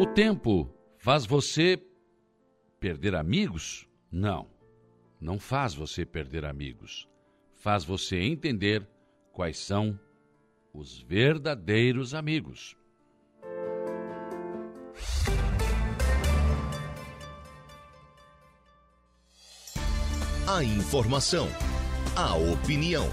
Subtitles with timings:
[0.00, 0.66] O tempo
[0.96, 1.78] faz você
[2.80, 3.86] perder amigos?
[4.10, 4.48] Não,
[5.20, 7.06] não faz você perder amigos.
[7.54, 8.88] Faz você entender
[9.30, 10.00] quais são
[10.72, 12.78] os verdadeiros amigos.
[20.48, 21.46] A informação,
[22.16, 23.06] a opinião.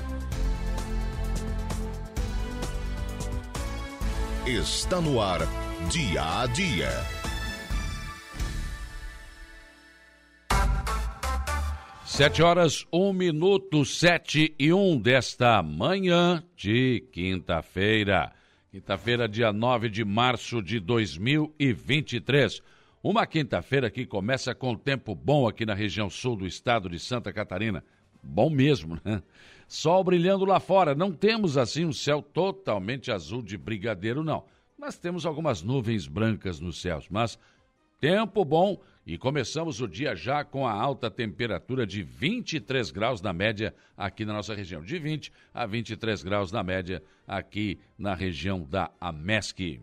[4.46, 5.42] Está no ar,
[5.86, 6.90] dia a dia.
[12.04, 18.34] Sete horas, um minuto, sete e um desta manhã de quinta-feira.
[18.72, 22.62] Quinta-feira, dia 9 de março de 2023.
[23.04, 27.32] Uma quinta-feira que começa com tempo bom aqui na região sul do estado de Santa
[27.32, 27.84] Catarina.
[28.22, 29.22] Bom mesmo, né?
[29.68, 30.96] Sol brilhando lá fora.
[30.96, 34.44] Não temos assim um céu totalmente azul de brigadeiro, não.
[34.78, 37.40] Nós temos algumas nuvens brancas nos céus, mas
[38.00, 43.34] tempo bom e começamos o dia já com a alta temperatura de 23 graus na
[43.34, 44.84] média aqui na nossa região.
[44.84, 49.82] De 20 a 23 graus na média aqui na região da Amesc.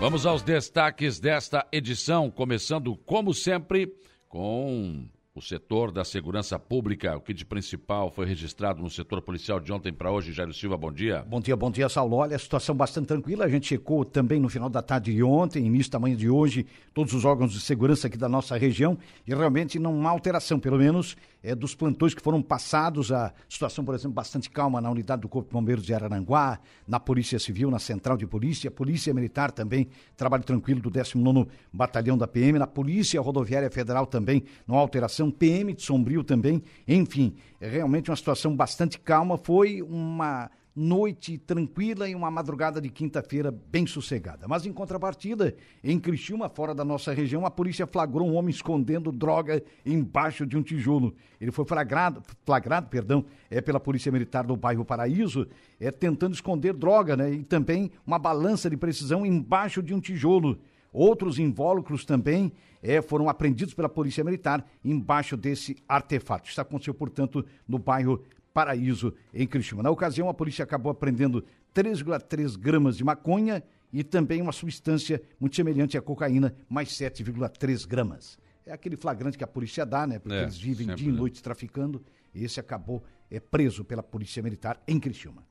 [0.00, 3.94] Vamos aos destaques desta edição, começando, como sempre,
[4.26, 9.58] com o setor da segurança pública, o que de principal foi registrado no setor policial
[9.58, 10.30] de ontem para hoje.
[10.30, 11.24] Jairo Silva, bom dia.
[11.26, 12.16] Bom dia, bom dia, Saulo.
[12.16, 13.46] Olha, a situação bastante tranquila.
[13.46, 16.66] A gente checou também no final da tarde de ontem, início da manhã de hoje,
[16.92, 20.76] todos os órgãos de segurança aqui da nossa região e realmente não há alteração, pelo
[20.76, 23.10] menos é, dos plantões que foram passados.
[23.10, 27.00] A situação, por exemplo, bastante calma na unidade do Corpo de Bombeiros de Araranguá, na
[27.00, 32.26] Polícia Civil, na Central de Polícia, Polícia Militar também, trabalho tranquilo do 19 Batalhão da
[32.26, 37.68] PM, na Polícia Rodoviária Federal também, não há alteração, PM de Sombrio também, enfim, é
[37.68, 39.38] realmente uma situação bastante calma.
[39.38, 44.48] Foi uma noite tranquila e uma madrugada de quinta-feira bem sossegada.
[44.48, 49.12] Mas em contrapartida, em Criciúma, fora da nossa região, a polícia flagrou um homem escondendo
[49.12, 51.14] droga embaixo de um tijolo.
[51.40, 55.46] Ele foi flagrado, flagrado, perdão, é pela Polícia Militar do bairro Paraíso,
[55.78, 57.32] é tentando esconder droga, né?
[57.32, 60.58] E também uma balança de precisão embaixo de um tijolo.
[60.92, 62.52] Outros invólucros também
[62.82, 66.50] é, foram apreendidos pela Polícia Militar embaixo desse artefato.
[66.50, 68.22] Isso aconteceu, portanto, no bairro
[68.52, 69.82] Paraíso, em Criciúma.
[69.82, 75.56] Na ocasião, a polícia acabou apreendendo 3,3 gramas de maconha e também uma substância muito
[75.56, 78.38] semelhante à cocaína, mais 7,3 gramas.
[78.64, 80.18] É aquele flagrante que a polícia dá, né?
[80.18, 81.18] Porque É, eles vivem sempre, dia e né?
[81.18, 82.02] noite traficando.
[82.34, 85.44] Esse acabou é, preso pela Polícia Militar em Criciúma.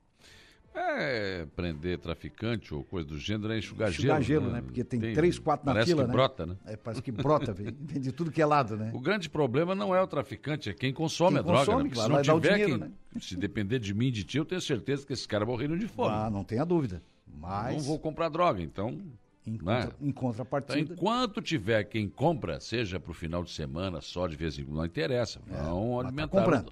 [0.73, 4.61] É, prender traficante ou coisa do gênero é enxugar, Enxugar gelo, né?
[4.61, 6.13] Porque tem três, quatro na parece fila, que né?
[6.13, 6.55] brota, né?
[6.65, 8.89] É, parece que brota, vem, vem de tudo que é lado, né?
[8.93, 11.65] O grande problema não é o traficante, é quem consome Quem a droga.
[11.65, 11.89] consome, né?
[11.89, 12.91] Porque claro, se não tiver dinheiro, quem, né?
[13.19, 15.87] se depender de mim e de ti, eu tenho certeza que esses caras morreram de
[15.87, 16.13] fome.
[16.15, 17.01] Ah, não tenha dúvida.
[17.27, 18.97] Mas, Não vou comprar droga, então.
[19.45, 19.57] em, né?
[19.57, 24.27] contra, em Então, contrapartida, enquanto tiver quem compra, seja para o final de semana, só
[24.27, 25.39] de vez em quando, não interessa.
[25.47, 26.39] Vão mas tá alimentar.
[26.39, 26.71] comprando.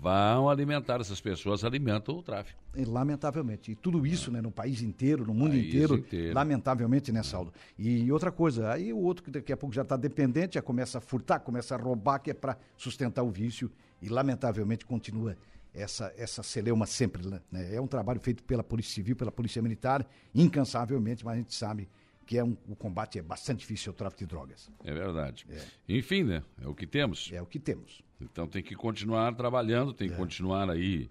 [0.00, 2.60] Vão alimentar essas pessoas, alimentam o tráfico.
[2.74, 3.72] E, lamentavelmente.
[3.72, 6.34] E tudo isso, né, no país inteiro, no mundo inteiro, inteiro.
[6.34, 7.52] lamentavelmente, né, Saulo?
[7.78, 10.98] E outra coisa, aí o outro que daqui a pouco já está dependente, já começa
[10.98, 13.70] a furtar, começa a roubar, que é para sustentar o vício,
[14.00, 15.36] e lamentavelmente continua
[15.74, 17.22] essa, essa celeuma sempre.
[17.26, 17.74] Né?
[17.74, 21.88] É um trabalho feito pela Polícia Civil, pela Polícia Militar, incansavelmente, mas a gente sabe
[22.26, 24.68] que é um, o combate é bastante difícil ao tráfico de drogas.
[24.84, 25.46] É verdade.
[25.88, 26.42] Enfim, né?
[26.60, 27.30] É o que temos.
[27.32, 28.02] É o que temos.
[28.20, 31.08] Então tem que continuar trabalhando, tem que continuar aí.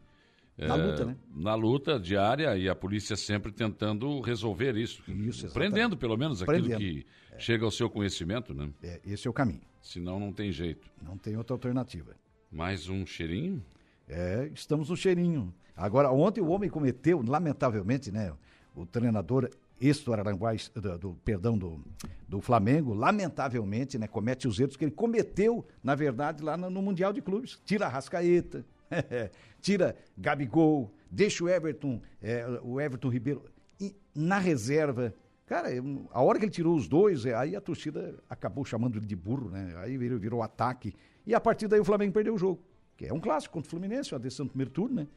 [0.58, 0.68] É.
[0.68, 1.16] Na eh, luta, né?
[1.34, 5.04] Na luta diária e a polícia sempre tentando resolver isso.
[5.10, 5.50] Isso.
[5.52, 6.80] Prendendo, pelo menos, aquilo Prendendo.
[6.80, 7.06] que
[7.38, 8.70] chega ao seu conhecimento, né?
[8.84, 9.62] É, esse é o caminho.
[9.82, 10.90] Senão não tem jeito.
[11.02, 12.16] Não tem outra alternativa.
[12.52, 13.64] Mais um cheirinho?
[14.08, 15.54] É, estamos no cheirinho.
[15.76, 18.34] Agora, ontem o homem cometeu, lamentavelmente, né?
[18.74, 19.50] O treinador
[19.80, 21.84] ex do do, do- perdão, do,
[22.28, 24.08] do Flamengo, lamentavelmente, né?
[24.08, 27.60] Comete os erros que ele cometeu, na verdade, lá no, no Mundial de Clubes.
[27.66, 28.66] Tira a Rascaeta,
[29.62, 33.44] tira Gabigol, deixa o Everton, é, o Everton Ribeiro
[33.80, 35.14] e, na reserva.
[35.46, 35.70] Cara,
[36.12, 39.16] a hora que ele tirou os dois, é, aí a torcida acabou chamando ele de
[39.16, 39.76] burro, né?
[39.78, 40.94] Aí virou, virou ataque.
[41.26, 42.62] E a partir daí o Flamengo perdeu o jogo.
[42.98, 45.08] Que é um clássico contra o Fluminense, a decisão do primeiro turno, né?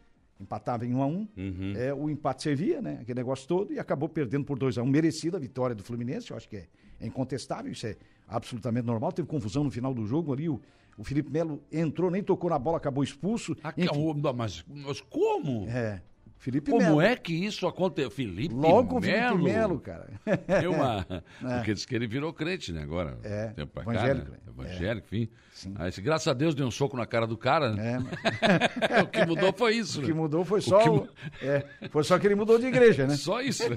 [0.41, 1.29] Empatava em 1 a 1
[1.77, 2.99] é, O empate servia, né?
[3.01, 6.31] Aquele negócio todo, e acabou perdendo por 2 a 1 Merecida a vitória do Fluminense,
[6.31, 6.67] eu acho que é,
[7.01, 7.97] é incontestável, isso é
[8.27, 9.13] absolutamente normal.
[9.13, 10.61] Teve confusão no final do jogo ali, o,
[10.97, 13.57] o Felipe Melo entrou, nem tocou na bola, acabou expulso.
[14.21, 15.67] Não, mas, mas como?
[15.69, 16.03] é,
[16.41, 17.01] Felipe Como Melo.
[17.01, 18.11] é que isso aconteceu?
[18.11, 19.39] Felipe Logo Melo.
[19.39, 20.07] Felipe Melo, cara.
[20.61, 21.05] Tem uma...
[21.41, 23.19] Porque diz que ele virou crente, né, agora.
[23.25, 24.39] É, Tempo pra evangélico, Cá, né?
[24.47, 24.53] né?
[24.65, 25.29] Evangélico, enfim.
[25.75, 27.99] Aí, se, graças a Deus, deu um soco na cara do cara, né?
[28.89, 30.07] É, o que mudou foi isso, o né?
[30.09, 30.81] que mudou foi só.
[30.81, 31.09] que o- mu-
[31.43, 33.17] é, foi só que ele mudou de igreja, né?
[33.17, 33.69] Só isso.
[33.69, 33.77] né?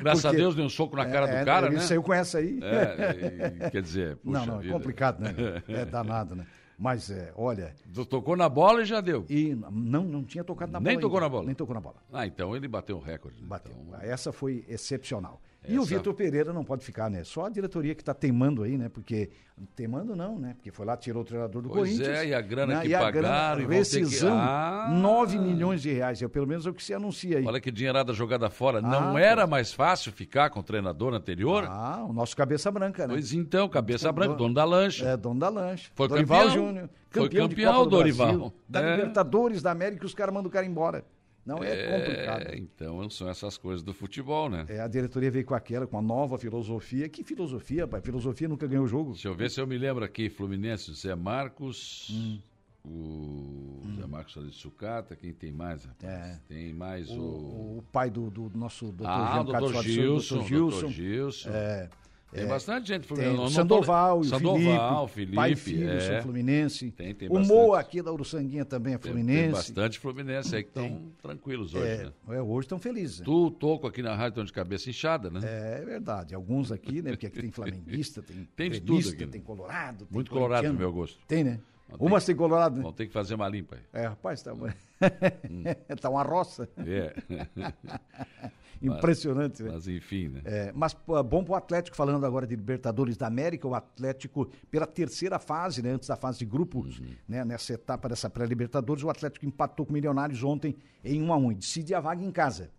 [0.00, 1.80] graças a Porque- Deus, deu um soco na cara É, do cara, ele né?
[1.80, 2.60] saiu com essa aí.
[2.62, 4.72] É, quer dizer, puxa não, não, é vida.
[4.74, 5.34] complicado, né?
[5.68, 6.46] É danado, né?
[6.84, 7.74] Mas, é, olha,
[8.10, 9.24] Tocou na bola e já deu.
[9.30, 10.90] e não, não tinha tocado na bola.
[10.90, 11.24] Nem tocou ainda.
[11.24, 11.46] na bola?
[11.46, 11.96] Nem tocou na bola.
[12.12, 13.40] Ah, então ele bateu um recorde.
[13.40, 13.48] né?
[13.48, 13.72] Bateu.
[13.88, 15.40] Então, Essa foi excepcional.
[15.66, 17.24] E o Vitor Pereira não pode ficar, né?
[17.24, 18.88] Só a diretoria que está teimando aí, né?
[18.88, 19.30] Porque.
[19.76, 20.54] Teimando não, né?
[20.56, 22.18] Porque foi lá, tirou o treinador do Pois Corinthians.
[22.18, 22.80] é, e a grana né?
[22.82, 24.88] que e pagaram, grana, e ter que- rescisão, Ah!
[24.92, 26.20] 9 milhões de reais.
[26.20, 27.46] É pelo menos é o que se anuncia aí.
[27.46, 28.82] Olha que dinheirada jogada fora.
[28.82, 31.66] Não Ah, era mais fácil ficar com o treinador anterior?
[31.68, 33.14] Ah, o nosso cabeça branca, né?
[33.14, 35.06] Pois então, cabeça branca, dono da lancha.
[35.06, 35.88] É, dono da lancha.
[35.94, 36.66] Foi Dorival campeão.
[36.66, 36.90] Júnior.
[37.10, 38.26] Foi Campeão, de campeão, do Dorival.
[38.26, 38.96] Brasil, da É.
[38.96, 41.04] Libertadores da América, os caras mandam o cara embora.
[41.46, 42.42] Não é, complicado.
[42.48, 44.64] É, então são essas coisas do futebol, né?
[44.68, 47.08] É, a diretoria veio com aquela, com a nova filosofia.
[47.08, 48.00] Que filosofia, pai?
[48.00, 49.12] Filosofia nunca ganhou o jogo.
[49.12, 50.30] Deixa eu ver se eu me lembro aqui.
[50.30, 52.38] Fluminense, Zé Marcos, Hum.
[52.86, 56.12] o Zé Marcos de Sucata, quem tem mais, rapaz?
[56.12, 56.40] É.
[56.48, 57.14] Tem mais o...
[57.20, 60.80] O, o pai do, do nosso doutor Ah, Jean Carlos doutor Gilson, Gilson.
[60.80, 61.48] doutor Gilson.
[61.50, 61.88] É,
[62.34, 63.36] Tem bastante gente tem Fluminense.
[63.36, 66.00] Não- não tô- Sandoval Sandoval, Felipe, Felipe, pai e filho, é.
[66.00, 66.90] são Fluminense.
[66.90, 67.48] Tem, tem o bastante.
[67.56, 69.42] Moa aqui da Uruçanguinha também é Tem, Fluminense.
[69.42, 72.12] tem bastante Fluminense aí que estão tranquilos hoje, É, né?
[72.30, 73.20] é, hoje estão felizes.
[73.20, 73.24] né?
[73.24, 75.40] Tu, Toco, aqui na rádio, estão de cabeça inchada, né?
[75.42, 76.34] É verdade.
[76.34, 77.10] Alguns aqui, né?
[77.12, 79.30] Porque aqui tem flamenguista, tem Tem de tudo aqui, né?
[79.32, 79.98] tem colorado.
[80.04, 81.18] tem Muito colorado no meu gosto.
[81.28, 81.60] Tem, né?
[81.88, 82.82] Não, Umas tem colorado, né?
[82.82, 84.02] Vão ter que fazer uma limpa aí.
[84.02, 84.52] É, rapaz, tá,
[86.00, 86.68] tá uma roça.
[86.78, 87.14] É.
[88.80, 89.70] Impressionante, né?
[89.72, 90.40] Mas enfim, né?
[90.44, 95.38] É, mas bom pro Atlético, falando agora de Libertadores da América, o Atlético, pela terceira
[95.38, 97.06] fase, né, antes da fase de grupos, Uhum.
[97.28, 101.36] né, nessa etapa dessa pré-Libertadores, o Atlético empatou com o Milionários ontem em 1 a
[101.36, 102.70] 1 e decide a vaga em casa.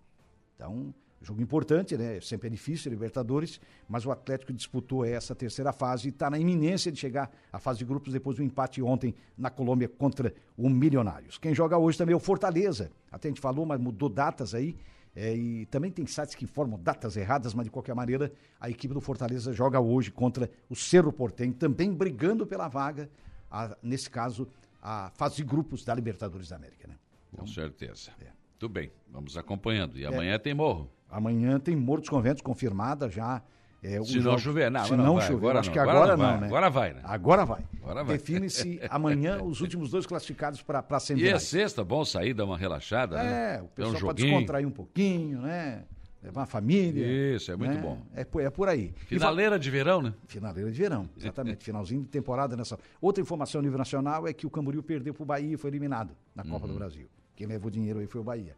[0.55, 2.19] Então, jogo importante, né?
[2.21, 3.59] Sempre é difícil, Libertadores,
[3.89, 7.79] mas o Atlético disputou essa terceira fase e está na iminência de chegar à fase
[7.79, 11.37] de grupos depois do empate ontem na Colômbia contra o Milionários.
[11.39, 12.91] Quem joga hoje também é o Fortaleza.
[13.11, 14.75] Até a gente falou, mas mudou datas aí.
[15.15, 18.93] É, e também tem sites que informam datas erradas, mas de qualquer maneira, a equipe
[18.93, 23.09] do Fortaleza joga hoje contra o Cerro Portem, também brigando pela vaga,
[23.49, 24.45] a- nesse caso,
[24.81, 26.87] a fase de grupos da Libertadores da América.
[26.87, 26.95] Né?
[27.37, 28.11] Com certeza.
[28.21, 28.27] É.
[28.59, 29.97] Tudo bem, vamos acompanhando.
[29.97, 30.89] E amanhã tem morro.
[31.09, 33.41] Amanhã tem Mortos Conventos confirmada já.
[33.87, 36.17] É, Se não chover, não, se não vai, chover, agora acho não, que agora agora,
[36.17, 36.47] não não, vai, né?
[36.47, 37.01] agora vai, né?
[37.03, 37.61] Agora vai.
[37.81, 38.17] Agora vai.
[38.17, 42.57] Define-se amanhã os últimos dois classificados para a E é sexta, bom sair, dar uma
[42.57, 43.57] relaxada, né?
[43.57, 45.83] É, o pessoal um pode descontrair um pouquinho, né?
[46.23, 47.05] Levar a família.
[47.35, 47.81] Isso, é muito né?
[47.81, 48.01] bom.
[48.15, 48.91] É, por- é por aí.
[49.05, 50.11] Finaleira de verão, né?
[50.25, 51.61] Finaleira de verão, exatamente.
[51.65, 52.79] Finalzinho de temporada nessa.
[52.99, 55.69] Outra informação a nível nacional é que o Camboriú perdeu para o Bahia e foi
[55.69, 56.73] eliminado na Copa Uhum.
[56.73, 57.07] do Brasil.
[57.35, 58.55] Quem levou dinheiro aí foi o Bahia.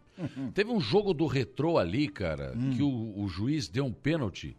[0.54, 2.70] Teve um jogo do Retrô ali, cara, Hum.
[2.70, 4.56] que o, o juiz deu um pênalti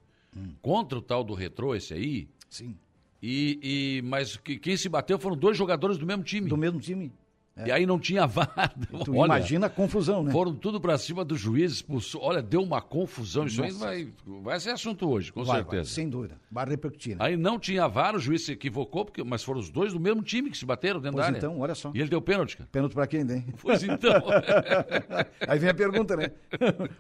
[0.62, 2.28] contra o tal do Retrô, esse aí.
[2.48, 2.76] Sim.
[3.22, 6.48] E, e- mas que- quem se bateu foram dois jogadores do mesmo time.
[6.48, 7.12] Do mesmo time.
[7.66, 8.74] E aí não tinha VAR.
[9.04, 10.30] Tu Olha, imagina a confusão, né?
[10.32, 12.22] Foram tudo pra cima do juiz, expulsou.
[12.22, 13.46] Olha, deu uma confusão.
[13.46, 14.08] Isso aí vai,
[14.42, 15.82] vai ser assunto hoje, com Vai, certeza.
[15.82, 16.36] vai, sem dúvida.
[16.50, 17.16] Vai repercutir.
[17.16, 17.24] né?
[17.24, 20.22] Aí não tinha VAR, o juiz se equivocou, porque, mas foram os dois do mesmo
[20.22, 21.38] time que se bateram dentro Pois da área.
[21.38, 21.90] então, olha só.
[21.94, 22.68] E ele deu pênalti, cara.
[22.70, 23.44] Pênalti pra quem, né?
[23.60, 24.12] Pois então.
[25.46, 26.30] Aí vem a pergunta, né?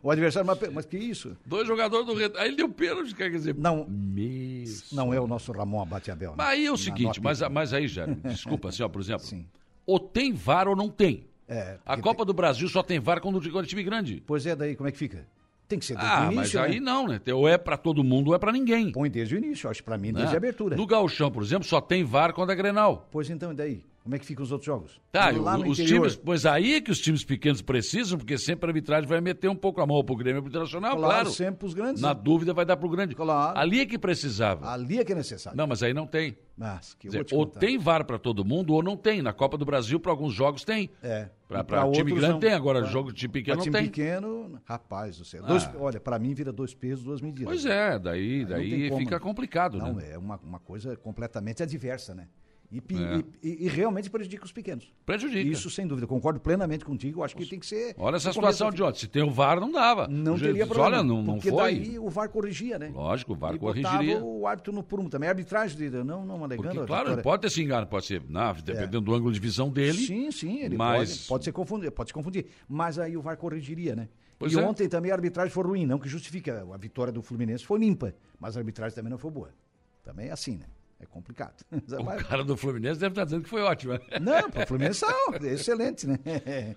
[0.02, 1.36] O adversário, mas, mas que isso?
[1.44, 2.40] dois jogadores do Retrô.
[2.40, 3.54] Aí ele deu pênalti, quer dizer.
[3.56, 6.30] Não, Meu não é o nosso Ramon Abate Abel.
[6.30, 6.36] Né?
[6.38, 9.46] Mas aí é o seguinte, mas, mas aí já, desculpa, assim, ó, por exemplo, Sim.
[9.88, 11.24] Ou tem VAR ou não tem.
[11.48, 14.22] É, A Copa do Brasil só tem VAR quando é time grande.
[14.26, 15.26] Pois é, daí como é que fica?
[15.66, 16.80] Tem que ser desde Ah, o mas início, aí né?
[16.80, 17.20] não, né?
[17.32, 18.92] Ou é pra todo mundo ou é pra ninguém.
[18.92, 20.18] Põe desde o início, acho, pra mim, né?
[20.20, 20.76] desde a abertura.
[20.76, 23.08] No Gauchão, por exemplo, só tem VAR quando é Grenal.
[23.10, 23.84] Pois então, e daí?
[24.08, 24.98] Como é que ficam os outros jogos?
[25.12, 28.64] Tá, o- os interior, times, pois aí é que os times pequenos precisam, porque sempre
[28.64, 31.30] a arbitragem vai meter um pouco a mão pro Grêmio pro Internacional, claro, claro.
[31.30, 32.00] sempre os grandes.
[32.00, 32.20] Na né?
[32.24, 33.14] dúvida vai dar pro grande.
[33.14, 33.58] Claro.
[33.58, 34.66] Ali é que precisava.
[34.66, 35.58] Ali é que é necessário.
[35.58, 36.38] Não, mas aí não tem.
[36.56, 39.20] Mas, dizer, te ou tem VAR pra todo mundo ou não tem.
[39.20, 40.88] Na Copa do Brasil, para alguns jogos tem.
[41.02, 41.28] É.
[41.46, 42.40] Pra time grande não.
[42.40, 43.84] tem, agora Pra- jogo de time pequeno não time tem.
[43.88, 45.42] pequeno, rapaz do céu.
[45.44, 45.74] Dois- Ah.
[45.78, 47.44] olha, pra mim vira dois pesos, duas medidas.
[47.44, 50.12] Pois é, daí, daí fica complicado, Não, né?
[50.12, 52.26] é uma, uma coisa completamente adversa, né?
[52.70, 53.24] E, É.
[53.42, 54.92] e- e- realmente prejudica os pequenos.
[55.06, 55.48] Prejudica.
[55.50, 56.06] Isso, sem dúvida.
[56.06, 57.24] Concordo plenamente contigo.
[57.24, 57.94] Acho que tem que ser.
[57.96, 58.92] Olha essa situação ontem.
[58.94, 60.06] Se tem o VAR, não dava.
[60.06, 60.96] Não O teria problema.
[60.96, 61.62] Olha, não, não porque foi.
[61.62, 62.90] daí o VAR corrigia, né?
[62.94, 64.22] Lógico, o VAR e corrigiria.
[64.22, 65.28] o árbitro no prumo também.
[65.28, 66.68] A arbitragem de não, não alegando.
[66.74, 69.70] Porque, claro, ele pode ter se engano, pode ser, não, dependendo do ângulo de visão
[69.70, 69.96] dele.
[70.06, 72.46] Sim, sim, ele mas- pode, pode, ser confundir, pode se confundir.
[72.68, 74.10] Mas aí o VAR corrigiria, né?
[74.38, 74.62] Pois e é.
[74.62, 76.66] ontem também a arbitragem foi ruim, não que justifica.
[76.70, 79.48] A vitória do Fluminense foi limpa, mas a arbitragem também não foi boa.
[80.04, 80.66] Também é assim, né?
[81.00, 81.64] É complicado.
[81.72, 83.92] O cara do Fluminense deve estar dizendo que foi ótimo.
[83.94, 84.00] né?
[84.20, 86.18] Não, para o Fluminense é excelente, né?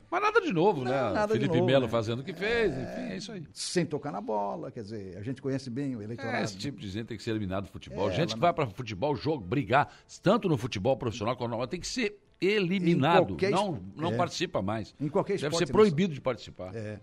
[0.09, 1.11] Mas nada de novo, Não, né?
[1.13, 1.91] nada Felipe Melo né?
[1.91, 3.43] fazendo o que fez, enfim, é isso aí.
[3.53, 6.43] Sem tocar na bola, quer dizer, a gente conhece bem o É, eleitorado.
[6.43, 8.09] esse tipo de gente tem que ser eliminado do futebol.
[8.09, 11.79] É, gente que vai para futebol, jogo, brigar, tanto no futebol profissional quanto no tem
[11.79, 13.27] que ser eliminado.
[13.27, 14.17] qualquer Não, não é.
[14.17, 14.93] participa mais.
[14.99, 16.75] Em qualquer Deve esporte, ser proibido de participar.
[16.75, 16.99] É.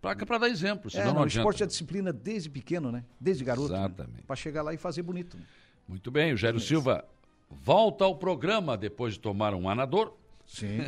[0.00, 1.40] Para dar exemplo, senão É, não, não, o adianta.
[1.40, 3.04] esporte é disciplina desde pequeno, né?
[3.20, 3.68] Desde garoto.
[3.72, 4.22] Exatamente.
[4.22, 5.38] Para chegar lá e fazer bonito.
[5.86, 7.04] Muito bem, o Jairo Silva
[7.50, 10.14] volta ao programa depois de tomar um anador.
[10.46, 10.80] Sim.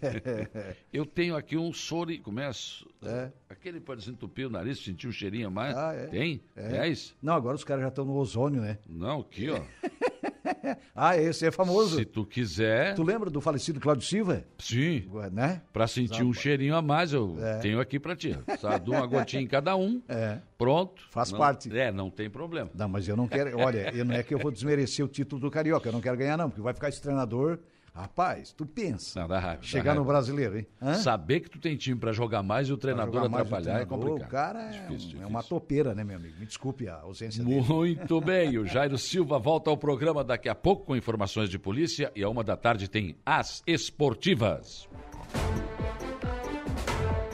[0.92, 2.18] Eu tenho aqui um sori...
[2.18, 2.88] Começo.
[3.02, 3.30] É.
[3.48, 5.76] Aquele para desentupir o nariz, sentir um cheirinho a mais.
[5.76, 6.06] Ah, é.
[6.06, 6.40] Tem?
[6.56, 6.78] É.
[6.78, 7.16] É isso?
[7.22, 8.78] Não, agora os caras já estão no ozônio, né?
[8.88, 9.60] Não, aqui, ó.
[10.94, 11.96] Ah, esse é famoso.
[11.96, 12.94] Se tu quiser.
[12.94, 14.44] Tu lembra do falecido Cláudio Silva?
[14.58, 15.08] Sim.
[15.32, 15.62] Né?
[15.72, 17.58] Pra sentir um cheirinho a mais, eu É.
[17.58, 18.36] tenho aqui pra ti.
[18.60, 20.00] Sabe, uma gotinha em cada um.
[20.08, 20.38] É.
[20.58, 21.02] Pronto.
[21.10, 21.74] Faz Não- parte.
[21.76, 22.68] É, não tem problema.
[22.74, 23.58] Não, mas eu não quero.
[23.58, 26.16] Olha, eu não é que eu vou desmerecer o título do Carioca, eu não quero
[26.16, 27.58] ganhar, não, porque vai ficar esse treinador.
[27.94, 29.20] Rapaz, tu pensa.
[29.20, 29.62] Não, dá raiva.
[29.62, 30.66] Chegar no brasileiro, hein?
[30.80, 30.94] Hã?
[30.94, 33.84] Saber que tu tem time pra jogar mais e o treinador mais o atrapalhar é
[33.84, 34.28] treinador, complicado.
[34.28, 35.22] O cara é, Difícil, difícil.
[35.22, 36.38] é uma topeira, né, meu amigo?
[36.38, 37.60] Me desculpe a ausência dele.
[37.60, 42.12] Muito bem, o Jairo Silva volta ao programa daqui a pouco com informações de polícia
[42.14, 44.88] e a uma da tarde tem as esportivas.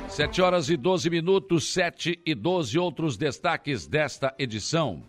[0.09, 5.03] Sete horas e 12 minutos, sete e 12 outros destaques desta edição.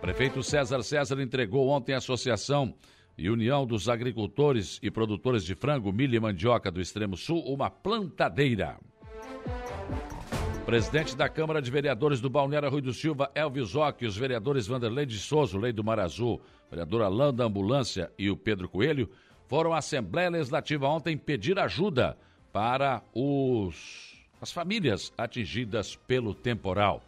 [0.00, 2.74] Prefeito César César entregou ontem à Associação
[3.22, 7.70] e União dos Agricultores e Produtores de Frango, Milho e Mandioca do Extremo Sul uma
[7.70, 8.80] plantadeira.
[10.66, 15.06] Presidente da Câmara de Vereadores do Balneário Rui do Silva, Elvis Ock, os vereadores Vanderlei
[15.06, 19.08] de Souza, Lei do Mar Azul, vereador Alain da Ambulância e o Pedro Coelho,
[19.46, 22.18] foram à Assembleia Legislativa ontem pedir ajuda
[22.52, 27.00] para os, as famílias atingidas pelo temporal.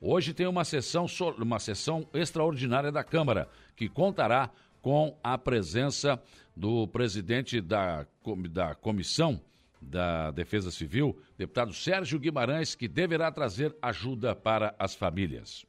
[0.00, 4.50] Hoje tem uma sessão, uma sessão extraordinária da Câmara, que contará
[4.80, 6.20] com a presença
[6.56, 8.06] do presidente da,
[8.50, 9.40] da Comissão
[9.80, 15.64] da Defesa Civil, deputado Sérgio Guimarães, que deverá trazer ajuda para as famílias.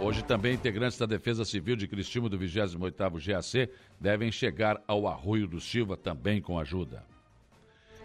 [0.00, 5.46] Hoje também integrantes da Defesa Civil de Cristina do 28º GAC devem chegar ao Arroio
[5.46, 7.04] do Silva também com ajuda.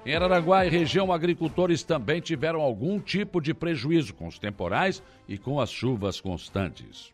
[0.05, 5.37] Em Araranguá e região, agricultores também tiveram algum tipo de prejuízo com os temporais e
[5.37, 7.11] com as chuvas constantes.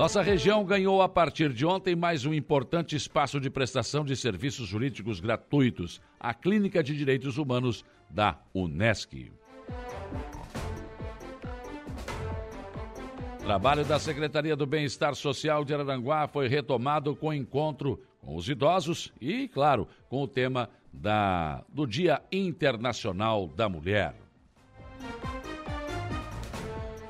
[0.00, 4.66] Nossa região ganhou a partir de ontem mais um importante espaço de prestação de serviços
[4.66, 9.30] jurídicos gratuitos, a Clínica de Direitos Humanos da Unesc.
[13.40, 19.12] Trabalho da Secretaria do Bem-Estar Social de Araranguá foi retomado com encontro com os idosos
[19.20, 24.14] e, claro, com o tema da, do Dia Internacional da Mulher.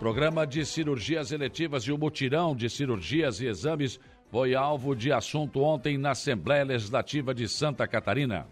[0.00, 5.60] Programa de cirurgias eletivas e o mutirão de cirurgias e exames foi alvo de assunto
[5.60, 8.46] ontem na Assembleia Legislativa de Santa Catarina.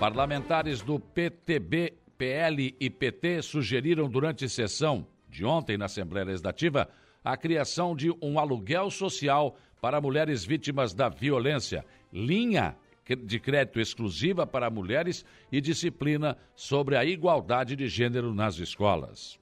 [0.00, 6.88] Parlamentares do PTB, PL e PT sugeriram durante sessão de ontem na Assembleia Legislativa
[7.22, 12.74] a criação de um aluguel social para mulheres vítimas da violência, linha
[13.16, 19.38] de crédito exclusiva para mulheres e disciplina sobre a igualdade de gênero nas escolas.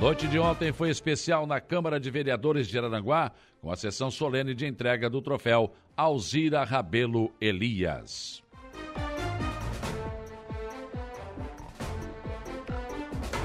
[0.00, 4.54] Noite de ontem foi especial na Câmara de Vereadores de Araranguá, com a sessão solene
[4.54, 8.42] de entrega do troféu Alzira Rabelo Elias.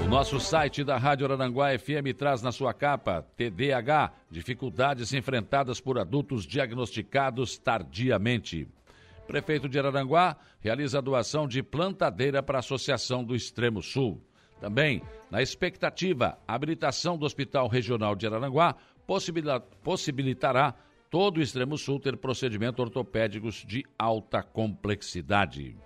[0.06, 5.98] O nosso site da Rádio Araranguá FM traz na sua capa TDAH, dificuldades enfrentadas por
[5.98, 8.68] adultos diagnosticados tardiamente.
[9.26, 14.22] Prefeito de Araranguá realiza a doação de plantadeira para a Associação do Extremo Sul.
[14.60, 18.76] Também, na expectativa, a habilitação do Hospital Regional de Araranguá
[19.08, 20.72] possibilita- possibilitará
[21.10, 25.76] todo o Extremo Sul ter procedimentos ortopédicos de alta complexidade.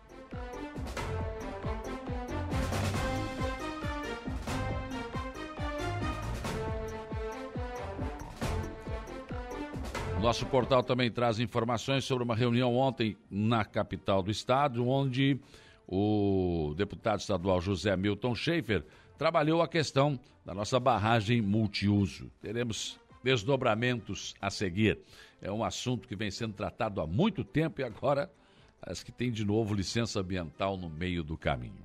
[10.21, 15.41] Nosso portal também traz informações sobre uma reunião ontem na capital do estado, onde
[15.89, 18.85] o deputado estadual José Milton Schaefer
[19.17, 22.31] trabalhou a questão da nossa barragem multiuso.
[22.43, 24.99] Teremos desdobramentos a seguir.
[25.41, 28.31] É um assunto que vem sendo tratado há muito tempo e agora
[28.79, 31.83] parece que tem de novo licença ambiental no meio do caminho.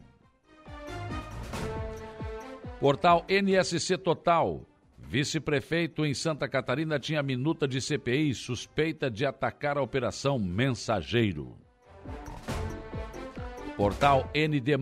[2.82, 4.62] Portal NSC Total.
[5.16, 11.56] Vice-prefeito em Santa Catarina tinha minuta de CPI suspeita de atacar a Operação Mensageiro.
[13.78, 14.76] Portal ND.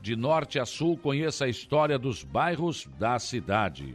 [0.00, 3.94] De norte a sul, conheça a história dos bairros da cidade.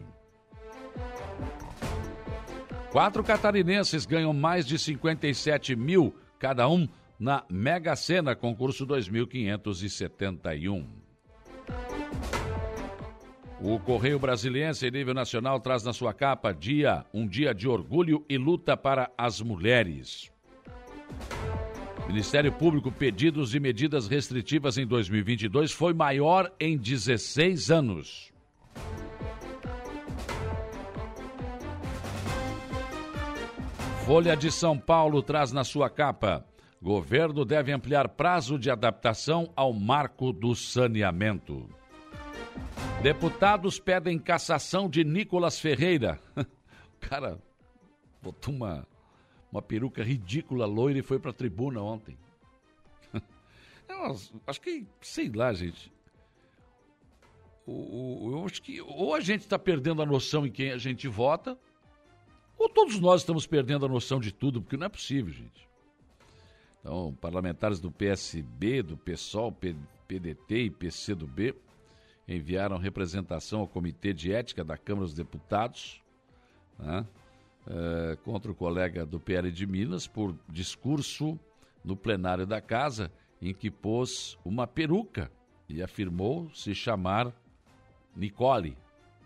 [2.90, 6.88] Quatro catarinenses ganham mais de 57 mil cada um
[7.20, 11.01] na Mega Sena, concurso 2571.
[13.64, 18.26] O Correio Brasiliense, em nível nacional, traz na sua capa dia, um dia de orgulho
[18.28, 20.32] e luta para as mulheres.
[22.08, 28.34] Ministério Público pedidos de medidas restritivas em 2022 foi maior em 16 anos.
[34.04, 36.44] Folha de São Paulo traz na sua capa:
[36.82, 41.70] Governo deve ampliar prazo de adaptação ao marco do saneamento.
[43.02, 46.20] Deputados pedem cassação de Nicolas Ferreira.
[46.94, 47.42] O cara
[48.22, 48.88] botou uma,
[49.52, 52.16] uma peruca ridícula loira e foi para a tribuna ontem.
[53.90, 54.16] Eu
[54.46, 55.92] acho que, sei lá, gente.
[57.68, 61.58] eu acho que ou a gente está perdendo a noção em quem a gente vota,
[62.56, 65.68] ou todos nós estamos perdendo a noção de tudo, porque não é possível, gente.
[66.80, 71.56] Então, parlamentares do PSB, do PSOL, PDT e PCdoB
[72.28, 76.02] enviaram representação ao Comitê de Ética da Câmara dos Deputados
[76.78, 77.06] né,
[77.68, 81.40] é, contra o colega do PL de Minas por discurso
[81.84, 83.12] no plenário da casa
[83.42, 85.32] em que pôs uma peruca
[85.68, 87.34] e afirmou se chamar
[88.16, 88.78] Nicole,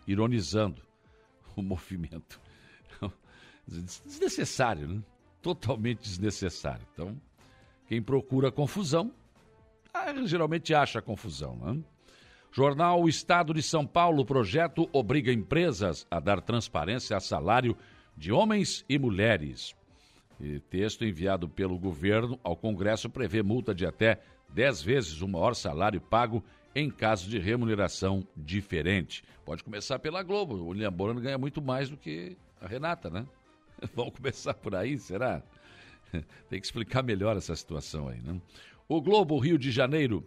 [0.08, 0.82] ironizando
[1.56, 2.40] o movimento.
[3.68, 5.04] Desnecessário, né?
[5.42, 6.86] Totalmente desnecessário.
[6.94, 7.20] Então,
[7.88, 9.12] quem procura confusão,
[9.94, 11.84] ah, geralmente acha confusão, né?
[12.56, 17.76] Jornal Estado de São Paulo, projeto obriga empresas a dar transparência a salário
[18.16, 19.76] de homens e mulheres.
[20.40, 24.22] E texto enviado pelo governo ao Congresso prevê multa de até
[24.54, 26.42] 10 vezes o maior salário pago
[26.74, 29.22] em caso de remuneração diferente.
[29.44, 30.56] Pode começar pela Globo.
[30.56, 33.26] O William Bonner ganha muito mais do que a Renata, né?
[33.94, 35.44] Vamos começar por aí, será?
[36.50, 38.40] Tem que explicar melhor essa situação aí, né?
[38.88, 40.26] O Globo Rio de Janeiro.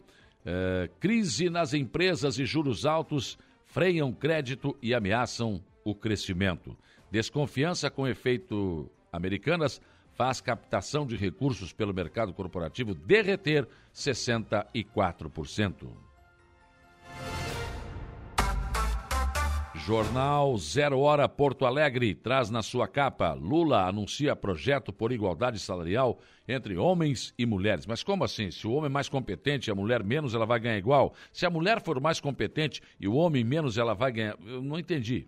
[0.51, 3.37] É, crise nas empresas e juros altos
[3.67, 6.75] freiam crédito e ameaçam o crescimento.
[7.11, 9.79] Desconfiança com efeito americanas
[10.15, 16.08] faz captação de recursos pelo mercado corporativo derreter 64%.
[19.89, 26.21] Jornal Zero Hora Porto Alegre traz na sua capa: Lula anuncia projeto por igualdade salarial
[26.47, 27.87] entre homens e mulheres.
[27.87, 28.51] Mas como assim?
[28.51, 31.15] Se o homem é mais competente e a mulher menos, ela vai ganhar igual?
[31.33, 34.37] Se a mulher for mais competente e o homem menos, ela vai ganhar.
[34.45, 35.27] Eu não entendi.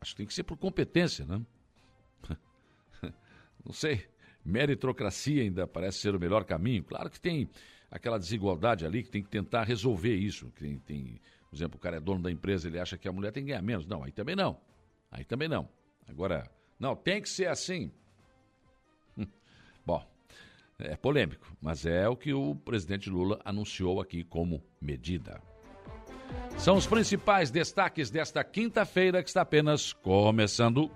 [0.00, 1.40] Acho que tem que ser por competência, né?
[3.64, 4.04] Não sei.
[4.44, 6.82] Meritocracia ainda parece ser o melhor caminho.
[6.82, 7.48] Claro que tem
[7.88, 10.50] aquela desigualdade ali que tem que tentar resolver isso.
[10.58, 11.20] Tem, tem
[11.50, 13.48] por exemplo, o cara é dono da empresa, ele acha que a mulher tem que
[13.48, 13.84] ganhar menos.
[13.84, 14.56] Não, aí também não.
[15.10, 15.68] Aí também não.
[16.08, 17.90] Agora, não, tem que ser assim.
[19.18, 19.26] Hum.
[19.84, 20.06] Bom,
[20.78, 25.42] é polêmico, mas é o que o presidente Lula anunciou aqui como medida.
[26.56, 30.88] São os principais destaques desta quinta-feira que está apenas começando.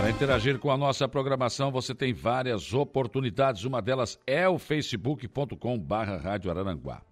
[0.00, 3.64] Para interagir com a nossa programação, você tem várias oportunidades.
[3.64, 7.02] Uma delas é o facebook.com barra Rádio Araranguá.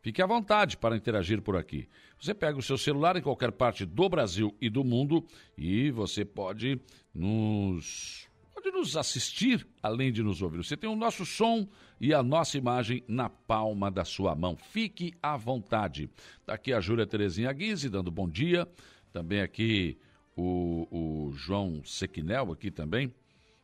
[0.00, 1.86] Fique à vontade para interagir por aqui.
[2.18, 5.22] Você pega o seu celular em qualquer parte do Brasil e do mundo
[5.54, 6.80] e você pode
[7.14, 10.64] nos, pode nos assistir, além de nos ouvir.
[10.64, 11.68] Você tem o nosso som
[12.00, 14.56] e a nossa imagem na palma da sua mão.
[14.56, 16.08] Fique à vontade.
[16.40, 18.66] Está aqui a Júlia Terezinha Guise dando bom dia.
[19.12, 19.98] Também aqui
[20.40, 23.14] o, o João Sequinel aqui também.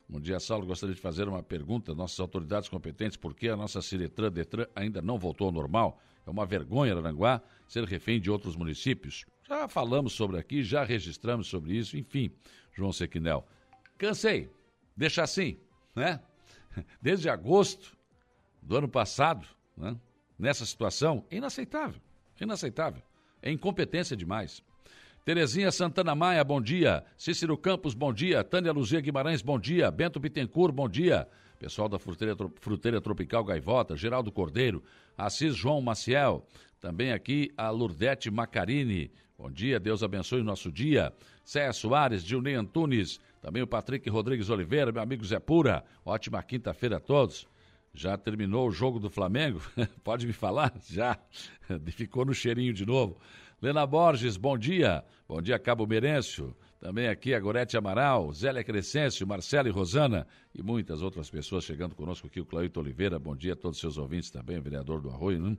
[0.08, 0.66] Bom dia, Saulo.
[0.66, 1.94] Gostaria de fazer uma pergunta.
[1.94, 6.00] Nossas autoridades competentes, por que a nossa Ciretran Detran ainda não voltou ao normal?
[6.26, 9.24] É uma vergonha, Aranguá, ser refém de outros municípios.
[9.48, 12.30] Já falamos sobre aqui, já registramos sobre isso, enfim,
[12.72, 13.46] João Sequinel.
[13.96, 14.50] Cansei.
[14.96, 15.58] Deixa assim,
[15.94, 16.20] né?
[17.00, 17.96] Desde agosto
[18.60, 19.96] do ano passado, né?
[20.38, 22.00] nessa situação, inaceitável.
[22.38, 23.02] É inaceitável.
[23.40, 24.62] É incompetência demais.
[25.26, 27.02] Terezinha Santana Maia, bom dia.
[27.18, 28.44] Cícero Campos, bom dia.
[28.44, 29.90] Tânia Luzia Guimarães, bom dia.
[29.90, 31.26] Bento Bittencourt, bom dia.
[31.58, 34.84] Pessoal da Fruteira, Fruteira Tropical Gaivota, Geraldo Cordeiro,
[35.18, 36.46] Assis João Maciel,
[36.80, 39.10] também aqui a Lurdete Macarini.
[39.36, 41.12] Bom dia, Deus abençoe o nosso dia.
[41.44, 45.82] Céia Soares, Dilnei Antunes, também o Patrick Rodrigues Oliveira, meu amigo Zé Pura.
[46.04, 47.48] Ótima quinta-feira a todos.
[47.92, 49.60] Já terminou o jogo do Flamengo?
[50.04, 50.72] Pode me falar?
[50.88, 51.18] Já.
[51.86, 53.18] Ficou no cheirinho de novo.
[53.60, 55.02] Lena Borges, bom dia.
[55.26, 56.54] Bom dia, Cabo Merêncio.
[56.78, 61.94] Também aqui a Gorete Amaral, Zélia Crescêncio, Marcelo e Rosana e muitas outras pessoas chegando
[61.94, 62.38] conosco aqui.
[62.38, 65.40] O Claudio Oliveira, bom dia a todos os seus ouvintes também, vereador do Arroio.
[65.40, 65.56] Né?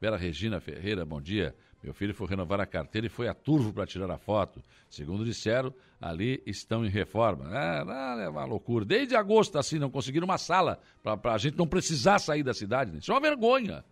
[0.00, 1.52] Vera Regina Ferreira, bom dia.
[1.82, 4.62] Meu filho foi renovar a carteira e foi a Turvo para tirar a foto.
[4.88, 7.50] Segundo disseram, ali estão em reforma.
[7.52, 8.84] É, é uma loucura.
[8.84, 12.96] Desde agosto, assim, não conseguiram uma sala para a gente não precisar sair da cidade.
[12.96, 13.84] Isso é uma vergonha.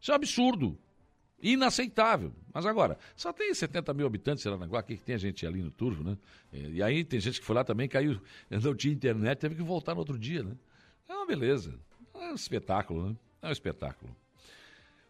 [0.00, 0.76] Isso é um absurdo.
[1.44, 2.32] Inaceitável.
[2.52, 6.02] Mas agora, só tem 70 mil habitantes em Aranaguá, que tem gente ali no Turvo,
[6.02, 6.16] né?
[6.52, 8.18] E aí tem gente que foi lá também, caiu,
[8.50, 10.56] não tinha internet, teve que voltar no outro dia, né?
[11.06, 11.78] É uma beleza.
[12.14, 13.16] É um espetáculo, né?
[13.42, 14.16] É um espetáculo.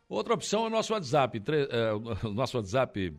[0.09, 1.93] Outra opção é o nosso WhatsApp, é,
[2.27, 3.15] o nosso WhatsApp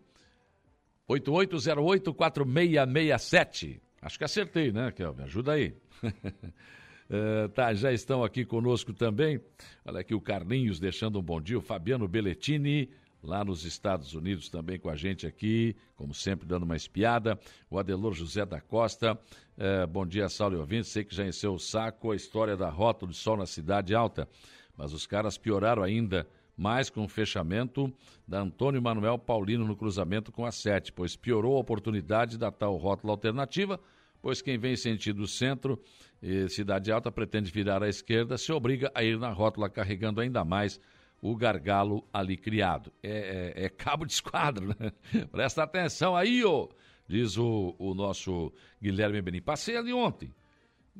[1.09, 3.79] 88084667.
[4.01, 5.23] Acho que acertei, né, Kelvin?
[5.23, 5.73] Ajuda aí.
[6.03, 9.39] Uh, tá, já estão aqui conosco também.
[9.85, 12.87] Olha aqui o Carlinhos deixando um bom dia, o Fabiano Belletini,
[13.25, 17.39] lá nos Estados Unidos também com a gente aqui, como sempre, dando uma espiada.
[17.69, 20.91] O Adelor José da Costa, uh, bom dia, Saulo e ouvintes.
[20.91, 24.29] Sei que já encheu o saco a história da rota do sol na Cidade Alta,
[24.77, 27.91] mas os caras pioraram ainda mais com o fechamento
[28.27, 32.77] da Antônio Manuel Paulino no cruzamento com a 7, pois piorou a oportunidade da tal
[32.77, 33.79] rótula alternativa,
[34.21, 35.79] pois quem vem sentido centro
[36.21, 40.45] e Cidade Alta pretende virar à esquerda, se obriga a ir na rótula carregando ainda
[40.45, 40.79] mais
[41.25, 42.93] o gargalo ali criado.
[43.01, 44.91] É, é, é cabo de esquadro, né?
[45.31, 46.69] Presta atenção aí, ô,
[47.07, 49.41] diz o, o nosso Guilherme Benin.
[49.41, 50.31] Passei ali ontem,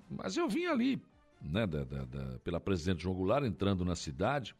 [0.10, 1.00] mas eu vim ali,
[1.40, 4.56] né, da, da, da, pela Presidente João Goulart, entrando na cidade,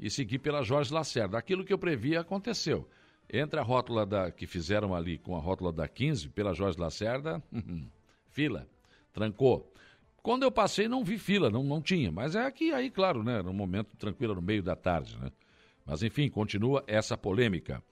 [0.00, 1.38] e segui pela Jorge Lacerda.
[1.38, 2.88] Aquilo que eu previa aconteceu.
[3.32, 7.40] Entre a rótula da, que fizeram ali com a rótula da 15, pela Jorge Lacerda,
[8.30, 8.66] fila,
[9.12, 9.72] trancou.
[10.24, 12.10] Quando eu passei, não vi fila, não, não tinha.
[12.10, 13.42] Mas é aqui, aí, claro, né?
[13.42, 15.30] Num momento tranquilo, no meio da tarde, né?
[15.84, 17.82] Mas enfim, continua essa polêmica.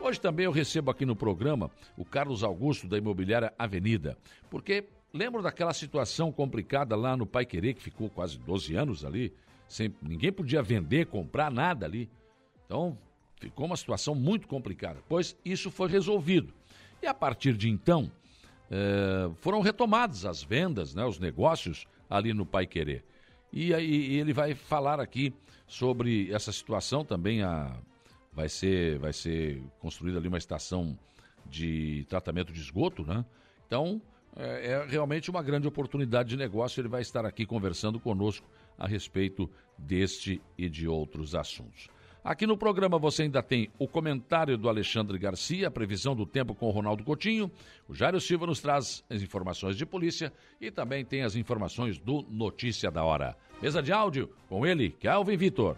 [0.00, 4.16] Hoje também eu recebo aqui no programa o Carlos Augusto da Imobiliária Avenida,
[4.48, 9.34] porque lembro daquela situação complicada lá no Pai Querer, que ficou quase 12 anos ali,
[9.68, 12.08] sem, ninguém podia vender, comprar nada ali.
[12.64, 12.96] Então
[13.38, 16.54] ficou uma situação muito complicada, pois isso foi resolvido.
[17.02, 18.10] E a partir de então,
[18.70, 23.04] eh, foram retomadas as vendas, né, os negócios ali no Pai Querer.
[23.56, 25.32] E, aí ele vai falar aqui
[25.64, 27.40] sobre essa situação também.
[27.40, 27.72] A,
[28.32, 30.98] vai, ser, vai ser construída ali uma estação
[31.46, 33.24] de tratamento de esgoto, né?
[33.64, 34.02] Então,
[34.36, 36.80] é, é, realmente uma grande oportunidade de negócio.
[36.80, 38.44] Ele vai estar aqui conversando conosco
[38.76, 41.88] a respeito deste e de outros assuntos.
[42.24, 46.54] Aqui no programa você ainda tem o comentário do Alexandre Garcia, a previsão do tempo
[46.54, 47.52] com o Ronaldo Coutinho.
[47.86, 52.22] O Jairo Silva nos traz as informações de polícia e também tem as informações do
[52.30, 53.36] Notícia da Hora.
[53.60, 55.76] Mesa de áudio com ele, Kelvin Vitor.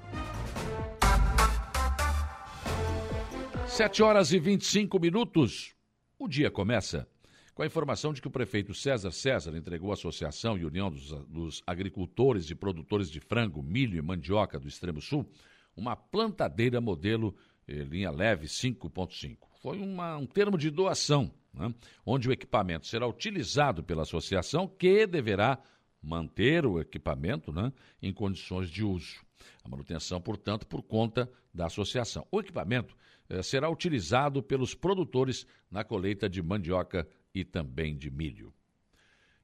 [3.67, 5.75] 7 horas e 25 minutos.
[6.17, 7.09] O dia começa
[7.57, 11.09] com a informação de que o prefeito César César entregou à Associação e União dos,
[11.27, 15.29] dos Agricultores e Produtores de Frango, Milho e Mandioca do Extremo Sul
[15.77, 17.37] uma plantadeira modelo
[17.69, 19.37] eh, linha leve 5.5.
[19.61, 25.07] Foi uma, um termo de doação, né, onde o equipamento será utilizado pela associação que
[25.07, 25.59] deverá
[26.03, 29.25] manter o equipamento né, em condições de uso.
[29.63, 32.27] A manutenção, portanto, por conta da associação.
[32.31, 32.97] O equipamento
[33.29, 38.53] eh, será utilizado pelos produtores na colheita de mandioca e também de milho.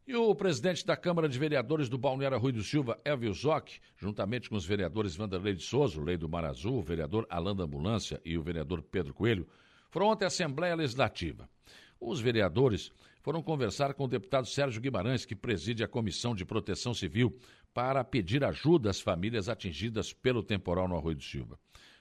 [0.04, 4.50] E o presidente da Câmara de Vereadores do Balneário Rui do Silva, Elvio Zoc, juntamente
[4.50, 7.62] com os vereadores Vanderlei de Souza, o Lei do Mar Azul, o vereador Alain da
[7.62, 9.46] Ambulância e o vereador Pedro Coelho,
[9.90, 11.48] foram ontem à Assembleia Legislativa.
[12.00, 12.90] Os vereadores
[13.22, 17.38] foram conversar com o deputado Sérgio Guimarães, que preside a Comissão de Proteção Civil,
[17.72, 21.56] para pedir ajuda às famílias atingidas pelo temporal no Arroio do Silva.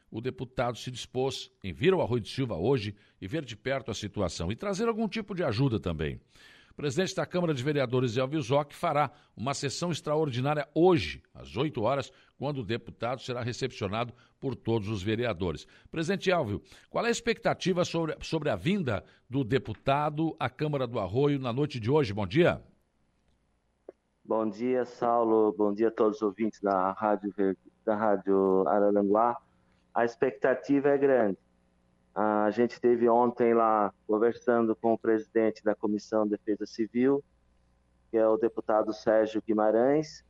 [0.10, 3.92] O deputado se dispôs em vir ao Arroio do Silva hoje e ver de perto
[3.92, 6.20] a situação e trazer algum tipo de ajuda também.
[6.72, 11.82] O presidente da Câmara de Vereadores, Elvio Zoc, fará uma sessão extraordinária hoje, às 8
[11.82, 15.68] horas, quando o deputado será recepcionado por todos os vereadores.
[15.92, 20.98] Presidente Elvio, qual é a expectativa sobre, sobre a vinda do deputado à Câmara do
[20.98, 22.14] Arroio na noite de hoje?
[22.14, 22.62] Bom dia.
[24.24, 25.54] Bom dia, Saulo.
[25.58, 27.34] Bom dia a todos os ouvintes da Rádio,
[27.86, 29.36] da Rádio Araranguá.
[29.94, 31.38] A expectativa é grande.
[32.14, 37.24] A gente teve ontem lá conversando com o presidente da Comissão de Defesa Civil,
[38.10, 40.24] que é o deputado Sérgio Guimarães,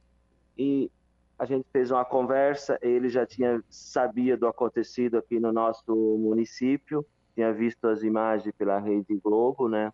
[0.56, 0.92] e
[1.40, 7.04] a gente fez uma conversa, ele já tinha sabia do acontecido aqui no nosso município,
[7.34, 9.92] tinha visto as imagens pela Rede Globo, né?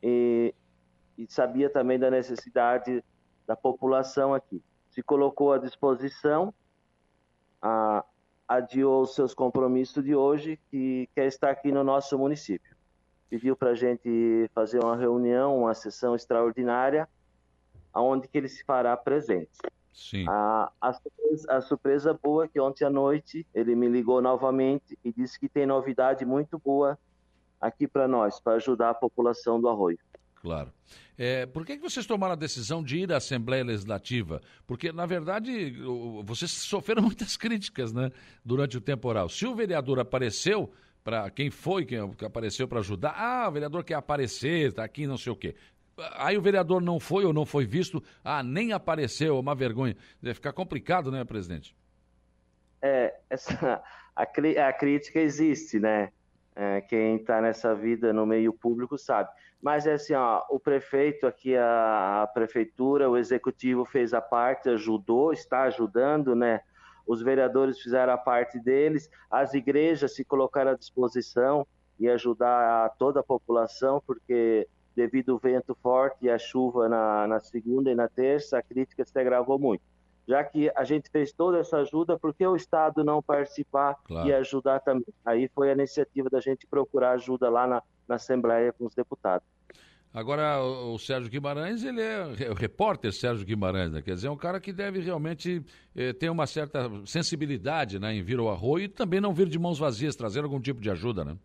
[0.00, 0.54] E,
[1.16, 3.02] e sabia também da necessidade
[3.44, 4.62] da população aqui.
[4.90, 6.54] Se colocou à disposição,
[7.60, 8.04] a,
[8.48, 12.74] adiou os seus compromissos de hoje, que quer estar aqui no nosso município.
[13.28, 17.06] Pediu para a gente fazer uma reunião, uma sessão extraordinária,
[17.94, 19.50] onde que ele se fará presente.
[19.92, 20.24] Sim.
[20.28, 24.98] A, a, surpresa, a surpresa boa é que ontem à noite ele me ligou novamente
[25.04, 26.98] e disse que tem novidade muito boa
[27.60, 29.98] aqui para nós, para ajudar a população do Arroio.
[30.40, 30.72] Claro.
[31.16, 34.40] É, por que, que vocês tomaram a decisão de ir à Assembleia Legislativa?
[34.66, 35.74] Porque, na verdade,
[36.24, 38.10] vocês sofreram muitas críticas né,
[38.44, 39.28] durante o temporal.
[39.28, 40.72] Se o vereador apareceu,
[41.02, 45.18] para quem foi que apareceu para ajudar, ah, o vereador quer aparecer, está aqui, não
[45.18, 45.56] sei o quê.
[46.14, 49.96] Aí o vereador não foi ou não foi visto, ah, nem apareceu, é uma vergonha.
[50.22, 51.74] Deve ficar complicado, né, presidente?
[52.80, 53.82] É, essa,
[54.14, 56.12] a, a crítica existe, né?
[56.60, 59.30] É, quem está nessa vida no meio público sabe.
[59.62, 64.68] Mas é assim, ó, o prefeito aqui, a, a, prefeitura, o executivo fez a parte,
[64.68, 66.60] ajudou, está ajudando, né?
[67.06, 71.64] Os vereadores fizeram a parte deles, as igrejas se colocaram à disposição
[71.96, 74.66] e ajudar a toda a população, porque
[74.96, 79.04] devido ao vento forte e a chuva na, na segunda e na terça, a crítica
[79.04, 79.84] se agravou muito
[80.28, 84.28] já que a gente fez toda essa ajuda, por que o Estado não participar claro.
[84.28, 85.06] e ajudar também?
[85.24, 89.48] Aí foi a iniciativa da gente procurar ajuda lá na, na Assembleia com os deputados.
[90.12, 94.02] Agora, o Sérgio Guimarães, ele é o repórter Sérgio Guimarães, né?
[94.02, 95.64] quer dizer, é um cara que deve realmente
[95.94, 99.58] eh, ter uma certa sensibilidade né, em vir ao arroio e também não vir de
[99.58, 101.36] mãos vazias, trazer algum tipo de ajuda, né?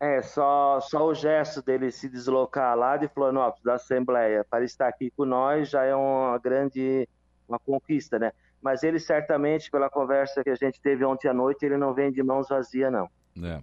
[0.00, 4.86] É, só, só o gesto dele se deslocar lá de Florianópolis, da Assembleia, para estar
[4.86, 7.08] aqui com nós já é uma grande
[7.48, 8.32] uma conquista, né?
[8.60, 12.12] Mas ele certamente, pela conversa que a gente teve ontem à noite, ele não vem
[12.12, 13.08] de mãos vazias, não.
[13.42, 13.62] É.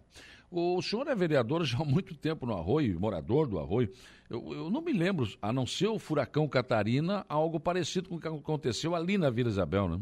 [0.50, 3.92] O senhor é vereador já há muito tempo no Arroio, morador do Arroio.
[4.30, 8.20] Eu, eu, não me lembro, a não ser o furacão Catarina, algo parecido com o
[8.20, 10.00] que aconteceu ali na Vila Isabel, né?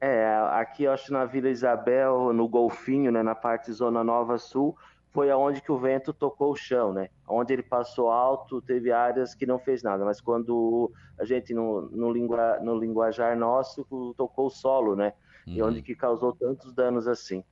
[0.00, 4.76] É, aqui eu acho na Vila Isabel, no Golfinho, né, na parte Zona Nova Sul,
[5.14, 7.08] foi aonde que o vento tocou o chão, né?
[7.26, 11.82] Onde ele passou alto, teve áreas que não fez nada, mas quando a gente no,
[11.82, 13.84] no, lingua, no linguajar nosso
[14.16, 15.12] tocou o solo, né?
[15.46, 15.54] Uhum.
[15.54, 17.44] E onde que causou tantos danos assim.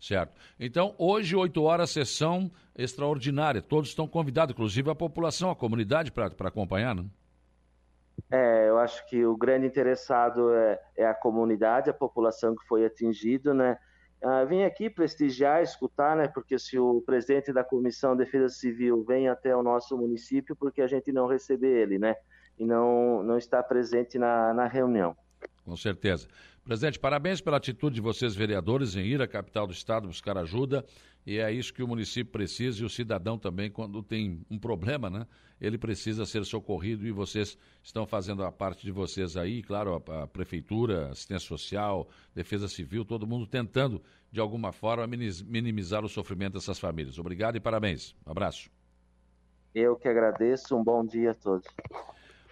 [0.00, 0.32] Certo.
[0.58, 3.60] Então, hoje, 8 horas, sessão extraordinária.
[3.60, 7.04] Todos estão convidados, inclusive a população, a comunidade, para acompanhar, né?
[8.30, 12.86] É, eu acho que o grande interessado é, é a comunidade, a população que foi
[12.86, 13.76] atingida, né?
[14.22, 16.28] Uh, vim aqui prestigiar, escutar, né?
[16.28, 20.80] Porque se o presidente da Comissão de Defesa Civil vem até o nosso município, porque
[20.80, 22.14] a gente não receber ele, né?
[22.56, 25.16] E não, não está presente na, na reunião.
[25.64, 26.28] Com certeza.
[26.64, 30.84] Presidente, parabéns pela atitude de vocês, vereadores, em ir à capital do Estado buscar ajuda.
[31.24, 35.08] E é isso que o município precisa e o cidadão também, quando tem um problema,
[35.08, 35.26] né?
[35.60, 40.22] Ele precisa ser socorrido e vocês estão fazendo a parte de vocês aí, claro, a,
[40.22, 46.54] a prefeitura, assistência social, defesa civil, todo mundo tentando, de alguma forma, minimizar o sofrimento
[46.54, 47.18] dessas famílias.
[47.18, 48.16] Obrigado e parabéns.
[48.26, 48.68] Um abraço.
[49.72, 50.76] Eu que agradeço.
[50.76, 51.66] Um bom dia a todos.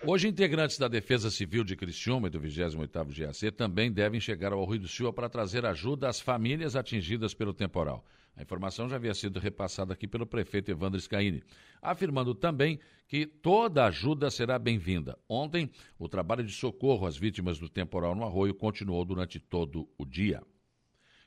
[0.06, 4.64] Hoje, integrantes da Defesa Civil de Criciúma e do 28º GAC também devem chegar ao
[4.64, 8.02] Rio do Sul para trazer ajuda às famílias atingidas pelo temporal.
[8.40, 11.42] A informação já havia sido repassada aqui pelo prefeito Evandro Scaini,
[11.82, 15.18] afirmando também que toda ajuda será bem-vinda.
[15.28, 20.06] Ontem, o trabalho de socorro às vítimas do temporal no arroio continuou durante todo o
[20.06, 20.42] dia.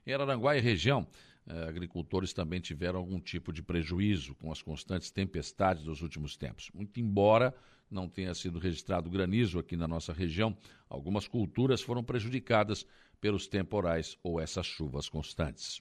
[0.08, 1.08] Em Araranguá e região,
[1.46, 6.72] eh, agricultores também tiveram algum tipo de prejuízo com as constantes tempestades dos últimos tempos.
[6.74, 7.54] Muito embora
[7.92, 10.58] não tenha sido registrado granizo aqui na nossa região,
[10.90, 12.88] algumas culturas foram prejudicadas
[13.22, 15.80] pelos temporais ou essas chuvas constantes.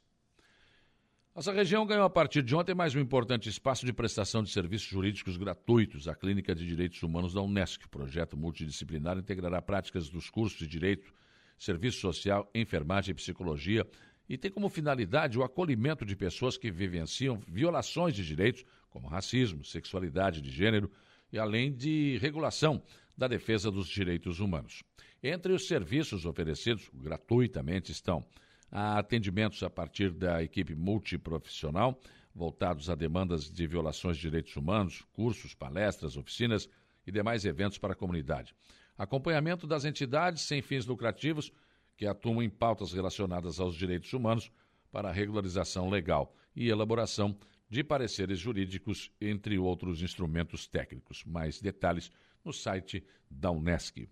[1.34, 4.86] Nossa região ganhou a partir de ontem mais um importante espaço de prestação de serviços
[4.86, 7.86] jurídicos gratuitos, a Clínica de Direitos Humanos da Unesco.
[7.86, 11.10] O projeto multidisciplinar integrará práticas dos cursos de Direito,
[11.58, 13.88] Serviço Social, Enfermagem e Psicologia
[14.28, 19.64] e tem como finalidade o acolhimento de pessoas que vivenciam violações de direitos, como racismo,
[19.64, 20.92] sexualidade de gênero,
[21.32, 22.82] e além de regulação
[23.16, 24.82] da defesa dos direitos humanos.
[25.22, 28.22] Entre os serviços oferecidos gratuitamente estão
[28.72, 32.00] a atendimentos a partir da equipe multiprofissional,
[32.34, 36.66] voltados a demandas de violações de direitos humanos, cursos, palestras, oficinas
[37.06, 38.54] e demais eventos para a comunidade.
[38.96, 41.52] Acompanhamento das entidades sem fins lucrativos
[41.98, 44.50] que atuam em pautas relacionadas aos direitos humanos
[44.90, 47.36] para regularização legal e elaboração
[47.68, 51.24] de pareceres jurídicos, entre outros instrumentos técnicos.
[51.24, 52.10] Mais detalhes
[52.44, 54.08] no site da Unesc.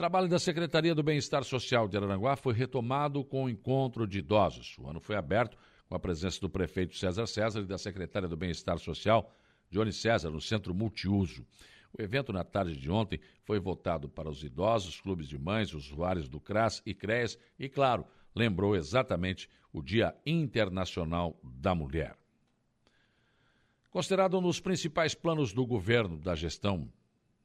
[0.00, 4.74] Trabalho da Secretaria do Bem-Estar Social de Araranguá foi retomado com o encontro de idosos.
[4.78, 5.58] O ano foi aberto
[5.90, 9.30] com a presença do prefeito César César e da secretária do Bem-Estar Social,
[9.70, 11.46] Johnny César, no Centro Multiuso.
[11.92, 16.30] O evento, na tarde de ontem, foi votado para os idosos, clubes de mães, usuários
[16.30, 22.16] do CRAS e CREAS e, claro, lembrou exatamente o Dia Internacional da Mulher.
[23.90, 26.90] Considerado um dos principais planos do governo da gestão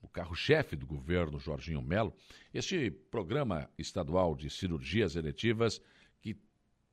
[0.05, 2.13] o carro-chefe do governo, Jorginho Melo,
[2.53, 5.81] este programa estadual de cirurgias eletivas,
[6.21, 6.37] que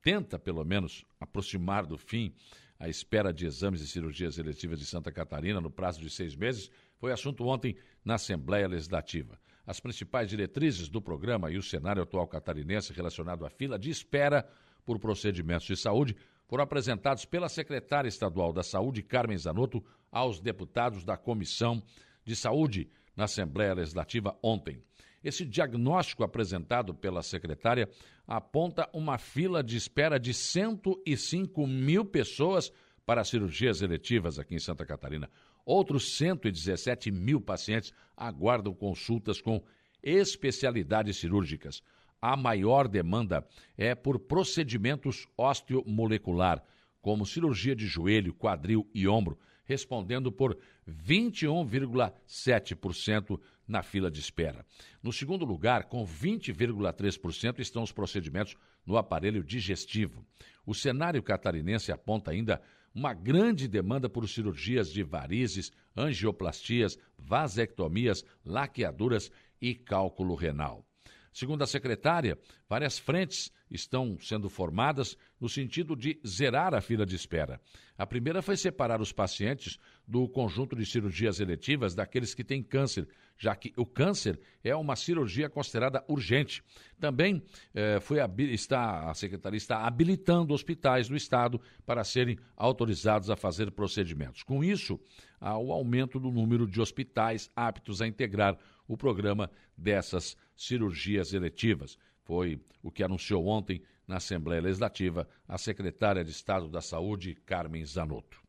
[0.01, 2.35] tenta, pelo menos, aproximar do fim
[2.79, 6.71] a espera de exames e cirurgias eletivas de Santa Catarina no prazo de seis meses,
[6.97, 9.39] foi assunto ontem na Assembleia Legislativa.
[9.65, 14.49] As principais diretrizes do programa e o cenário atual catarinense relacionado à fila de espera
[14.85, 16.17] por procedimentos de saúde
[16.49, 21.81] foram apresentados pela secretária estadual da Saúde, Carmen Zanotto, aos deputados da Comissão
[22.25, 24.83] de Saúde na Assembleia Legislativa ontem.
[25.23, 27.89] Esse diagnóstico apresentado pela secretária
[28.27, 32.73] aponta uma fila de espera de 105 mil pessoas
[33.07, 35.31] para cirurgias eletivas aqui em Santa Catarina.
[35.65, 39.63] Outros 117 mil pacientes aguardam consultas com
[40.03, 41.83] especialidades cirúrgicas.
[42.21, 43.47] A maior demanda
[43.77, 46.63] é por procedimentos osteomolecular,
[47.01, 50.57] como cirurgia de joelho, quadril e ombro, respondendo por
[50.89, 54.65] 21,7% na fila de espera.
[55.03, 60.27] No segundo lugar, com 20,3%, estão os procedimentos no aparelho digestivo.
[60.67, 62.61] O cenário catarinense aponta ainda
[62.95, 70.87] uma grande demanda por cirurgias de varizes, angioplastias, vasectomias, laqueaduras e cálculo renal.
[71.33, 77.17] Segundo a secretária, várias frentes estão sendo formadas no sentido de zerar a fila de
[77.17, 77.59] espera.
[77.97, 83.09] A primeira foi separar os pacientes do conjunto de cirurgias eletivas daqueles que têm câncer,
[83.39, 86.63] já que o câncer é uma cirurgia considerada urgente.
[87.01, 87.43] Também
[87.75, 88.19] eh, foi,
[88.51, 94.43] está, a Secretaria está habilitando hospitais do Estado para serem autorizados a fazer procedimentos.
[94.43, 95.01] Com isso,
[95.41, 101.97] há o aumento do número de hospitais aptos a integrar o programa dessas cirurgias eletivas.
[102.23, 107.85] Foi o que anunciou ontem na Assembleia Legislativa a secretária de Estado da Saúde, Carmen
[107.85, 108.42] Zanotto.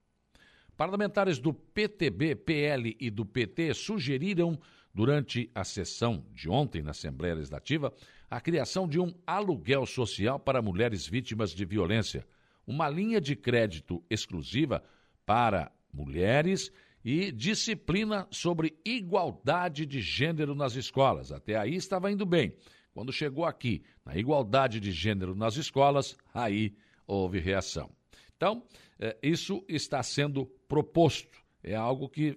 [0.76, 4.60] Parlamentares do PTB, PL e do PT sugeriram,
[4.94, 7.92] durante a sessão de ontem na Assembleia Legislativa,
[8.30, 12.26] a criação de um aluguel social para mulheres vítimas de violência,
[12.66, 14.84] uma linha de crédito exclusiva
[15.26, 16.72] para mulheres
[17.04, 21.32] e disciplina sobre igualdade de gênero nas escolas.
[21.32, 22.56] Até aí estava indo bem.
[22.94, 26.76] Quando chegou aqui, na igualdade de gênero nas escolas, aí
[27.08, 27.90] houve reação.
[28.38, 28.64] Então,
[29.00, 31.38] é, isso está sendo proposto.
[31.64, 32.36] É algo que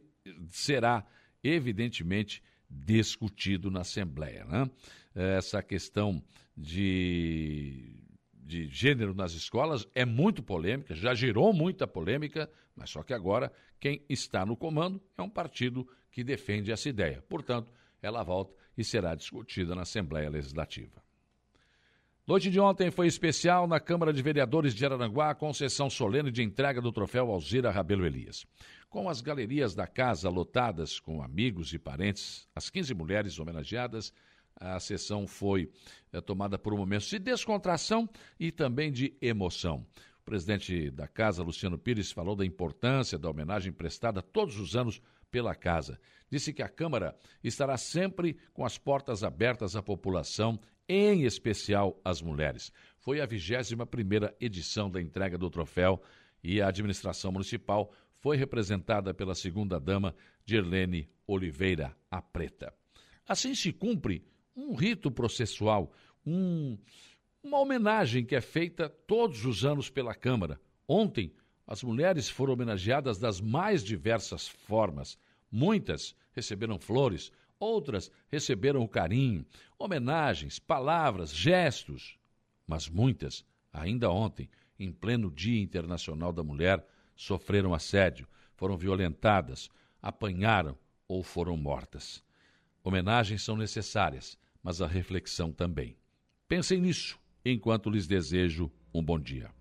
[0.51, 1.07] será,
[1.43, 4.45] evidentemente, discutido na Assembleia.
[4.45, 4.71] Né?
[5.15, 6.23] Essa questão
[6.55, 7.99] de,
[8.35, 13.51] de gênero nas escolas é muito polêmica, já gerou muita polêmica, mas só que agora
[13.81, 17.25] quem está no comando é um partido que defende essa ideia.
[17.31, 17.73] Portanto,
[18.03, 21.06] ela volta e será discutida na Assembleia Legislativa.
[22.29, 26.43] Noite de ontem foi especial na Câmara de Vereadores de Araranguá com sessão solene de
[26.43, 28.45] entrega do troféu Alzira Rabelo Elias.
[28.91, 34.13] Com as galerias da casa lotadas com amigos e parentes, as 15 mulheres homenageadas,
[34.57, 35.71] a sessão foi
[36.13, 38.09] é, tomada por um momento de descontração
[38.41, 39.87] e também de emoção.
[40.25, 45.01] presidente da casa, Luciano Pires, falou da importância da homenagem prestada todos os anos
[45.31, 45.97] pela casa.
[46.29, 50.59] Disse que a Câmara estará sempre com as portas abertas à população,
[50.89, 52.73] em especial às mulheres.
[52.99, 56.03] Foi a 21 primeira edição da entrega do troféu
[56.43, 60.15] e a administração municipal foi representada pela segunda-dama
[60.45, 62.73] Dirlene Oliveira, a Preta.
[63.27, 64.25] Assim se cumpre
[64.57, 65.93] um rito processual,
[66.25, 66.79] um,
[67.43, 70.61] uma homenagem que é feita todos os anos pela Câmara.
[70.89, 71.33] Ontem,
[71.67, 75.19] as mulheres foram homenageadas das mais diversas formas.
[75.51, 79.45] Muitas receberam flores, outras receberam o carinho,
[79.79, 82.19] homenagens, palavras, gestos.
[82.67, 84.49] Mas muitas, ainda ontem,
[84.79, 89.69] em pleno Dia Internacional da Mulher, sofreram assédio, foram violentadas,
[90.03, 90.77] apanharam
[91.09, 92.23] ou foram mortas.
[92.83, 95.97] Homenagens são necessárias, mas a reflexão também.
[96.49, 99.56] Pensem nisso enquanto lhes desejo um bom dia.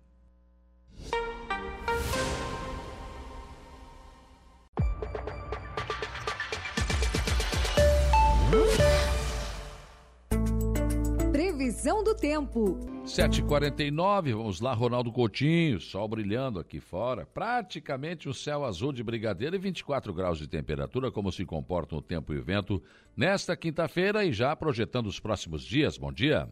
[11.76, 12.78] Previsão do tempo.
[13.04, 17.26] 7h49, vamos lá, Ronaldo Coutinho, sol brilhando aqui fora.
[17.26, 22.02] Praticamente um céu azul de brigadeiro e 24 graus de temperatura, como se comportam o
[22.02, 22.82] tempo e o vento
[23.14, 25.98] nesta quinta-feira e já projetando os próximos dias.
[25.98, 26.48] Bom dia.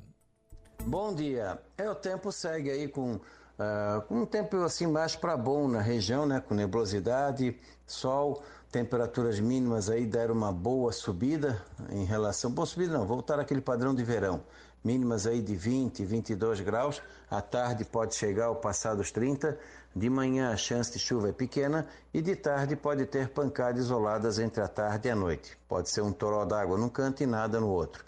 [0.84, 1.58] Bom dia.
[1.78, 5.80] É, o tempo segue aí com, uh, com um tempo assim mais para bom na
[5.80, 6.38] região, né?
[6.38, 7.56] Com nebulosidade,
[7.86, 12.50] sol, temperaturas mínimas aí deram uma boa subida em relação.
[12.50, 14.42] Boa subida não, voltar aquele padrão de verão
[14.84, 17.02] mínimas aí de 20, 22 graus.
[17.30, 19.58] À tarde pode chegar ao passar dos 30.
[19.96, 24.38] De manhã a chance de chuva é pequena e de tarde pode ter pancadas isoladas
[24.38, 25.56] entre a tarde e a noite.
[25.66, 28.04] Pode ser um toró d'água num canto e nada no outro.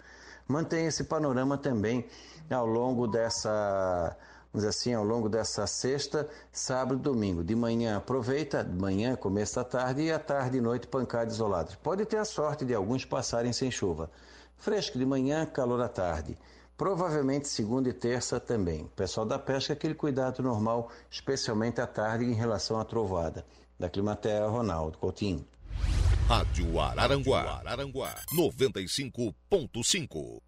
[0.47, 2.05] Mantém esse panorama também
[2.49, 4.15] ao longo dessa
[4.65, 7.43] assim, ao longo dessa sexta, sábado e domingo.
[7.43, 11.75] De manhã aproveita, de manhã, começo da tarde e à tarde e noite pancadas isoladas.
[11.75, 14.09] Pode ter a sorte de alguns passarem sem chuva.
[14.57, 16.37] Fresco de manhã, calor à tarde.
[16.77, 18.83] Provavelmente segunda e terça também.
[18.83, 23.43] O pessoal da pesca, aquele cuidado normal, especialmente à tarde em relação à trovada.
[23.79, 25.43] Da Climaterra, Ronaldo Coutinho.
[26.27, 30.39] Rádio Araranguá, Araranguá 95.5.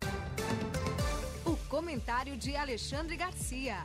[1.46, 3.78] O comentário de Alexandre Garcia.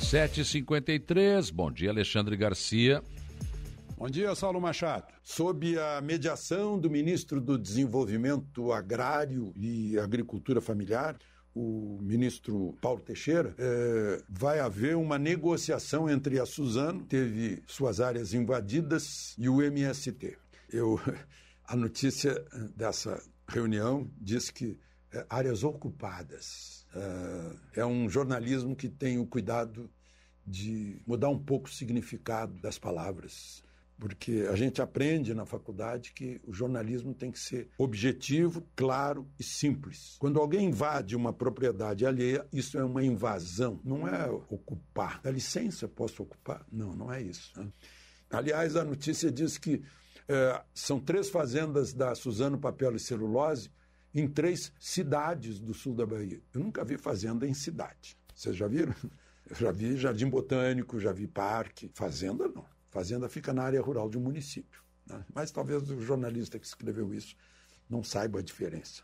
[0.00, 3.04] 7h53, bom dia, Alexandre Garcia.
[4.00, 5.12] Bom dia, Saulo Machado.
[5.22, 11.18] Sob a mediação do ministro do Desenvolvimento Agrário e Agricultura Familiar,
[11.54, 18.32] o ministro Paulo Teixeira, é, vai haver uma negociação entre a Suzano, teve suas áreas
[18.32, 20.38] invadidas, e o MST.
[20.70, 20.98] Eu,
[21.68, 22.42] a notícia
[22.74, 24.78] dessa reunião diz que
[25.12, 26.86] é, áreas ocupadas.
[27.74, 29.90] É, é um jornalismo que tem o cuidado
[30.46, 33.62] de mudar um pouco o significado das palavras
[34.00, 39.44] porque a gente aprende na faculdade que o jornalismo tem que ser objetivo, claro e
[39.44, 40.16] simples.
[40.18, 45.20] Quando alguém invade uma propriedade alheia, isso é uma invasão, não é ocupar.
[45.22, 46.64] Dá licença, posso ocupar?
[46.72, 47.52] Não, não é isso.
[47.60, 47.70] Né?
[48.30, 49.82] Aliás, a notícia diz que
[50.26, 53.70] é, são três fazendas da Suzano Papel e Celulose
[54.14, 56.40] em três cidades do sul da Bahia.
[56.54, 58.16] Eu nunca vi fazenda em cidade.
[58.34, 58.94] Vocês já viram?
[59.50, 61.90] Eu já vi jardim botânico, já vi parque.
[61.92, 62.64] Fazenda não.
[62.90, 64.82] Fazenda fica na área rural de um município.
[65.06, 65.24] Né?
[65.34, 67.36] Mas talvez o jornalista que escreveu isso
[67.88, 69.02] não saiba a diferença.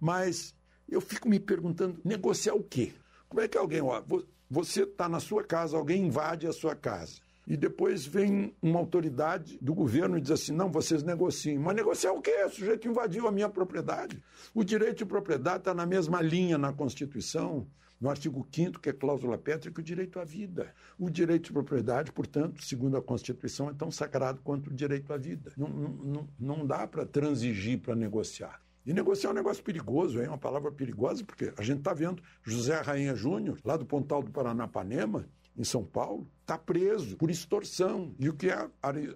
[0.00, 0.54] Mas
[0.88, 2.92] eu fico me perguntando: negociar o quê?
[3.28, 3.80] Como é que alguém.
[3.80, 4.02] Ó,
[4.50, 7.20] você está na sua casa, alguém invade a sua casa.
[7.46, 11.58] E depois vem uma autoridade do governo e diz assim: não, vocês negociem.
[11.58, 12.44] Mas negociar o quê?
[12.44, 14.22] O sujeito invadiu a minha propriedade.
[14.54, 17.66] O direito de propriedade está na mesma linha na Constituição
[18.02, 20.74] no artigo 5 que é cláusula pétrea, o direito à vida.
[20.98, 25.16] O direito de propriedade, portanto, segundo a Constituição, é tão sagrado quanto o direito à
[25.16, 25.52] vida.
[25.56, 28.60] Não, não, não dá para transigir, para negociar.
[28.84, 32.20] E negociar é um negócio perigoso, é uma palavra perigosa, porque a gente está vendo
[32.42, 35.24] José Rainha Júnior, lá do Pontal do Paranapanema,
[35.56, 38.16] em São Paulo, está preso por extorsão.
[38.18, 38.68] E o que é,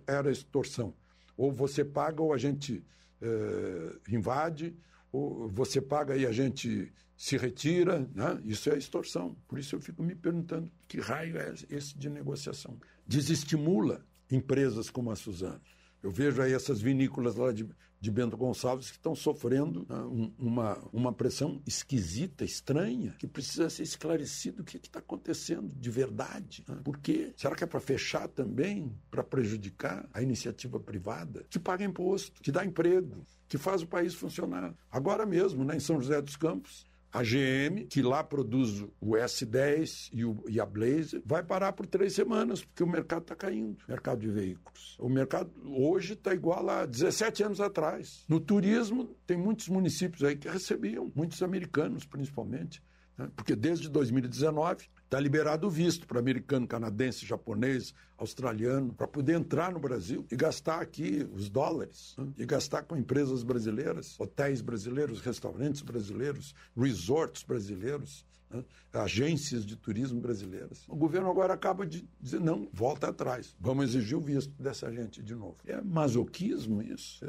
[0.07, 0.95] era extorsão?
[1.37, 2.85] Ou você paga ou a gente
[3.21, 4.77] eh, invade,
[5.11, 8.41] ou você paga e a gente se retira, né?
[8.45, 9.37] isso é extorsão.
[9.49, 12.79] Por isso eu fico me perguntando que raio é esse de negociação.
[13.07, 15.61] Desestimula empresas como a Suzano.
[16.03, 17.67] Eu vejo aí essas vinícolas lá de,
[18.01, 23.69] de Bento Gonçalves que estão sofrendo né, um, uma, uma pressão esquisita, estranha, que precisa
[23.71, 26.65] ser esclarecido o que está acontecendo de verdade.
[26.69, 26.79] Né?
[26.85, 27.33] Por quê?
[27.37, 31.45] Será que é para fechar também, para prejudicar a iniciativa privada?
[31.49, 34.75] Que paga imposto, que dá emprego, que faz o país funcionar.
[34.91, 40.11] Agora mesmo, né, em São José dos Campos, A GM, que lá produz o S10
[40.13, 43.79] e, o, e a Blazer, vai parar por três semanas, porque o mercado está caindo,
[43.89, 44.97] mercado de veículos.
[44.99, 48.25] O mercado hoje está igual a 17 anos atrás.
[48.29, 52.83] No turismo, tem muitos municípios aí que recebiam, muitos americanos principalmente,
[53.17, 53.31] né?
[53.35, 59.71] porque desde 2019 Está liberado o visto para americano, canadense, japonês, australiano, para poder entrar
[59.71, 62.17] no Brasil e gastar aqui os dólares.
[62.19, 62.33] Né?
[62.39, 68.27] E gastar com empresas brasileiras, hotéis brasileiros, restaurantes brasileiros, resorts brasileiros.
[68.51, 68.65] Né?
[68.93, 70.85] agências de turismo brasileiras.
[70.89, 75.21] O governo agora acaba de dizer: não, volta atrás, vamos exigir o visto dessa gente
[75.21, 75.57] de novo.
[75.67, 77.25] É masoquismo isso?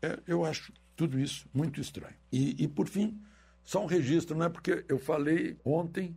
[0.00, 2.16] É, é, eu acho tudo isso muito estranho.
[2.32, 3.20] E, e, por fim,
[3.62, 6.16] só um registro, não é porque eu falei ontem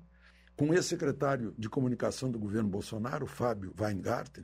[0.57, 4.43] com o ex-secretário de comunicação do governo Bolsonaro, Fábio Weingarten,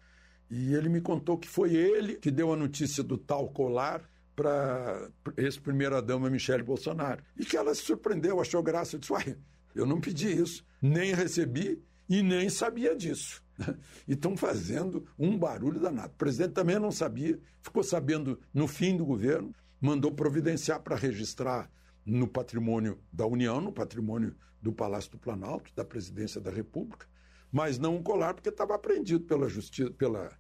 [0.49, 5.09] e ele me contou que foi ele que deu a notícia do tal colar para
[5.35, 7.23] ex-primeira-dama Michele Bolsonaro.
[7.35, 9.35] E que ela se surpreendeu, achou graça, disse: Uai,
[9.73, 13.41] eu não pedi isso, nem recebi e nem sabia disso.
[14.07, 16.09] E estão fazendo um barulho danado.
[16.09, 21.69] O presidente também não sabia, ficou sabendo no fim do governo, mandou providenciar para registrar
[22.05, 27.07] no patrimônio da União, no patrimônio do Palácio do Planalto, da Presidência da República,
[27.51, 30.31] mas não um colar porque estava apreendido pela justiça, pela,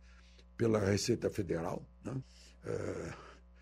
[0.57, 2.15] pela Receita Federal, né?
[2.65, 3.13] é,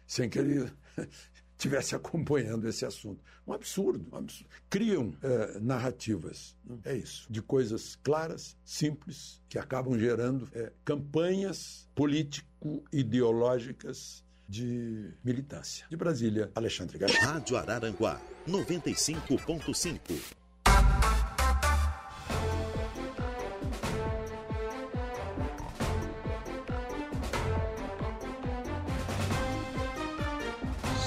[0.07, 0.71] sem que ele
[1.57, 3.23] estivesse acompanhando esse assunto.
[3.45, 4.49] Um absurdo, um absurdo.
[4.69, 6.79] Criam é, narrativas, né?
[6.85, 15.85] é isso, de coisas claras, simples, que acabam gerando é, campanhas político-ideológicas de militância.
[15.89, 17.25] De Brasília, Alexandre Garcia.
[17.25, 20.35] Rádio Araranguá, 95.5.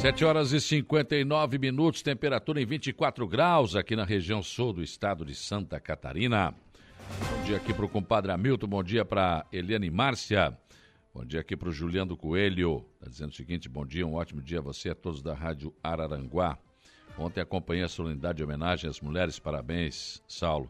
[0.01, 5.25] Sete horas e 59 minutos, temperatura em 24 graus aqui na região sul do estado
[5.25, 6.55] de Santa Catarina.
[7.21, 10.57] Bom dia aqui para o compadre Hamilton, bom dia para Eliane Márcia,
[11.15, 12.85] Bom dia aqui para o Juliano Coelho.
[12.95, 15.73] Está dizendo o seguinte: bom dia, um ótimo dia a você, a todos da Rádio
[15.81, 16.59] Araranguá.
[17.17, 19.39] Ontem acompanhei a solenidade de homenagem às mulheres.
[19.39, 20.69] Parabéns, Saulo.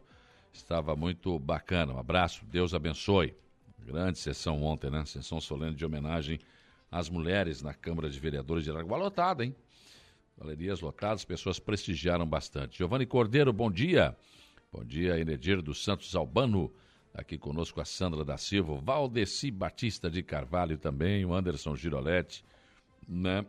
[0.53, 1.95] Estava muito bacana.
[1.95, 3.35] Um abraço, Deus abençoe.
[3.79, 5.03] Grande sessão ontem, né?
[5.07, 6.39] Sessão solene de homenagem
[6.91, 8.99] às mulheres na Câmara de Vereadores de Araranguá.
[8.99, 9.57] Lotada, hein?
[10.37, 12.77] Galerias lotadas, pessoas prestigiaram bastante.
[12.77, 14.15] Giovanni Cordeiro, bom dia.
[14.71, 16.71] Bom dia, Enedir dos Santos Albano.
[17.15, 22.45] Aqui conosco a Sandra da Silva, Valdeci Batista de Carvalho também, o Anderson Giroletti,
[23.09, 23.47] né?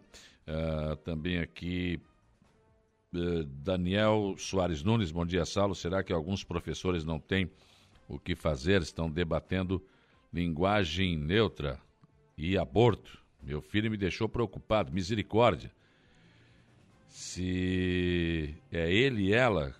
[0.47, 1.99] Uh, também aqui
[3.11, 5.73] uh, Daniel Soares Nunes, bom dia, Saulo.
[5.73, 7.49] Será que alguns professores não têm
[8.07, 8.83] o que fazer?
[8.83, 9.83] Estão debatendo
[10.31, 11.81] linguagem neutra
[12.37, 13.17] e aborto.
[13.41, 15.71] Meu filho me deixou preocupado, misericórdia.
[17.07, 19.73] Se é ele e ela,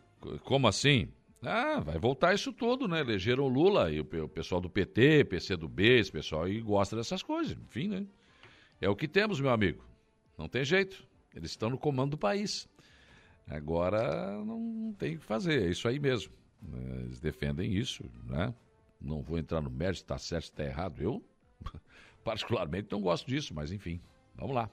[0.44, 1.08] como assim?
[1.46, 3.02] Ah, vai voltar isso tudo, né?
[3.02, 7.22] Elegeram Lula e o, pessoal do PT, PC do B, esse pessoal aí gosta dessas
[7.22, 7.56] coisas.
[7.56, 8.06] Enfim, né?
[8.82, 9.84] É o que temos, meu amigo.
[10.38, 11.06] Não tem jeito.
[11.36, 12.68] Eles estão no comando do país.
[13.48, 16.34] Agora não tem o que fazer, é isso aí mesmo.
[17.04, 18.54] Eles defendem isso, né?
[19.00, 21.00] Não vou entrar no mérito se está certo, se está errado.
[21.00, 21.24] Eu,
[22.24, 24.02] particularmente, não gosto disso, mas enfim,
[24.36, 24.70] vamos lá.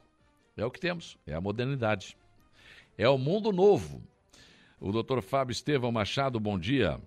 [0.56, 2.16] É o que temos, é a modernidade.
[2.96, 4.02] É o mundo novo.
[4.84, 7.00] O doutor Fábio Estevão Machado, bom dia.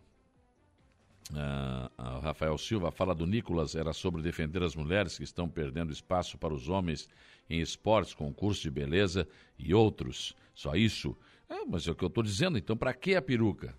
[1.34, 1.92] Ah,
[2.24, 6.54] Rafael Silva fala do Nicolas, era sobre defender as mulheres que estão perdendo espaço para
[6.54, 7.10] os homens
[7.50, 9.28] em esportes, concursos de beleza
[9.60, 10.34] e outros.
[10.54, 11.18] Só isso.
[11.50, 13.76] É, mas é o que eu estou dizendo, então para que a peruca?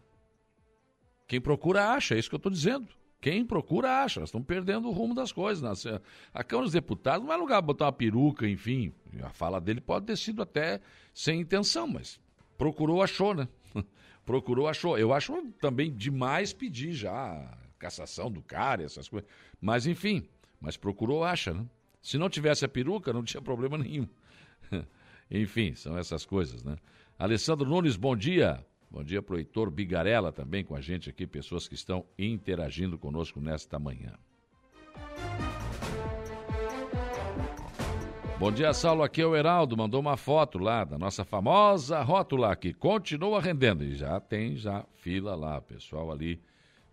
[1.26, 2.88] Quem procura acha, é isso que eu estou dizendo.
[3.18, 5.86] Quem procura acha, nós estamos perdendo o rumo das coisas.
[6.34, 8.92] A Câmara dos Deputados não é lugar para botar uma peruca, enfim.
[9.22, 10.82] A fala dele pode ter sido até
[11.14, 12.20] sem intenção, mas
[12.58, 13.48] procurou, achou, né?
[14.26, 14.98] Procurou, achou.
[14.98, 19.28] Eu acho também demais pedir já cassação do cara, essas coisas.
[19.60, 20.28] Mas enfim,
[20.60, 21.64] mas procurou, acha, né?
[22.02, 24.08] Se não tivesse a peruca, não tinha problema nenhum.
[25.30, 26.76] enfim, são essas coisas, né?
[27.18, 28.64] Alessandro Nunes, bom dia.
[28.90, 32.98] Bom dia para o Heitor Bigarella também com a gente aqui, pessoas que estão interagindo
[32.98, 34.14] conosco nesta manhã.
[38.38, 39.02] Bom dia, Saulo.
[39.02, 39.78] Aqui é o Heraldo.
[39.78, 43.82] Mandou uma foto lá da nossa famosa rótula que continua rendendo.
[43.82, 46.38] E já tem já fila lá, pessoal ali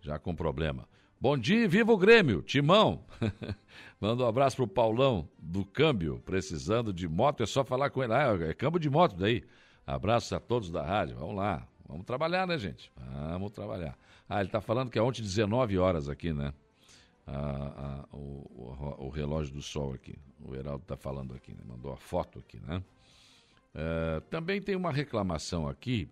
[0.00, 0.88] já com problema.
[1.20, 3.04] Bom dia, viva o Grêmio, Timão.
[4.00, 8.14] Manda um abraço pro Paulão do Câmbio, precisando de moto, é só falar com ele.
[8.14, 9.44] Ah, é câmbio de moto daí.
[9.86, 11.16] Abraço a todos da rádio.
[11.16, 11.66] Vamos lá.
[11.86, 12.90] Vamos trabalhar, né, gente?
[13.30, 13.94] Vamos trabalhar.
[14.26, 16.54] Ah, ele tá falando que é ontem 19 horas aqui, né?
[17.26, 20.16] A, a, o, o, relógio do sol aqui.
[20.40, 21.62] O Heraldo está falando aqui, né?
[21.66, 22.82] mandou a foto aqui, né?
[23.74, 26.08] Uh, também tem uma reclamação aqui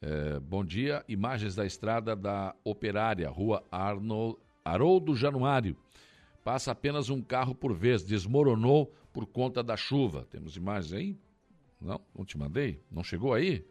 [0.00, 5.76] É, bom dia, imagens da estrada da Operária, rua Arnold, Haroldo Januário.
[6.44, 10.24] Passa apenas um carro por vez, desmoronou por conta da chuva.
[10.30, 11.16] Temos imagens aí?
[11.80, 12.00] Não?
[12.16, 12.80] Não te mandei?
[12.90, 13.66] Não chegou aí?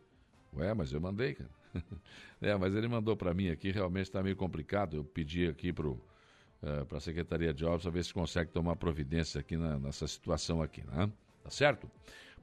[0.54, 1.50] Ué, mas eu mandei, cara.
[2.42, 4.98] é, mas ele mandou para mim aqui, realmente está meio complicado.
[4.98, 5.88] Eu pedi aqui para
[6.62, 10.62] uh, a Secretaria de Obras para ver se consegue tomar providência aqui na, nessa situação
[10.62, 11.12] aqui, né?
[11.44, 11.90] Tá certo?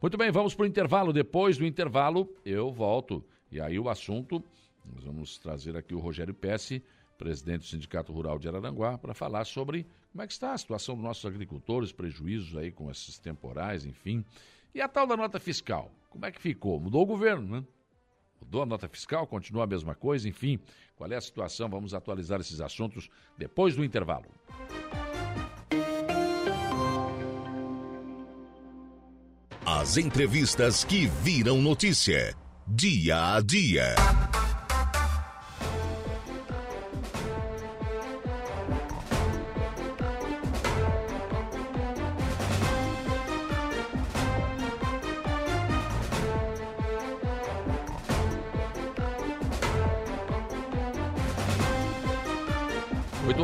[0.00, 1.12] Muito bem, vamos para o intervalo.
[1.12, 3.24] Depois do intervalo, eu volto.
[3.50, 4.42] E aí o assunto,
[4.84, 6.82] nós vamos trazer aqui o Rogério Pesce,
[7.16, 10.94] presidente do Sindicato Rural de Araranguá, para falar sobre como é que está a situação
[10.94, 14.24] dos nossos agricultores, prejuízos aí com esses temporais, enfim.
[14.74, 16.80] E a tal da nota fiscal, como é que ficou?
[16.80, 17.64] Mudou o governo, né?
[18.44, 20.58] Mudou a nota fiscal, continua a mesma coisa, enfim.
[20.96, 21.68] Qual é a situação?
[21.68, 24.26] Vamos atualizar esses assuntos depois do intervalo.
[29.66, 32.34] As entrevistas que viram notícia.
[32.66, 33.94] Dia a dia.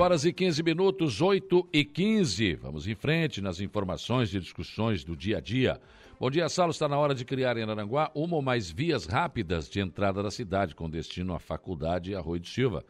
[0.01, 2.55] Horas e 15 minutos, 8 e 15.
[2.55, 5.79] Vamos em frente nas informações e discussões do dia a dia.
[6.19, 6.71] Bom dia, Saulo.
[6.71, 10.31] Está na hora de criar em Aranguá uma ou mais vias rápidas de entrada da
[10.31, 12.83] cidade, com destino à faculdade Arroio de Silva.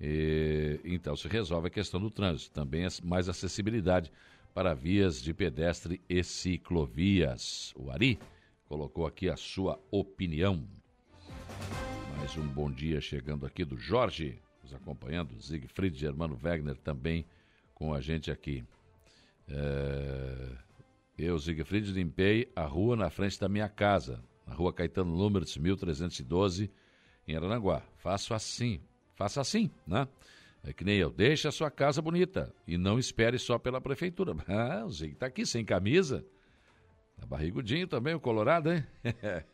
[0.00, 2.52] E, então se resolve a questão do trânsito.
[2.52, 4.12] Também mais acessibilidade
[4.54, 7.74] para vias de pedestre e ciclovias.
[7.74, 8.20] O Ari
[8.68, 10.64] colocou aqui a sua opinião.
[12.18, 14.40] Mais um bom dia chegando aqui do Jorge
[14.72, 17.26] nos acompanhando, Siegfried Germano Wegner também
[17.74, 18.64] com a gente aqui.
[19.48, 20.56] É...
[21.18, 26.70] Eu, Siegfried, limpei a rua na frente da minha casa, na rua Caetano Números 1312,
[27.28, 27.82] em Aranguá.
[27.98, 28.80] Faço assim,
[29.14, 30.08] faça assim, né?
[30.64, 34.34] É que nem eu, deixe a sua casa bonita e não espere só pela prefeitura.
[34.48, 36.24] Ah, o Zig tá aqui sem camisa.
[37.16, 38.84] Tá barrigudinho também, o Colorado, hein?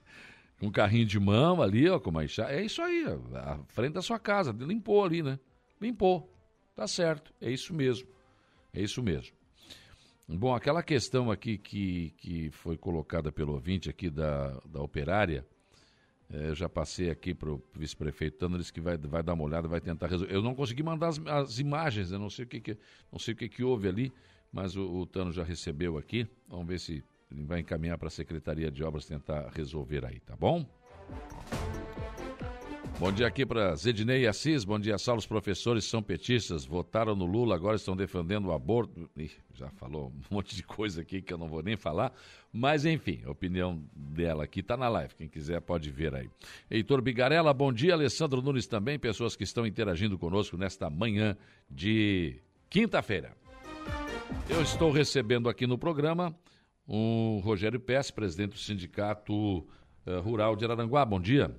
[0.61, 2.53] um carrinho de mão ali, ó, com uma enxada.
[2.53, 3.05] É isso aí,
[3.35, 4.53] a frente da sua casa.
[4.53, 5.39] Limpou ali, né?
[5.81, 6.33] Limpou.
[6.75, 7.33] Tá certo.
[7.41, 8.09] É isso mesmo.
[8.73, 9.37] É isso mesmo.
[10.29, 15.47] Bom, aquela questão aqui que, que foi colocada pelo ouvinte aqui da, da operária,
[16.31, 19.45] é, eu já passei aqui para o vice-prefeito Tano, disse que vai, vai dar uma
[19.45, 20.35] olhada, vai tentar resolver.
[20.35, 22.79] Eu não consegui mandar as, as imagens, eu não sei o que, que
[23.11, 24.13] não sei o que, que houve ali,
[24.53, 26.29] mas o, o Tano já recebeu aqui.
[26.47, 30.35] Vamos ver se ele vai encaminhar para a Secretaria de Obras tentar resolver aí, tá
[30.37, 30.67] bom?
[32.99, 35.21] Bom dia aqui para Zedinei Assis, bom dia, Saulo.
[35.21, 39.09] Os professores são petistas, votaram no Lula, agora estão defendendo o aborto.
[39.17, 42.13] Ih, já falou um monte de coisa aqui que eu não vou nem falar,
[42.53, 46.29] mas enfim, a opinião dela aqui está na live, quem quiser pode ver aí.
[46.69, 51.37] Heitor Bigarella, bom dia, Alessandro Nunes também, pessoas que estão interagindo conosco nesta manhã
[51.71, 53.33] de quinta-feira.
[54.51, 56.35] Eu estou recebendo aqui no programa
[56.89, 61.05] o Rogério Pérez, presidente do Sindicato uh, Rural de Araranguá.
[61.05, 61.55] Bom dia.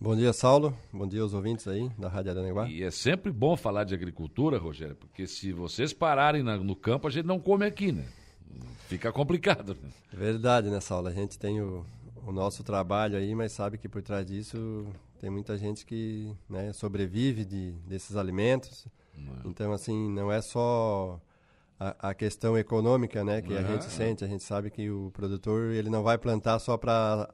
[0.00, 0.76] Bom dia, Saulo.
[0.92, 2.68] Bom dia aos ouvintes aí da Rádio Araranguá.
[2.68, 7.08] E é sempre bom falar de agricultura, Rogério, porque se vocês pararem na, no campo,
[7.08, 8.04] a gente não come aqui, né?
[8.86, 9.76] Fica complicado.
[9.82, 9.90] Né?
[10.12, 11.08] Verdade, né, Saulo?
[11.08, 11.84] A gente tem o,
[12.24, 14.86] o nosso trabalho aí, mas sabe que por trás disso
[15.18, 18.86] tem muita gente que né, sobrevive de, desses alimentos.
[19.16, 19.50] Não.
[19.50, 21.18] Então, assim, não é só
[21.78, 25.72] a, a, questão econômica, né, que a gente sente, a gente sabe que o produtor
[25.72, 27.28] ele não vai plantar só para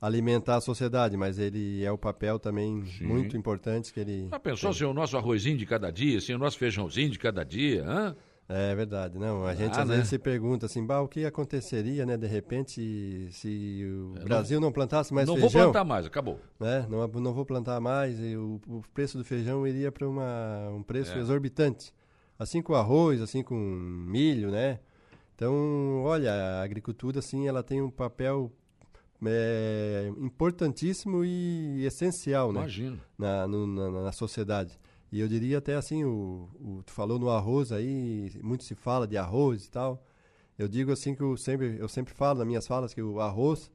[0.00, 3.06] alimentar a sociedade, mas ele é o papel também Sim.
[3.06, 4.28] muito importante que ele.
[4.30, 7.44] Ah, pensou se o nosso arrozinho de cada dia, assim, o nosso feijãozinho de cada
[7.44, 8.16] dia, hã?
[8.50, 9.44] É verdade, não.
[9.44, 9.96] A gente ah, às né?
[9.96, 14.58] vezes se pergunta assim, bah, o que aconteceria, né, de repente, se o é, Brasil
[14.58, 15.50] não, não, plantasse mais não feijão?
[15.50, 16.40] Não vou plantar mais, acabou.
[16.58, 16.86] Né?
[16.88, 21.12] Não, não vou plantar mais e o, o preço do feijão iria para um preço
[21.12, 21.18] é.
[21.18, 21.92] exorbitante.
[22.38, 24.78] Assim com arroz, assim com milho, né?
[25.34, 28.52] Então, olha, a agricultura, assim, ela tem um papel
[29.26, 32.60] é, importantíssimo e essencial, né?
[32.60, 33.00] Imagino.
[33.16, 34.78] Na, no, na, na, sociedade.
[35.10, 39.06] E eu diria até assim, o, o, tu falou no arroz aí, muito se fala
[39.06, 40.04] de arroz e tal.
[40.58, 43.70] Eu digo assim que eu sempre, eu sempre falo nas minhas falas que o arroz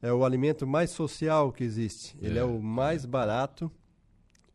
[0.00, 2.16] é o alimento mais social que existe.
[2.20, 3.70] Ele é, é o mais barato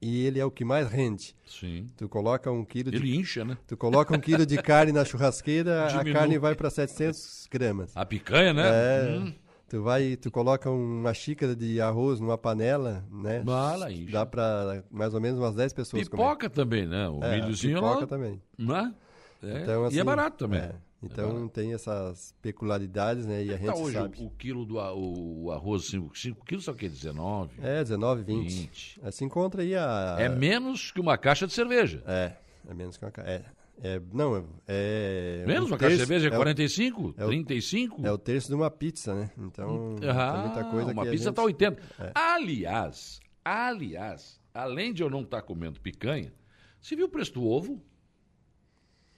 [0.03, 1.33] e ele é o que mais rende.
[1.45, 1.87] Sim.
[1.95, 2.97] Tu coloca um quilo de...
[2.97, 3.57] Ele incha, né?
[3.65, 7.95] Tu coloca um quilo de carne na churrasqueira, a carne vai para 700 gramas.
[7.95, 8.63] A picanha, né?
[8.65, 9.17] É.
[9.17, 9.33] Hum.
[9.69, 13.39] Tu vai, tu coloca uma xícara de arroz numa panela, né?
[13.39, 14.11] Bala, incha.
[14.11, 16.49] Dá para mais ou menos umas 10 pessoas Pipoca comer.
[16.49, 17.07] também, né?
[17.07, 18.07] O é, milhozinho pipoca lá.
[18.07, 18.41] também.
[18.57, 18.93] Né?
[19.41, 19.61] É.
[19.61, 20.59] Então, assim, e é assim, barato também.
[20.59, 20.75] É.
[21.03, 23.43] Então tem essas peculiaridades, né?
[23.43, 24.19] E a Tá gente hoje sabe.
[24.21, 26.87] o, o quilo do o, o arroz, 5 quilos, sabe o que?
[26.89, 27.51] 19?
[27.61, 28.49] É, 19, 20.
[28.49, 28.99] 20.
[29.03, 30.15] É, Se encontra aí a.
[30.19, 32.01] É menos que uma caixa de cerveja.
[32.07, 32.33] É,
[32.69, 33.11] é menos que uma.
[33.11, 33.43] ca- É,
[33.81, 35.43] é, não, é.
[35.45, 37.15] Menos um uma caixa de cerveja é é o- 45?
[37.17, 38.05] é o- 35?
[38.07, 39.31] É o terço de uma pizza, né?
[39.37, 41.33] Então, Ah, tem muita coisa uma pizza gente...
[41.35, 41.81] tá 80.
[41.99, 42.11] É.
[42.15, 46.31] Aliás, aliás, além de eu não estar comendo picanha,
[46.79, 47.81] você viu o preço do ovo?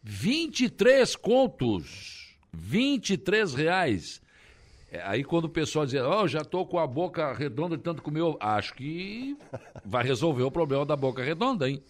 [0.07, 2.37] 23 contos.
[2.53, 4.21] 23 reais.
[4.91, 8.03] É, aí quando o pessoal diz, ó, já tô com a boca redonda de tanto
[8.03, 9.35] comer acho que
[9.83, 11.81] vai resolver o problema da boca redonda, hein?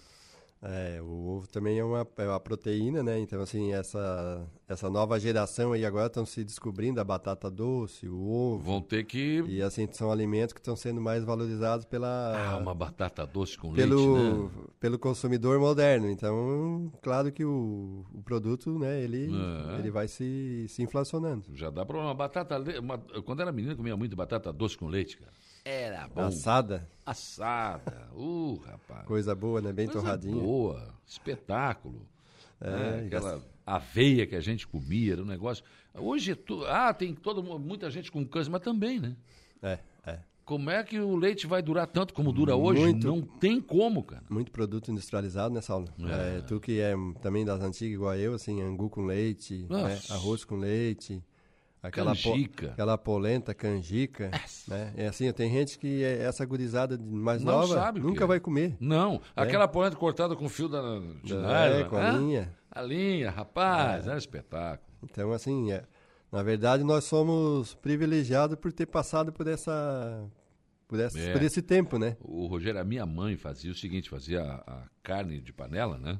[0.67, 3.19] É, o ovo também é uma, é uma proteína, né?
[3.19, 8.27] Então, assim, essa, essa nova geração aí agora estão se descobrindo a batata doce, o
[8.27, 8.63] ovo.
[8.63, 9.43] Vão ter que...
[9.47, 12.35] E, assim, são alimentos que estão sendo mais valorizados pela...
[12.35, 14.63] Ah, uma batata doce com pelo, leite, né?
[14.79, 16.09] pelo consumidor moderno.
[16.09, 19.79] Então, claro que o, o produto, né, ele, É.
[19.79, 21.45] ele vai se, se inflacionando.
[21.53, 22.57] Já dá pra uma batata...
[22.79, 22.97] Uma...
[23.23, 25.31] Quando era menino, eu comia muito batata doce com leite, cara.
[25.65, 26.21] Era bom.
[26.21, 28.07] Assada, Assada.
[28.13, 29.05] Uh, rapaz.
[29.07, 29.73] coisa boa, né?
[29.73, 30.35] Bem Coisa torradinha.
[30.41, 30.93] boa.
[31.07, 32.07] Espetáculo.
[32.61, 33.03] É, né?
[33.07, 35.63] Aquela aveia que a gente comia, era um negócio.
[35.95, 36.63] Hoje é tu...
[36.65, 37.41] Ah, tem todo...
[37.43, 39.15] mu- muita gente com câncer, mas também, né?
[39.61, 40.19] É, é.
[40.45, 42.79] Como é que o leite vai durar tanto como dura hoje?
[42.81, 43.07] Muito.
[43.07, 44.23] Não tem como, cara.
[44.29, 45.87] Muito produto industrializado, né, Saulo?
[45.99, 46.37] É.
[46.37, 46.93] É, tu que é
[47.23, 51.23] também das antigas, igual eu, assim, angu com leite, né, arroz com leite,
[51.87, 52.67] aquela, po- Canjica.
[52.71, 54.31] aquela polenta, canjica,
[54.67, 54.93] né?
[54.95, 58.27] É assim, tem gente que é- essa gurizada mais Não nova nunca é.
[58.27, 58.75] vai comer.
[58.79, 60.81] Não, aquela polenta cortada com fio da
[61.23, 62.17] de nylon, É, com a né?
[62.19, 62.53] linha.
[62.71, 64.85] A linha, rapaz, era espetáculo.
[65.03, 65.83] Então, assim, é,
[66.31, 70.27] na verdade, nós somos privilegiados por ter passado por essa...
[70.87, 71.33] Por, essa, É.
[71.33, 72.15] por esse tempo, né?
[72.21, 76.19] O Rogério, a minha mãe fazia o seguinte, fazia a, a carne de panela, né?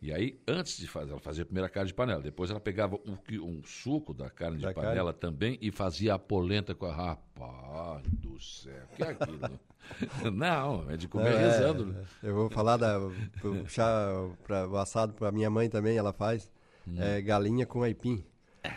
[0.00, 2.22] E aí, antes de fazer, ela fazia a primeira carne de panela.
[2.22, 6.18] Depois ela pegava um, um suco da carne de Da panela também e fazia a
[6.18, 6.92] polenta com a...
[6.94, 9.60] Rapaz do céu, que é aquilo?
[10.32, 11.86] Não, é de comer Não, é, rezando.
[11.86, 12.04] né?
[12.22, 12.98] Eu vou falar da
[13.40, 14.08] puxar
[14.44, 16.50] para o assado para minha mãe também, ela faz
[16.86, 16.96] Hum.
[17.02, 18.24] é, galinha com aipim.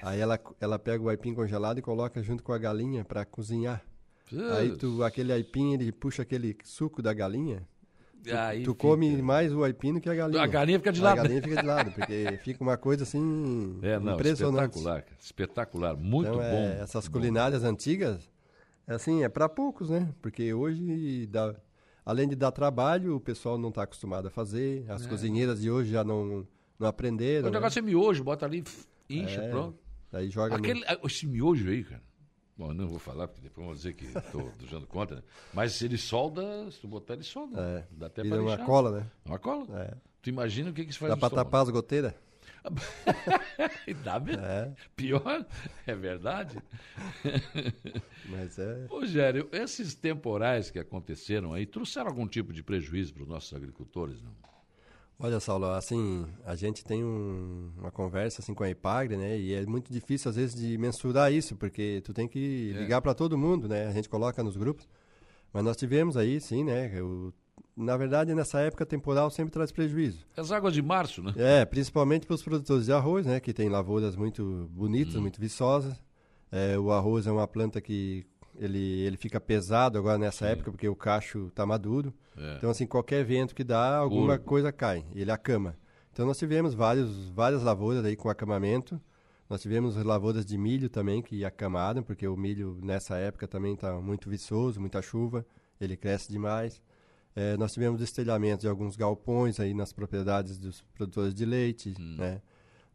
[0.01, 3.82] Aí ela, ela pega o aipim congelado e coloca junto com a galinha para cozinhar.
[4.57, 7.65] Aí tu aquele aipim ele puxa aquele suco da galinha.
[8.30, 10.41] Aí tu fica- come mais o aipim do que a galinha.
[10.43, 11.15] A galinha fica de A lado.
[11.17, 14.69] galinha fica de lado, porque fica uma coisa assim É, não, impressionante.
[14.76, 16.43] espetacular, cara, espetacular, muito Então, bom.
[16.43, 17.13] é, essas bom.
[17.13, 18.30] culinárias antigas,
[18.88, 20.13] assim, é para poucos, né?
[20.22, 21.55] Porque hoje, dá,
[22.05, 24.86] além de dar trabalho, o pessoal não está acostumado a fazer.
[24.89, 26.45] As cozinheiras de hoje já não,
[26.78, 27.47] não aprenderam.
[27.47, 27.57] O né?
[27.57, 28.63] negócio é miojo, bota ali,
[29.09, 29.80] incha, É, pronto.
[30.13, 32.01] Aí joga no- Aquele, ah, esse miojo aí, cara.
[32.62, 35.24] Bom, eu não vou falar, porque depois vão dizer que estou dando conta, né?
[35.51, 37.59] Mas se ele solda, se tu botar, ele solda.
[37.59, 39.12] É, Dá até vira pra uma cola, né?
[39.26, 39.66] Uma cola.
[39.82, 39.95] É.
[40.22, 41.49] Tu imagina o que, que isso faz Dá no para estômago.
[41.49, 42.14] tapar as goteiras?
[44.03, 44.45] Dá mesmo.
[44.45, 44.72] É.
[44.95, 45.43] Pior,
[45.88, 46.59] é verdade.
[48.30, 48.86] Mas é.
[48.88, 54.22] Rogério, esses temporais que aconteceram aí, trouxeram algum tipo de prejuízo para os nossos agricultores,
[54.22, 54.36] não?
[55.24, 59.38] Olha, Saulo, assim, a gente tem um- uma conversa assim com a Ipagre, né?
[59.38, 62.80] E é muito difícil às vezes de mensurar isso, porque tu tem que É.
[62.82, 63.88] ligar para todo mundo, né?
[63.88, 64.88] A gente coloca nos grupos.
[65.53, 66.99] Mas nós tivemos aí, sim, né?
[67.01, 67.32] O-
[67.78, 70.26] na verdade, nessa época temporal sempre traz prejuízo.
[70.36, 71.34] As águas de março, né?
[71.38, 73.39] É, principalmente para os produtores de arroz, né?
[73.39, 75.22] Que tem lavouras muito bonitas, Hum.
[75.22, 76.01] muito viçosas.
[76.51, 78.26] É, o arroz é uma planta que
[78.62, 82.14] ele, ele fica pesado agora nessa época, porque o cacho está maduro.
[82.38, 82.57] É.
[82.57, 84.43] Então, assim, qualquer vento que dá, alguma Curva.
[84.45, 85.76] coisa cai, ele acama.
[86.14, 89.01] Então, nós tivemos vários, várias lavouras aí com acamamento.
[89.49, 93.99] Nós tivemos lavouras de milho também que acamaram, porque o milho nessa época também está
[93.99, 95.43] muito viçoso, muita chuva,
[95.80, 96.80] ele cresce demais.
[97.36, 102.41] É, nós tivemos destelhamento de alguns galpões aí nas propriedades dos produtores de leite, né?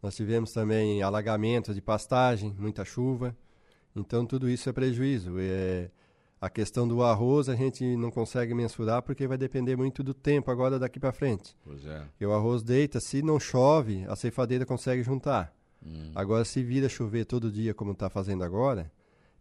[0.03, 3.37] Nós tivemos também alagamento de pastagem, muita chuva.
[3.97, 5.35] Então, tudo isso é prejuízo.
[5.39, 5.91] É,
[6.41, 10.51] a questão do arroz a gente não consegue mensurar porque vai depender muito do tempo
[10.51, 11.57] agora daqui para frente.
[11.65, 12.01] Pois é.
[12.01, 15.55] Porque o arroz deita, se não chove, a ceifadeira consegue juntar.
[15.85, 16.11] Hum.
[16.15, 18.91] Agora, se vira chover todo dia, como está fazendo agora,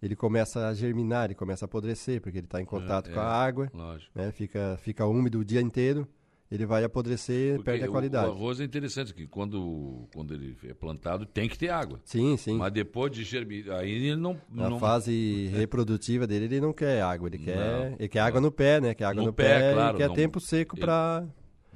[0.02, 3.20] ele começa a germinar, ele começa a apodrecer, porque ele está em contato É, com
[3.20, 4.12] a é, água, Lógico.
[4.18, 4.32] né?
[4.32, 6.08] fica, fica úmido o dia inteiro,
[6.52, 8.30] ele vai apodrecer, Porque perde a qualidade.
[8.30, 12.00] O, arroz é interessante, que quando, quando ele é plantado tem que ter água.
[12.06, 12.56] Sim, sim.
[12.58, 14.40] Mas depois de germinar, aí ele não...
[14.50, 18.40] Na não fase reprodutiva dele, ele não quer água, ele quer, Não, ele quer água
[18.40, 18.94] no pé, né?
[18.94, 21.28] Quer água No no, pé, pé, claro, e quer não- tempo seco ele- para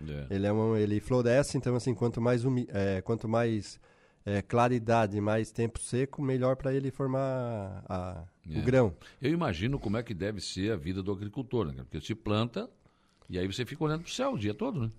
[0.07, 0.27] É.
[0.29, 3.79] ele é um, ele floresce, então assim, quanto mais umi, é, quanto mais
[4.25, 8.59] é, claridade, mais tempo seco, melhor para ele formar a- É.
[8.59, 8.93] o grão.
[9.21, 11.83] Eu imagino como é que deve ser a vida do agricultor, né?
[11.89, 12.69] Porque se planta
[13.29, 14.91] e aí você fica olhando pro céu o dia todo, né?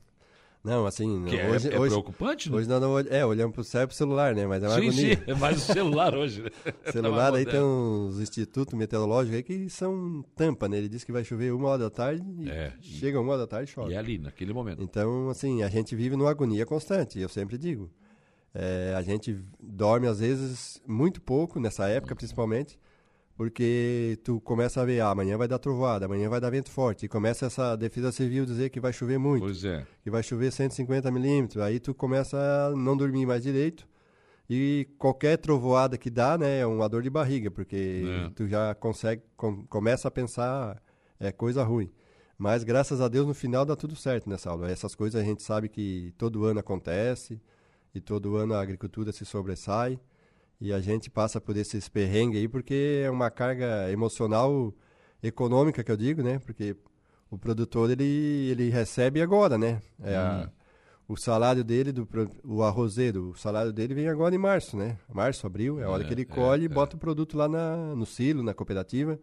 [0.63, 2.57] Não, assim, Que é- hoje, é hoje, preocupante, né?
[2.59, 4.47] Hoje não, olh- é, olhamos pro céu e pro celular, né?
[4.47, 5.17] Mas é uma Sim, agonia.
[5.17, 6.43] sim, é mais o celular hoje.
[6.43, 6.51] Né?
[6.93, 10.77] celular Tá aí mais tem uns institutos meteorológicos aí que são tampa, né?
[10.77, 12.75] Ele diz que vai chover uma hora da tarde e É.
[12.83, 13.91] chega uma hora da tarde e chove.
[13.91, 14.83] E é ali, naquele momento.
[14.83, 17.91] Então, assim, a gente vive numa agonia constante, eu sempre digo.
[18.53, 22.79] É, a gente dorme, às vezes, muito pouco, nessa época principalmente,
[23.45, 27.07] porque tu começa a ver, ah, amanhã vai dar trovoada, amanhã vai dar vento forte,
[27.07, 29.87] e começa essa defesa civil dizer que vai chover muito, Pois é.
[30.03, 33.89] que vai chover 150 milímetros, aí tu começa a não dormir mais direito,
[34.49, 38.31] e qualquer trovoada que dá, né, é uma dor de barriga, porque É.
[38.35, 40.77] tu já consegue, com- começa a pensar,
[41.19, 41.91] é coisa ruim.
[42.37, 44.71] Mas graças a Deus no final dá tudo certo nessa aula.
[44.71, 47.41] Essas coisas a gente sabe que todo ano acontece
[47.95, 49.99] e todo ano a agricultura se sobressai
[50.61, 54.73] e a gente passa por esses perrengues aí porque é uma carga emocional
[55.23, 56.39] econômica que eu digo, né?
[56.39, 56.77] Porque
[57.31, 58.05] o produtor ele,
[58.51, 59.81] ele recebe agora, né?
[60.03, 60.51] É a-
[61.09, 62.09] o salário dele, do,
[62.45, 64.97] o arrozeiro, o salário dele vem agora em março, né?
[65.13, 66.69] Março, abril, é a hora É, que ele é, colhe e é.
[66.69, 69.19] bota o produto lá na, no silo, na cooperativa.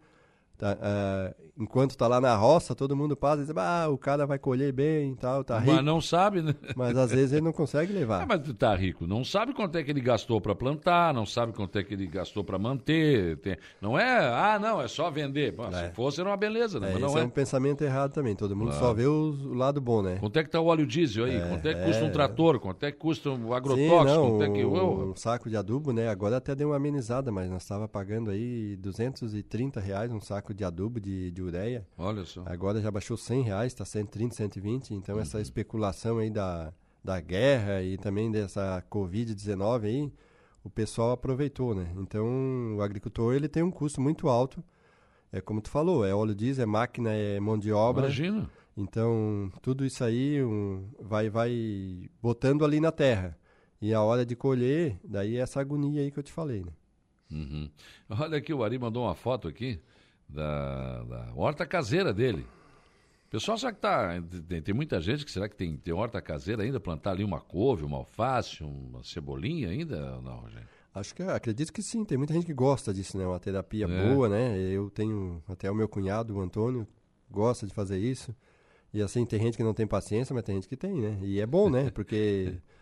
[0.58, 4.26] Tá, ah, enquanto tá lá na roça, todo mundo passa e diz, ah, o cara
[4.26, 5.72] vai colher bem e tal, tá rico.
[5.72, 6.52] Mas não sabe, né?
[6.74, 8.22] Mas às vezes ele não consegue levar.
[8.22, 9.06] Ah, mas tá rico.
[9.06, 12.08] Não sabe quanto é que ele gastou para plantar, não sabe quanto é que ele
[12.08, 13.36] gastou para manter.
[13.38, 15.54] tem- Não é, ah, não, é só vender.
[15.54, 16.88] Pô, Se fosse, era uma beleza, né?
[16.90, 17.24] É, mas não é é.
[17.24, 18.34] um pensamento errado também.
[18.34, 18.84] Todo mundo Claro.
[18.86, 20.16] só vê o, lado bom, né?
[20.18, 21.40] Quanto é que tá o óleo diesel aí?
[21.48, 22.10] quanto é que custa um é.
[22.10, 22.58] trator?
[22.58, 24.04] Quanto é que custa um Sim, agrotóxico?
[24.04, 24.64] não, quanto é que.
[24.64, 26.08] um, Ô, saco de adubo, né?
[26.08, 30.64] Agora até deu uma amenizada, mas nós estava pagando aí 230 reais um saco de
[30.64, 31.86] adubo de, de ureia.
[31.96, 32.42] olha só.
[32.46, 34.94] Agora já baixou 100 reais, está 130, 120.
[34.94, 35.20] Então Uhum.
[35.22, 36.72] essa especulação aí da,
[37.02, 40.12] da guerra e também dessa Covid-19 aí,
[40.64, 41.92] o pessoal aproveitou, né?
[41.96, 44.62] Então o agricultor ele tem um custo muito alto.
[45.30, 48.04] É como tu falou, é óleo diesel, é máquina, é mão de obra.
[48.06, 48.48] Imagina.
[48.76, 53.36] Então, tudo isso aí um, vai, vai botando ali na terra.
[53.80, 56.72] E a hora de colher, daí é essa agonia aí que eu te falei, né?
[57.30, 57.68] Uhum.
[58.08, 59.80] Olha aqui, o Ari mandou uma foto aqui
[60.28, 62.46] da, da horta caseira dele.
[63.30, 64.10] Pessoal, será que tá.
[64.48, 66.80] Tem, tem muita gente que será que tem, tem horta caseira ainda?
[66.80, 70.20] Plantar ali uma couve, uma alface, uma cebolinha ainda?
[70.22, 70.66] Não, gente.
[70.94, 73.26] Acho que acredito que sim, tem muita gente que gosta disso, né?
[73.26, 74.08] Uma terapia É.
[74.08, 74.58] boa, né?
[74.58, 76.88] Eu tenho até o meu cunhado, o Antônio,
[77.30, 78.34] gosta de fazer isso.
[78.94, 81.18] E assim, tem gente que não tem paciência, mas tem gente que tem, né?
[81.22, 81.90] E é bom, né?
[81.90, 82.54] Porque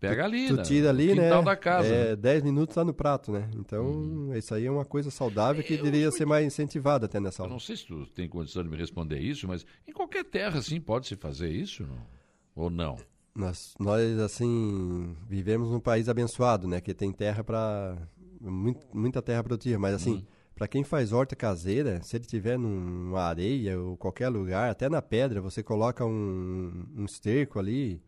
[0.00, 0.62] Pega ali, tu né?
[0.62, 1.42] tira ali, no né?
[1.42, 1.88] da casa.
[1.88, 2.16] É né?
[2.16, 3.50] 10 minutos lá no prato, né?
[3.56, 7.46] Então, isso aí é uma coisa saudável que deveria ser mais incentivada até nessa Eu
[7.46, 7.54] aula.
[7.54, 10.80] não sei se tu tem condição de me responder isso, mas em qualquer terra, assim,
[10.80, 11.84] pode-se fazer isso?
[12.54, 12.96] Ou não?
[13.34, 16.80] Nós, nós, assim, vivemos num país abençoado, né?
[16.80, 17.96] Que tem terra para
[18.92, 20.24] muita terra produtiva, mas assim,
[20.54, 25.02] para quem faz horta caseira, se ele tiver numa areia ou qualquer lugar, até na
[25.02, 28.00] pedra, você coloca um, um esterco ali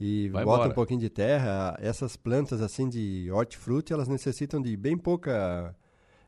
[0.00, 0.70] e Vai bota embora.
[0.70, 1.76] um pouquinho de terra.
[1.80, 5.74] Essas plantas assim de hortifruti, elas necessitam de bem pouca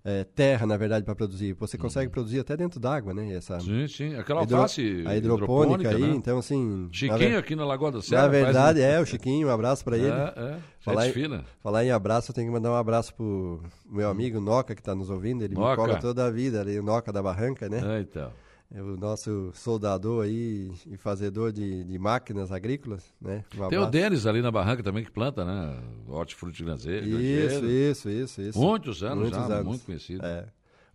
[0.05, 1.53] eh, terra, na verdade, para produzir.
[1.61, 3.33] Você consegue produzir até dentro d'água, né?
[3.35, 3.61] Essa Uhum.
[3.61, 4.15] Sim, sim.
[4.17, 6.09] Aquela hidro- alface a hidropônica, aí, né?
[6.17, 8.23] então assim, na Chiquinho ver- aqui na Lagoa da Serra.
[8.23, 8.95] na faz, verdade, né?
[8.95, 10.09] é, o Chiquinho, um abraço para ele.
[10.09, 10.59] É, é.
[10.81, 11.45] Falar Gente em- fina.
[11.63, 14.95] Falar em abraço, eu tenho que mandar um abraço pro meu amigo Noca, que está
[14.95, 15.45] nos ouvindo.
[15.45, 15.71] Ele Noca.
[15.71, 17.99] me cobra toda a vida, ali, o Noca da Barranca, né?
[17.99, 18.33] É, então.
[18.73, 23.45] É o nosso soldador aí e fazedor de, de máquinas agrícolas, né?
[23.59, 23.87] Um Tem o.
[23.87, 25.77] Denis ali na barranca também que planta, né?
[26.07, 27.05] Hortifruti granzeiro.
[27.05, 28.59] Isso, isso, isso, isso.
[28.61, 29.67] Muitos anos Muitos já, anos.
[29.67, 30.25] muito conhecido.
[30.25, 30.47] É.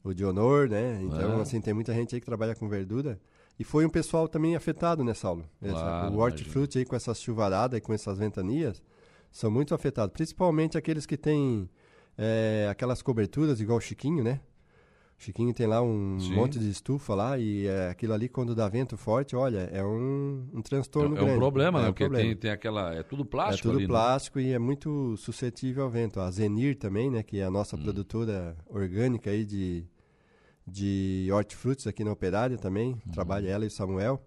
[0.04, 1.02] O Dionor, né?
[1.02, 1.42] Então, É.
[1.42, 3.20] assim, tem muita gente aí que trabalha com verdura.
[3.60, 5.44] E foi um pessoal também afetado nessa aula.
[5.62, 8.82] Essa- Claro, o hortifruti aí com essas chuvaradas e com essas ventanias
[9.32, 10.14] são muito afetados.
[10.14, 11.70] Principalmente aqueles que têm
[12.18, 14.40] é, aquelas coberturas igual o Chiquinho, né?
[15.18, 16.36] Chiquinho tem lá um Sim.
[16.36, 20.46] monte de estufa lá e é, aquilo ali quando dá vento forte, olha, é um,
[20.54, 21.36] um É, transtorno é grande.
[21.36, 21.86] um problema, né?
[21.88, 22.28] um Porque problema.
[22.30, 22.94] tem, tem aquela.
[22.94, 23.88] É tudo É plástico tudo ali, né?
[23.88, 26.20] plástico e é muito suscetível ao vento.
[26.20, 27.52] A Zenir também, né, que é a Hum.
[27.52, 29.86] nossa produtora orgânica aí de,
[30.68, 32.92] de hortifrutis aqui na Operária também.
[33.06, 33.12] Uhum.
[33.14, 34.22] Trabalha ela e o Samuel.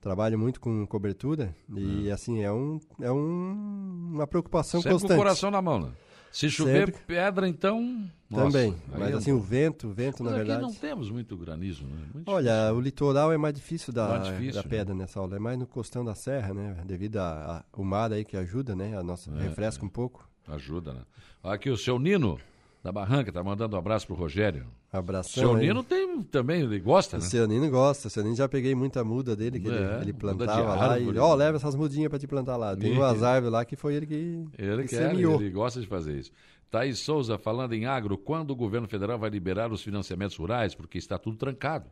[0.00, 5.18] Trabalha muito com cobertura e assim é um é um, uma preocupação Sempre com constante.
[5.18, 5.92] o coração na mão, né?
[6.34, 7.00] Se chover Sempre.
[7.06, 8.04] pedra, então.
[8.28, 10.62] Também, mas não- assim o vento, o vento Mas na aqui verdade.
[10.62, 12.04] não temos muito granizo, né?
[12.12, 14.68] Muito Olha, o litoral é mais difícil da, Mais difícil, da né?
[14.68, 16.76] pedra nessa aula, é mais no costão da serra, né?
[16.84, 18.98] Devido ao mar aí que ajuda, né?
[18.98, 20.28] A nossa É, refresca um pouco.
[20.48, 21.00] Ajuda, né?
[21.44, 22.40] Aqui o seu Nino,
[22.84, 24.66] da Barranca, tá mandando um abraço pro Rogério.
[24.92, 25.42] Abração.
[25.42, 25.56] seu.
[25.56, 27.24] Nino tem também, ele gosta, O né?
[27.26, 30.12] seu Nino gosta, o seu Nino já peguei muita muda dele, que É, ele, ele
[30.12, 30.98] plantava lá.
[30.98, 31.18] E, árvore.
[31.18, 32.76] ó, leva essas mudinhas pra te plantar lá.
[32.76, 35.40] Tem umas árvores lá que foi ele que, Ele que quer, semeou.
[35.40, 36.30] ele gosta de fazer isso.
[36.70, 40.74] Thaís Souza, falando em agro, quando o governo federal vai liberar os financiamentos rurais?
[40.74, 41.88] Porque está tudo trancado.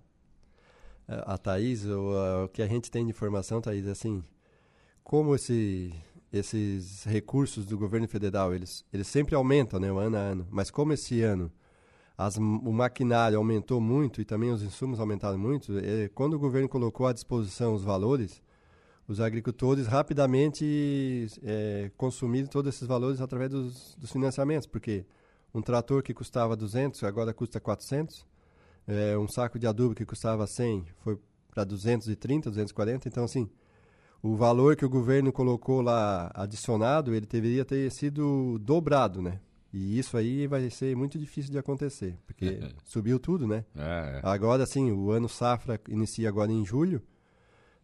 [1.09, 4.23] A Thaís, o, o que a gente tem de informação, Thaís, é assim,
[5.03, 5.93] como esse,
[6.33, 10.47] esses recursos do governo federal, eles, eles sempre aumentam, né, ano a ano.
[10.51, 11.53] Mas como esse ano
[12.17, 16.69] as, o maquinário aumentou muito e também os insumos aumentaram muito, é, quando o governo
[16.69, 18.43] colocou à disposição os valores,
[19.09, 25.05] os agricultores rapidamente é, consumiram todos esses valores através dos, dos, financiamentos, porque
[25.53, 28.27] um trator que custava 200 agora custa 400,
[28.87, 31.19] é, um saco de adubo que custava 100 foi
[31.51, 33.51] para 230, 240, então assim,
[34.23, 39.41] o valor que o governo colocou lá adicionado, ele deveria ter sido dobrado, né?
[39.73, 43.65] E isso aí vai ser muito difícil de acontecer, porque subiu tudo, né?
[43.75, 44.21] É, é.
[44.23, 47.03] Agora, sim, o ano safra inicia agora em julho,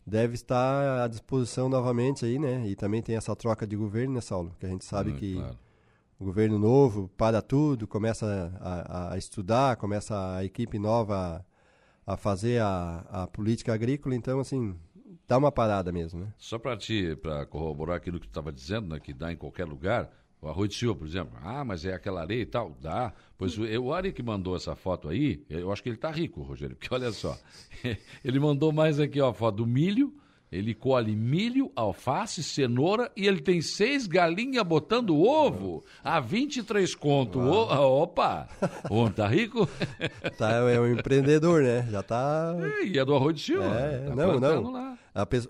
[0.07, 2.67] deve estar à disposição novamente aí, né?
[2.67, 4.55] E também tem essa troca de governo, né, Saulo?
[4.61, 5.59] Que a gente sabe hum, que claro.
[6.21, 11.45] o governo novo para tudo, começa a, a, estudar, começa a equipe nova
[12.07, 14.77] a, a fazer a, a política agrícola, então, assim,
[15.29, 16.33] dá uma parada mesmo, né?
[16.39, 19.67] Só para ti, para corroborar aquilo que tu estava dizendo, né, que dá em qualquer
[19.67, 20.11] lugar,
[20.41, 21.39] o arroz de Silva, por exemplo.
[21.43, 22.77] Ah, mas é aquela areia e tal.
[22.81, 23.13] Dá.
[23.37, 26.43] Pois o, o Ari que mandou essa foto aí, eu acho que ele está rico,
[26.43, 27.37] Rogério, porque olha só.
[28.25, 30.15] ele mandou mais aqui, ó, a foto do milho.
[30.51, 37.39] Ele colhe milho, alface, cenoura e ele tem seis galinhas botando ovo a 23 conto.
[37.39, 38.49] O, opa!
[38.89, 39.69] O tá rico?
[40.39, 41.87] tá, é um empreendedor, né?
[41.91, 42.57] Já tá.
[42.81, 43.67] É, e é do arroz de Silva.
[43.67, 44.71] É, tá não, não.
[44.71, 44.98] Lá.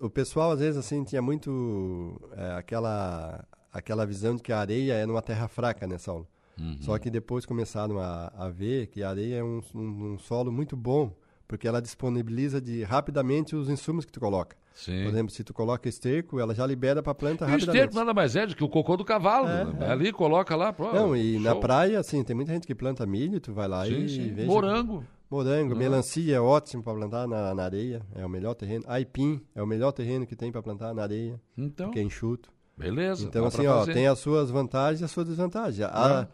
[0.00, 4.94] O pessoal, às vezes, assim, tinha muito é, aquela aquela visão de que a areia
[4.94, 6.26] é numa terra fraca, né, Saulo?
[6.58, 6.76] Uhum.
[6.80, 10.50] Só que depois começaram a, a ver que a areia é um, um, um, solo
[10.50, 11.12] muito bom,
[11.46, 14.56] porque ela disponibiliza de rapidamente os insumos que tu coloca.
[14.74, 15.02] Sim.
[15.02, 17.76] Por exemplo, se tu coloca esterco, ela já libera para a planta e rapidamente.
[17.76, 19.48] esterco nada mais é do que o cocô do cavalo.
[19.48, 19.86] É, né?
[19.86, 19.90] é.
[19.90, 20.72] Ali coloca lá.
[20.72, 21.42] Pô, Não, e show.
[21.42, 24.44] na praia, assim, tem muita gente que planta milho, tu vai lá sim, e sim.
[24.44, 25.04] Morango.
[25.30, 25.76] Morango, ah.
[25.76, 28.84] melancia é ótimo para plantar na, na, areia, é o melhor terreno.
[28.88, 31.86] Aipim é o melhor terreno que tem para plantar na areia, então.
[31.86, 32.50] porque é enxuto.
[32.76, 33.24] Beleza.
[33.24, 35.82] Então, assim, ó, tem as suas vantagens e as suas desvantagens.
[35.82, 36.28] A,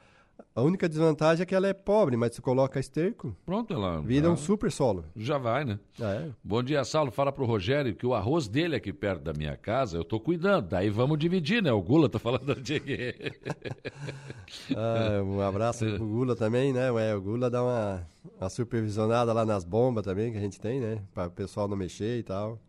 [0.55, 4.30] a única desvantagem é que ela é pobre, mas se coloca esterco, pronto, ela vira
[4.30, 5.05] um super solo.
[5.16, 5.80] Já vai, né?
[6.01, 6.28] É.
[6.45, 7.11] Bom dia, Saulo.
[7.11, 10.68] Fala pro Rogério que o arroz dele aqui perto da minha casa, eu tô cuidando.
[10.68, 11.72] Daí vamos dividir, né?
[11.72, 12.80] O Gula tá falando de
[14.76, 16.91] ah, Um abraço pro Gula também, né?
[16.91, 18.07] o Gula dá uma,
[18.41, 21.03] uma supervisionada lá nas bombas também que a gente tem, né?
[21.12, 22.61] Para o pessoal não mexer e tal.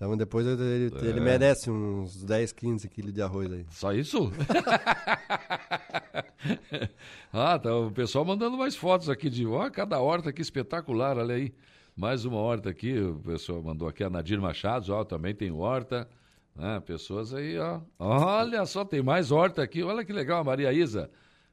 [0.00, 1.06] Então depois ele, é.
[1.06, 3.66] ele merece uns 10, 15 quilos de arroz aí.
[3.68, 4.32] Só isso?
[7.30, 9.46] ah, tá o pessoal mandando mais fotos aqui de.
[9.46, 11.52] Ó, cada horta aqui espetacular, olha aí.
[11.94, 16.08] Mais uma horta aqui, o pessoal mandou aqui a Nadir Machado, ó, também tem horta.
[16.56, 16.80] Né?
[16.80, 17.82] Pessoas aí, ó.
[17.98, 19.82] Olha só, tem mais horta aqui.
[19.82, 21.10] Olha que legal, a Maria Isa.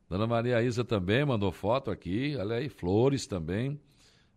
[0.09, 2.37] Dona Maria Isa também mandou foto aqui.
[2.39, 3.77] Olha aí, flores também.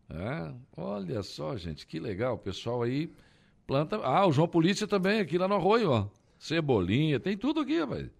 [0.08, 2.34] É, olha só, gente, que legal.
[2.34, 3.14] O pessoal aí
[3.70, 4.00] Planta.
[4.02, 6.08] Ah, o João Polícia também, aqui lá no Arroio, ó.
[6.36, 8.10] Cebolinha, tem tudo aqui, rapaz.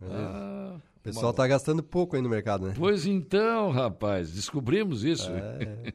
[0.00, 2.74] Ah, o pessoal está gastando pouco aí no mercado, né?
[2.76, 5.28] Pois então, rapaz, descobrimos isso.
[5.28, 5.92] É.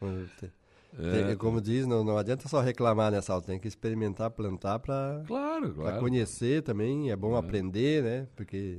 [1.32, 1.36] é.
[1.36, 5.74] como diz, não, não adianta só reclamar nessa aula, tem que experimentar, plantar para claro,
[5.74, 6.00] claro.
[6.00, 7.38] conhecer também, é bom é.
[7.38, 8.26] aprender, né?
[8.34, 8.78] Porque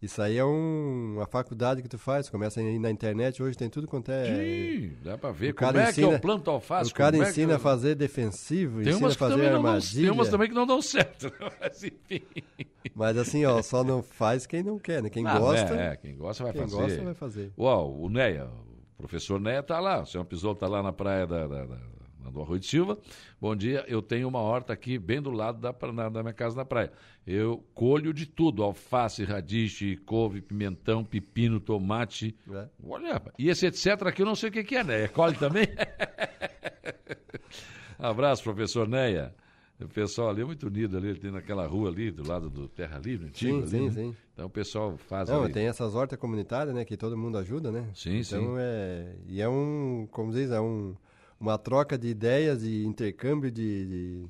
[0.00, 3.70] isso aí é um, uma faculdade que tu faz, começa aí na internet, hoje tem
[3.70, 4.26] tudo quanto é...
[4.26, 6.90] Sim, dá pra ver como é ensina, que é o planto alface.
[6.90, 10.02] O cara é ensina é a fazer defensivo, tem ensina a fazer armadilha.
[10.02, 12.22] tem umas também que não dão certo, mas enfim.
[12.94, 15.08] Mas assim, ó, só não faz quem não quer, né?
[15.08, 15.74] Quem ah, gosta...
[15.74, 16.76] É, é, quem gosta vai quem fazer.
[16.76, 17.52] Quem gosta vai fazer.
[17.58, 18.50] Uau, o Neia,
[18.98, 21.95] o professor Neia tá lá, o senhor Pisou tá lá na praia da, da, da
[22.30, 22.98] do Arroio de Silva.
[23.40, 26.56] Bom dia, eu tenho uma horta aqui bem do lado da, na, da minha casa
[26.56, 26.92] na praia.
[27.26, 32.36] Eu colho de tudo: alface, radiche, couve, pimentão, pepino, tomate.
[32.50, 32.68] É.
[32.86, 34.06] Olha, e esse etc.
[34.06, 35.04] aqui eu não sei o que, que é, né?
[35.04, 35.66] É colhe também?
[37.98, 39.34] Abraço, professor Neia.
[39.80, 42.98] O pessoal ali é muito unido ali, tem naquela rua ali, do lado do Terra
[42.98, 43.58] Livre, antigo.
[43.58, 43.90] Sim, ali, sim, né?
[43.90, 44.16] sim.
[44.32, 45.52] Então o pessoal faz Não, ali.
[45.52, 47.90] tem essas hortas comunitárias, né, que todo mundo ajuda, né?
[47.94, 48.54] Sim, então, sim.
[48.58, 50.94] É, e é um, como diz, é um,
[51.38, 54.26] uma troca de ideias e intercâmbio de, de,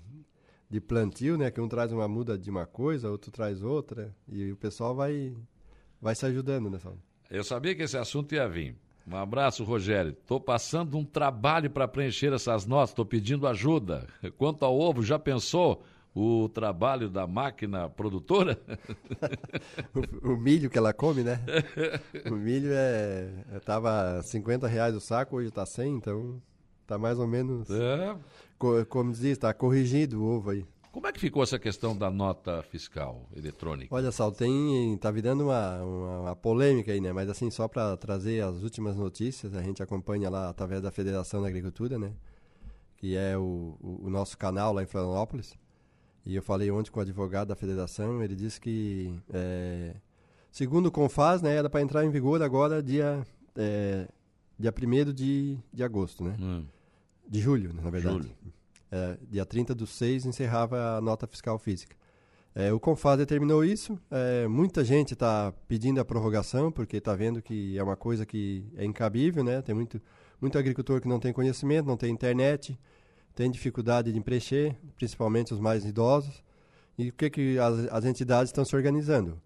[0.71, 1.51] de, plantio, né?
[1.51, 4.15] Que um traz uma muda de uma coisa, outro traz outra.
[4.29, 5.35] E o pessoal vai,
[6.01, 6.93] vai se ajudando nessa.
[7.31, 8.77] Eu sabia que esse assunto ia vir.
[9.07, 10.11] Um abraço, Rogério.
[10.11, 14.09] Estou passando um trabalho para preencher essas notas, estou pedindo ajuda.
[14.37, 18.59] Quanto ao ovo, já pensou o trabalho da máquina produtora?
[20.25, 21.41] o, o, milho que ela come, né?
[22.29, 23.31] O milho é.
[23.55, 26.43] Estava 50 reais o saco, hoje está 100, então.
[26.87, 27.69] Tá mais ou menos.
[27.71, 28.17] É.
[28.59, 30.67] Co como diz, está corrigido o ovo aí.
[30.97, 33.95] Como é que ficou essa questão da nota fiscal eletrônica?
[33.95, 37.13] Olha só, tem tá virando uma, uma, uma polêmica aí, né?
[37.13, 41.43] Mas assim, só para trazer as últimas notícias, a gente acompanha lá através da Federação
[41.43, 42.13] da Agricultura, né?
[42.97, 45.55] Que é o, o, o nosso canal lá em Florianópolis.
[46.25, 49.95] E eu falei ontem com o advogado da federação, ele disse que, é,
[50.51, 53.25] segundo o Confaz, né, era para entrar em vigor agora dia,
[53.55, 54.09] é,
[54.59, 56.37] dia 1 de, de agosto, né?
[56.41, 56.65] Hum.
[57.29, 58.17] De julho, na verdade.
[58.17, 58.31] Julho.
[58.91, 61.97] É, dia 30 do 6 encerrava a nota fiscal física.
[62.55, 63.99] É, o Confaz determinou isso.
[64.11, 68.65] é, muita gente está pedindo a prorrogação, porque está vendo que é uma coisa que
[68.77, 69.61] é incabível, né?
[69.61, 70.01] Tem muito,
[70.41, 72.79] muito agricultor que não tem conhecimento, não tem internet,
[73.35, 76.43] tem dificuldade de preencher, principalmente os mais idosos.
[76.97, 79.39] E o que, que as, as entidades estão se organizando?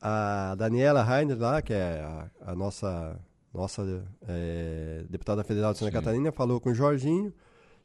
[0.00, 3.20] A Daniela Rainer lá, que é a, a nossa,
[3.58, 5.96] nossa é, deputada federal de Santa Sim.
[5.96, 7.34] Catarina, falou com o Jorginho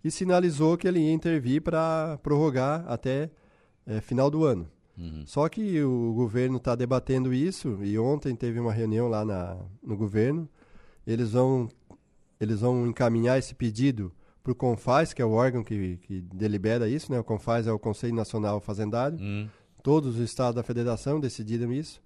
[0.04, 3.32] e sinalizou que ele ia intervir para prorrogar até
[3.86, 4.70] é, final do ano.
[4.96, 5.24] Uhum.
[5.26, 9.98] Só que o governo está debatendo isso e ontem teve uma reunião lá na, no
[9.98, 10.48] governo.
[11.08, 11.68] Eles vão,
[12.40, 14.12] eles vão encaminhar esse pedido
[14.44, 17.12] para o CONFAS, que é o órgão que, que delibera isso.
[17.12, 17.20] Né?
[17.20, 19.18] O CONFAS é o Conselho Nacional Fazendário.
[19.20, 19.48] Hum.
[19.82, 22.00] Todos os estados da federação decidiram isso.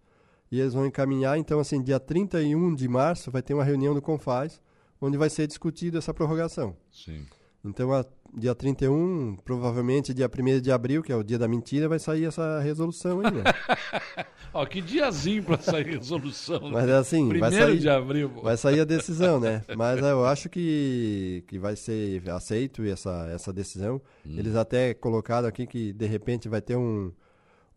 [0.52, 1.38] E eles vão encaminhar.
[1.38, 4.62] Então, assim, dia 31 de março vai ter uma reunião do CONFAS,
[5.02, 6.76] onde vai ser discutido essa prorrogação.
[6.91, 7.26] Sim.
[7.64, 11.89] Então, a, dia 31, provavelmente dia 1 de abril, que é o dia da mentira,
[11.89, 13.43] vai sair essa resolução aí, né?
[14.54, 16.60] Ó, que diazinho para sair resolução.
[16.62, 16.70] né?
[16.72, 18.30] Mas é assim, vai sair, de abril.
[18.30, 18.41] pô.
[18.41, 19.64] vai sair a decisão, né?
[19.76, 24.02] Mas eu acho que, que vai ser aceito essa, essa decisão.
[24.26, 27.12] Eles até colocaram aqui que, de repente, vai ter um,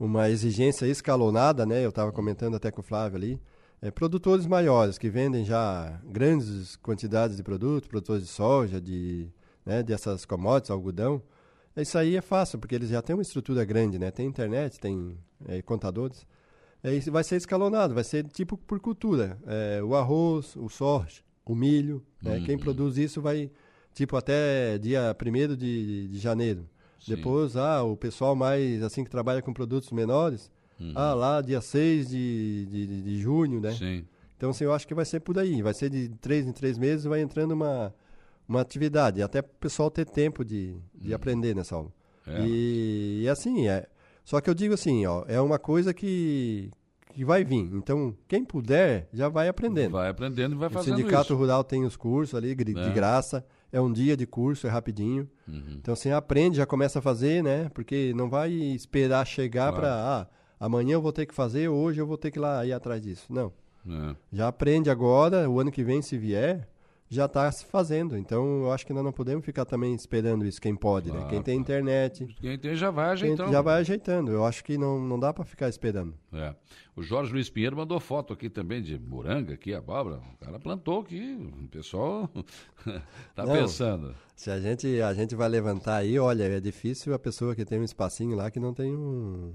[0.01, 1.85] uma exigência escalonada, né?
[1.85, 3.41] Eu estava comentando até com o Flávio ali.
[3.83, 9.29] É, produtores maiores que vendem já grandes quantidades de produtos, produtores de soja, de,
[9.65, 11.23] né, dessas commodities, algodão.
[11.77, 14.11] Isso aí é fácil, porque eles já têm uma estrutura grande, né?
[14.11, 16.27] Tem internet, tem é, contadores.
[16.83, 19.39] É, isso vai ser escalonado, vai ser tipo por cultura.
[19.47, 22.03] É, o arroz, o soja, o milho.
[22.23, 22.41] né?
[22.47, 23.51] Quem produz isso vai,
[23.93, 26.67] tipo, até dia 1 de, de janeiro.
[27.01, 27.15] Sim.
[27.17, 30.51] Depois, ah, o pessoal mais, assim, que trabalha com produtos menores,
[30.95, 33.73] ah, lá dia 6 de, de, de- de junho, né?
[33.73, 34.05] Sim.
[34.37, 35.61] Então, assim, eu acho que vai ser por aí.
[35.61, 37.93] Vai ser de três em três meses, vai entrando uma,
[38.49, 39.21] uma atividade.
[39.23, 41.93] Até para o pessoal ter tempo de, de aprender nessa aula.
[42.27, 42.41] É.
[42.47, 43.87] E, e assim, é.
[44.25, 46.71] Só que eu digo assim, ó, é uma coisa que,
[47.13, 47.69] que vai vir.
[47.75, 49.93] Então, quem puder, já vai aprendendo.
[49.93, 51.37] Vai aprendendo e vai o fazendo Sindicato isso.
[51.37, 52.83] Rural tem os cursos ali, gri- É.
[52.83, 53.45] de graça.
[53.73, 55.29] É um dia de curso, é rapidinho.
[55.47, 55.77] Uhum.
[55.79, 57.71] Então, assim, aprende, já começa a fazer, né?
[57.73, 59.77] Porque não vai esperar chegar Claro.
[59.81, 60.27] para, ah,
[60.59, 63.01] amanhã eu vou ter que fazer, hoje eu vou ter que ir lá ir atrás
[63.01, 63.27] disso.
[63.33, 63.53] Não.
[63.89, 64.17] É.
[64.33, 66.69] Já aprende agora, o ano que vem, se vier,
[67.13, 68.17] já está se fazendo.
[68.17, 71.17] Então, eu acho que nós não podemos ficar também esperando isso, quem pode, né?
[71.17, 73.51] Claro, Quem tem internet, Quem tem já vai ajeitando.
[73.51, 74.31] já vai ajeitando.
[74.31, 76.15] Eu acho que não, não dá para ficar esperando.
[76.33, 76.55] É.
[76.95, 80.21] O Jorge Luiz Pinheiro mandou foto aqui também de moranga, aqui, abóbora.
[80.41, 82.29] O cara plantou aqui, o pessoal
[83.35, 83.55] tá Não.
[83.55, 84.15] pensando.
[84.37, 87.81] Se a gente, a gente vai levantar aí, olha, é difícil a pessoa que tem
[87.81, 89.53] um espacinho lá que não tem um,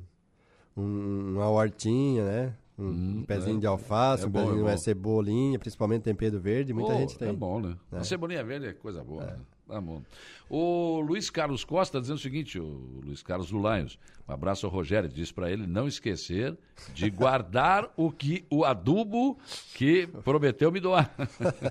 [0.76, 2.53] um- uma hortinha, né?
[2.78, 3.59] Um, Hum, um pezinho é.
[3.61, 4.78] de alface, É um bom, pezinho é de uma bom.
[4.78, 7.30] cebolinha, principalmente tempero verde, muita Pô, gente tem.
[7.30, 7.76] É bom, né?
[7.91, 7.97] É.
[7.97, 9.23] A cebolinha verde é coisa boa.
[9.26, 9.38] né?
[9.67, 10.01] Tá bom.
[10.47, 13.97] O Luiz Carlos Costa dizendo o seguinte, o Luiz Carlos do Lions.
[14.28, 16.55] Um abraço ao Rogério, diz para ele não esquecer
[16.93, 19.38] de guardar o que o adubo
[19.73, 21.11] que prometeu me doar.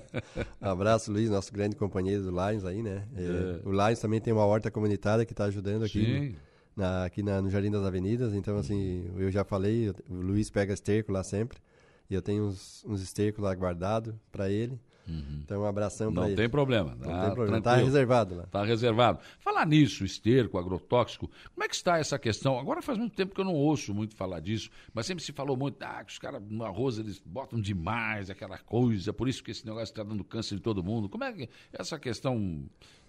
[0.61, 3.05] Abraço, Luiz, nosso grande companheiro do Lions aí, né?
[3.17, 6.37] É, O Lions também tem uma horta comunitária que está ajudando aqui, Sim.
[6.77, 8.35] Na, aqui na, no Jardim das Avenidas.
[8.35, 11.59] Então, assim, eu já falei, o Luiz pega esterco lá sempre.
[12.09, 14.79] E eu tenho uns, uns estercos lá guardados para ele.
[15.07, 16.25] Então, um abração para Uhum.
[16.25, 16.37] Não ele.
[16.37, 16.91] tem problema.
[16.95, 17.87] Não tá tem problema, tá tranquilo.
[17.87, 18.45] reservado lá.
[18.45, 19.19] Está reservado.
[19.39, 22.59] Falar nisso, esterco, agrotóxico, como é que está essa questão?
[22.59, 25.57] Agora faz muito tempo que eu não ouço muito falar disso, mas sempre se falou
[25.57, 29.51] muito, ah, que os caras no arroz eles botam demais aquela coisa, por isso que
[29.51, 31.09] esse negócio está dando câncer em todo mundo.
[31.09, 32.65] Como é que essa questão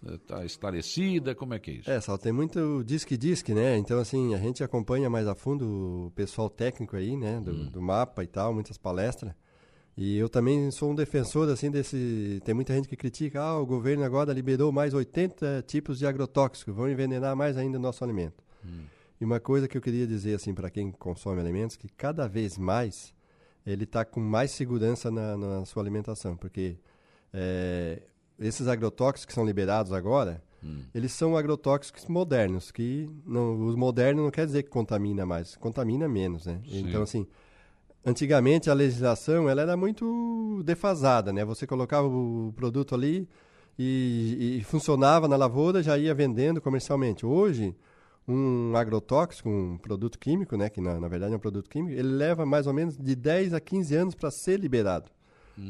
[0.06, 1.34] está esclarecida?
[1.34, 1.90] Como é que é isso?
[1.90, 3.78] É, Sal, tem muito disque-disque, né?
[3.78, 7.40] Então, assim, a gente acompanha mais a fundo o pessoal técnico aí, né?
[7.40, 7.70] Do, Hum.
[7.70, 9.34] do mapa e tal, muitas palestras.
[9.98, 12.42] E eu também sou um defensor, assim, desse...
[12.44, 16.76] Tem muita gente que critica, ah, o governo agora liberou mais 80 tipos de agrotóxicos,
[16.76, 18.44] vão envenenar mais ainda o nosso alimento.
[18.66, 18.84] Hum.
[19.22, 22.58] E uma coisa que eu queria dizer, assim, para quem consome alimentos, que cada vez
[22.58, 23.14] mais
[23.66, 26.78] ele está com mais segurança na, na sua alimentação, porque
[27.34, 28.04] é,
[28.38, 30.44] esses agrotóxicos que são liberados agora,
[30.94, 36.08] eles são agrotóxicos modernos, que não, os modernos não quer dizer que contamina mais, contamina
[36.08, 36.60] menos, né?
[36.68, 36.88] Sim.
[36.88, 37.28] Então, assim,
[38.06, 41.44] antigamente a legislação ela era muito defasada, né?
[41.44, 43.28] Você colocava o produto ali
[43.78, 47.26] e, e funcionava na lavoura, já ia vendendo comercialmente.
[47.26, 47.76] Hoje,
[48.28, 52.10] um agrotóxico, um produto químico, né, que na, na verdade é um produto químico, ele
[52.10, 55.10] leva mais ou menos de 10 a 15 anos para ser liberado.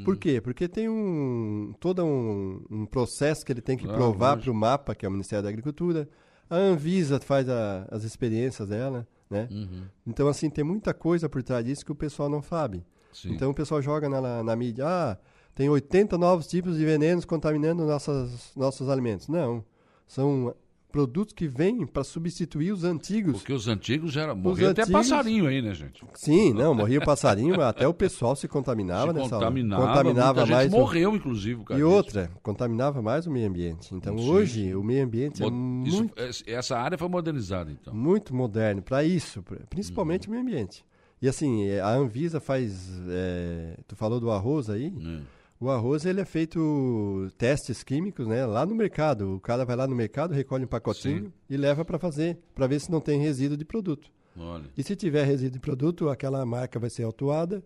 [0.04, 0.42] Por quê?
[0.42, 4.54] Porque tem um todo um, um processo que ele tem que Claro, provar para o
[4.54, 6.10] MAPA, que é o Ministério da Agricultura,
[6.50, 9.48] A Anvisa faz a, as experiências dela, né?
[9.52, 9.84] Uhum.
[10.06, 12.86] Então, assim, tem muita coisa por trás disso que o pessoal não sabe.
[13.12, 13.34] Sim.
[13.34, 15.18] Então, o pessoal joga na, na, mídia, ah,
[15.54, 19.28] tem 80 novos tipos de venenos contaminando nossas, nossos alimentos.
[19.28, 19.64] Não,
[20.08, 20.54] são
[20.96, 23.34] produtos que vêm para substituir os antigos.
[23.34, 24.36] Porque os antigos já eram.
[24.38, 26.02] Morria até antigos- passarinho aí, né, gente?
[26.14, 29.46] Sim, não, morria o passarinho, até o pessoal se contaminava Se nessa hora.
[29.48, 31.64] contaminava, contaminava muita mais gente o- morreu, inclusive.
[31.66, 31.94] causa E disso.
[31.96, 33.94] outra, contaminava mais o meio ambiente.
[33.94, 34.30] Então, Sim.
[34.30, 37.94] hoje, o meio ambiente é Mo- isso- muito, es- essa área foi modernizada, então.
[37.94, 39.66] muito moderno para isso, pra- Uhum.
[39.70, 40.86] principalmente o meio ambiente.
[41.22, 42.90] E assim, é, a Anvisa faz.
[43.10, 44.94] é, tu falou do arroz aí?
[44.98, 45.20] É.
[45.60, 48.46] O arroz ele é feito testes químicos, né?
[48.46, 49.36] Lá no mercado.
[49.36, 51.34] O cara vai lá no mercado, recolhe um pacotinho Sim.
[51.50, 54.12] e leva para fazer, para ver se não tem resíduo de produto.
[54.38, 54.66] Olha.
[54.78, 57.64] E se tiver resíduo de produto, aquela marca vai ser autuada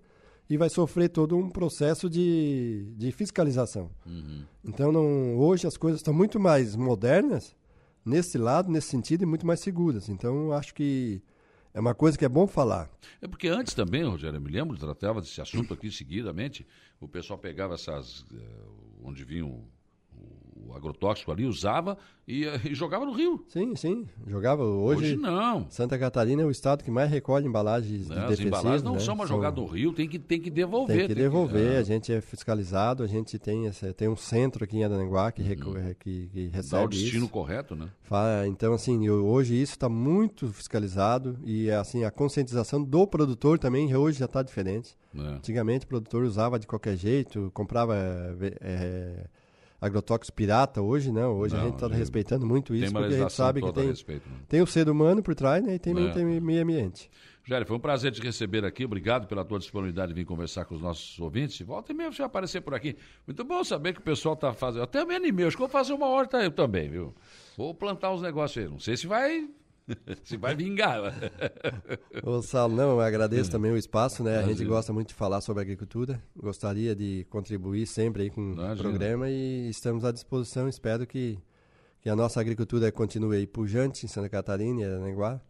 [0.49, 3.89] e vai sofrer todo um processo de, de fiscalização.
[4.05, 4.43] Uhum.
[4.63, 7.55] Então, não, hoje as coisas estão muito mais modernas
[8.05, 10.09] nesse lado, nesse sentido, e muito mais seguras.
[10.09, 11.21] Então, acho que
[11.73, 12.89] é uma coisa que é bom falar.
[13.21, 16.65] É porque antes também, Rogério, eu me lembro, tratava desse assunto aqui seguidamente,
[16.99, 18.65] o pessoal pegava essas, eh,
[19.03, 19.45] onde vinha
[20.71, 21.97] o, agrotóxico ali, usava
[22.27, 23.43] e, eh, e jogava no rio.
[23.47, 24.07] Sim, sim.
[24.27, 25.01] Jogava hoje.
[25.03, 25.65] Hoje não.
[25.69, 28.27] Santa Catarina é o estado que mais recolhe embalagens né?
[28.27, 28.99] de As embalagens não né?
[28.99, 30.97] são mais jogadas no rio, tem que, tem que devolver.
[30.97, 34.63] Tem que devolver, é, a gente é fiscalizado, a gente tem, essa, tem um centro
[34.63, 36.49] aqui em Aranguá que, reco- que, que Uhum.
[36.51, 37.29] dá o recebe destino isso.
[37.29, 37.89] correto, né?
[38.47, 43.95] Então, assim, eu- hoje isso está muito fiscalizado e, assim, a conscientização do produtor também
[43.95, 44.95] hoje já está diferente.
[45.15, 45.19] É.
[45.21, 47.95] Antigamente o produtor usava de qualquer jeito, comprava
[48.61, 49.25] é,
[49.81, 53.33] agrotóxicos pirata, hoje não, hoje a Não, gente está respeitando muito isso, porque a gente
[53.33, 54.27] sabe que a tem, respeito.
[54.29, 54.35] Né?
[54.47, 56.11] tem o ser humano por trás né, e tem, É.
[56.11, 57.09] tem meio ambiente.
[57.43, 58.85] Rogério, foi um prazer te receber aqui.
[58.85, 61.59] Obrigado pela tua disponibilidade de vir conversar com os nossos ouvintes.
[61.65, 62.95] Volta e meia você aparecer por aqui.
[63.25, 64.83] Muito bom saber que o pessoal está fazendo.
[64.83, 65.47] Até me animei.
[65.47, 67.15] Acho que vou fazer uma horta eu também, viu?
[67.57, 68.69] Vou plantar uns negócios aí.
[68.69, 69.49] Não sei se vai.
[70.23, 70.99] Se vai vingar.
[72.23, 74.37] Ô, Saulo, não, eu agradeço também o espaço, né?
[74.37, 74.69] A gente Imagina.
[74.69, 76.21] gosta muito de falar sobre agricultura.
[76.35, 78.73] Gostaria de contribuir sempre aí com Imagina.
[78.73, 80.67] o programa e estamos à disposição.
[80.67, 81.39] Espero que,
[82.01, 85.41] que a nossa agricultura continue aí pujante em Santa Catarina e Aranaguá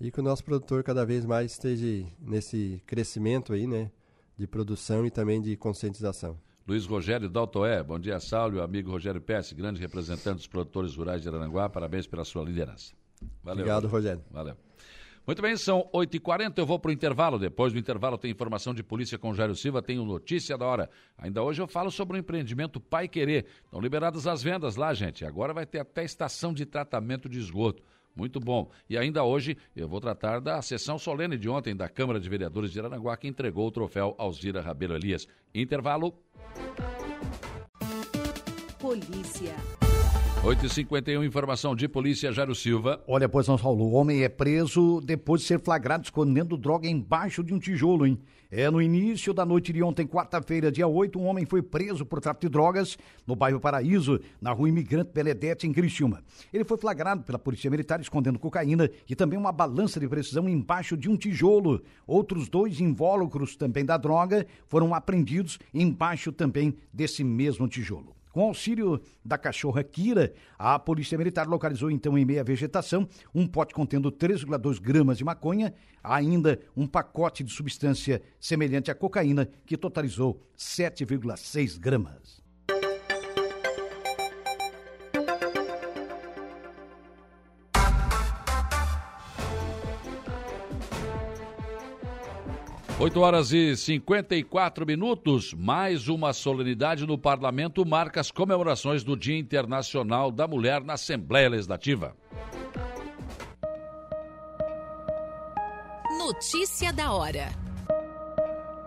[0.00, 3.90] e que o nosso produtor cada vez mais esteja nesse crescimento aí, né?
[4.36, 6.36] De produção e também de conscientização.
[6.66, 11.28] Luiz Rogério Daltoé, bom dia, Saulo, amigo Rogério Pesce, grande representante dos produtores rurais de
[11.28, 12.94] Aranguá, parabéns pela sua liderança.
[13.42, 13.60] Valeu.
[13.60, 14.22] Obrigado, Rogério.
[14.30, 14.56] Valeu.
[15.26, 17.38] Muito bem, são 8h40, eu vou para o intervalo.
[17.38, 20.90] Depois do intervalo tem informação de polícia com Jairo Silva, tem o Notícia da Hora.
[21.16, 23.46] Ainda hoje eu falo sobre o empreendimento Pai Querer.
[23.64, 25.24] Estão liberadas as vendas lá, gente.
[25.24, 27.82] Agora vai ter até estação de tratamento de esgoto.
[28.14, 28.70] Muito bom.
[28.88, 32.70] E ainda hoje eu vou tratar da sessão solene de ontem da Câmara de Vereadores
[32.70, 35.26] de Aranaguá, que entregou o troféu Alzira Rabelo Elias.
[35.54, 36.14] Intervalo,
[38.78, 39.54] Polícia.
[40.44, 43.02] 8h51, informação de polícia, Jairo Silva.
[43.08, 47.42] Olha, pois não, Saulo, o homem é preso depois de ser flagrado escondendo droga embaixo
[47.42, 48.18] de um tijolo, hein?
[48.50, 52.20] É, no início da noite de ontem, quarta-feira, dia 8, um homem foi preso por
[52.20, 56.22] tráfico de drogas no bairro Paraíso, na rua Imigrante Benedete, em Criciúma.
[56.52, 60.94] Ele foi flagrado pela Polícia Militar escondendo cocaína e também uma balança de precisão embaixo
[60.94, 61.82] de um tijolo.
[62.06, 68.14] Outros dois invólucros também da droga foram apreendidos embaixo também desse mesmo tijolo.
[68.34, 73.72] Com auxílio da cachorra Kira, a Polícia Militar localizou então em meia vegetação um pote
[73.72, 80.42] contendo 3,2 gramas de maconha, ainda um pacote de substância semelhante à cocaína que totalizou
[80.58, 82.43] 7,6 gramas.
[93.04, 95.52] Oito horas e 54 minutos.
[95.52, 101.50] Mais uma solenidade no parlamento marca as comemorações do Dia Internacional da Mulher na Assembleia
[101.50, 102.16] Legislativa.
[106.18, 107.63] Notícia da hora.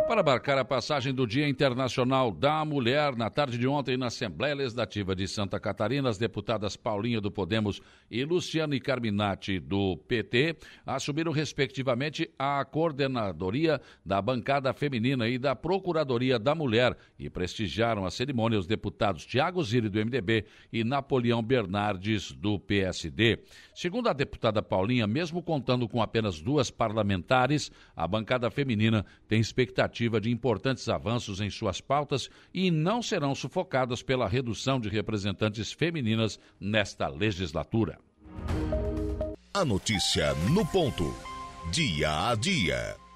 [0.08, 4.56] Para marcar a passagem do Dia Internacional da Mulher, na tarde de ontem, na Assembleia
[4.56, 10.56] Legislativa de Santa Catarina, as deputadas Paulinha do Podemos e Luciane Carminati do PT
[10.86, 18.10] assumiram, respectivamente, a coordenadoria da bancada feminina e da Procuradoria da Mulher e prestigiaram a
[18.10, 23.40] cerimônia os deputados Tiago Ziri, do MDB, e Napoleão Bernardes, do PSD.
[23.76, 29.97] Segundo a deputada Paulinha, mesmo contando com apenas duas parlamentares, a bancada feminina tem expectativa
[30.22, 36.40] de importantes avanços em suas pautas e não serão sufocadas pela redução de representantes femininas
[36.60, 37.98] nesta legislatura.
[39.54, 41.12] A notícia no ponto.
[41.72, 43.07] Dia a dia.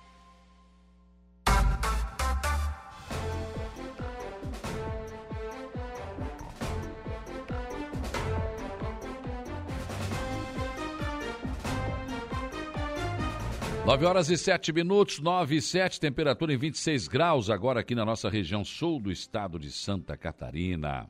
[13.84, 18.06] 9 horas e 7 minutos, 9 e 7, temperatura em 26 graus, agora aqui na
[18.06, 21.10] nossa região sul do estado de Santa Catarina.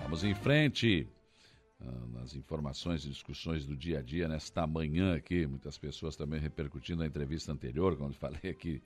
[0.00, 1.08] Vamos em frente
[1.80, 5.48] ah, nas informações e discussões do dia a dia nesta manhã aqui.
[5.48, 8.80] Muitas pessoas também repercutindo a entrevista anterior, quando falei aqui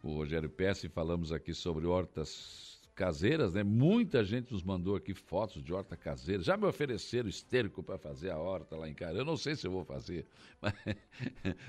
[0.00, 3.62] com o Rogério Pesce, falamos aqui sobre hortas caseiras, né?
[3.62, 6.42] Muita gente nos mandou aqui fotos de horta caseira.
[6.42, 9.18] Já me ofereceram esterco para fazer a horta lá em casa.
[9.18, 10.26] Eu não sei se eu vou fazer,
[10.62, 10.74] mas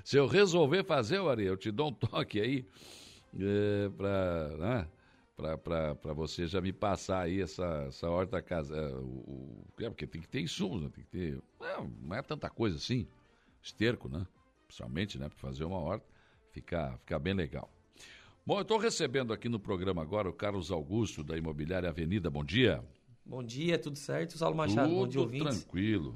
[0.03, 2.65] se eu resolver fazer, Ari, eu te dou um toque aí
[3.37, 4.87] é, para né?
[5.35, 8.89] para você já me passar aí essa, essa horta caseira.
[8.89, 10.89] É, o, é, porque tem que ter insumos, né?
[10.93, 11.41] tem que ter.
[11.59, 13.07] Não, não é tanta coisa assim.
[13.61, 14.25] Esterco, né?
[14.67, 15.27] Principalmente, né?
[15.27, 16.05] Para fazer uma horta,
[16.51, 17.69] ficar fica bem legal.
[18.47, 22.29] Bom, eu estou recebendo aqui no programa agora o Carlos Augusto, da Imobiliária Avenida.
[22.29, 22.79] Bom dia.
[23.25, 24.37] Bom dia, tudo certo?
[24.37, 25.63] Saulo Machado, tudo bom dia, ouvintes.
[25.63, 26.15] tranquilo.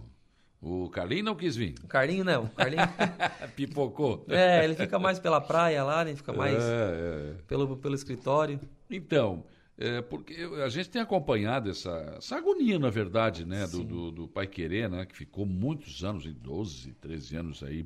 [0.61, 1.73] O Carlinho não quis vir.
[1.83, 2.43] O Carlinho não.
[2.43, 2.83] O Carlinho...
[3.55, 4.27] Pipocou.
[4.29, 6.15] É, ele fica mais pela praia lá, né?
[6.15, 7.41] Fica mais é, é.
[7.47, 8.59] Pelo, pelo escritório.
[8.87, 9.43] Então,
[9.81, 13.65] é, porque a gente tem acompanhado essa, essa agonia, na verdade, né?
[13.65, 15.05] Do, do, do, Pai Querer, né?
[15.05, 17.85] Que ficou muitos anos, 12, 13 anos aí,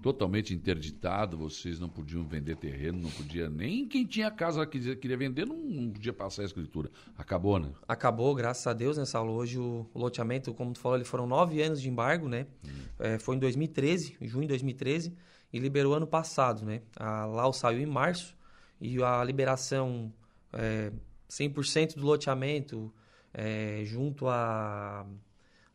[0.00, 5.16] totalmente interditado, vocês não podiam vender terreno, não podia nem quem tinha casa que queria
[5.16, 6.88] vender não, não, podia passar a escritura.
[7.18, 7.72] Acabou, né?
[7.88, 9.32] Acabou, graças a Deus, né, Saulo?
[9.32, 12.46] Hoje o, o loteamento, como tu falou, ele foram nove anos de embargo, né?
[12.64, 12.70] Hum.
[13.00, 15.12] É, foi em 2013, junho de 2013,
[15.52, 16.82] e liberou ano passado, né?
[16.94, 18.36] A Lau saiu em março
[18.80, 20.12] e a liberação
[20.52, 20.92] é,
[21.32, 22.92] 100% do loteamento
[23.32, 25.06] é, junto a,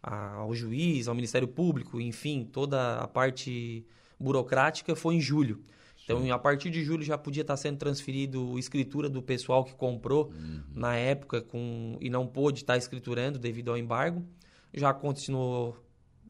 [0.04, 3.84] a, ao juiz, ao Ministério Público, enfim, toda a parte
[4.20, 5.60] burocrática foi em julho.
[6.04, 6.32] Então, Sim.
[6.32, 10.62] a partir de julho já podia estar sendo transferido escritura do pessoal que comprou uhum.
[10.74, 14.24] na época com, e não pôde estar escriturando devido ao embargo.
[14.74, 15.76] Já continuou,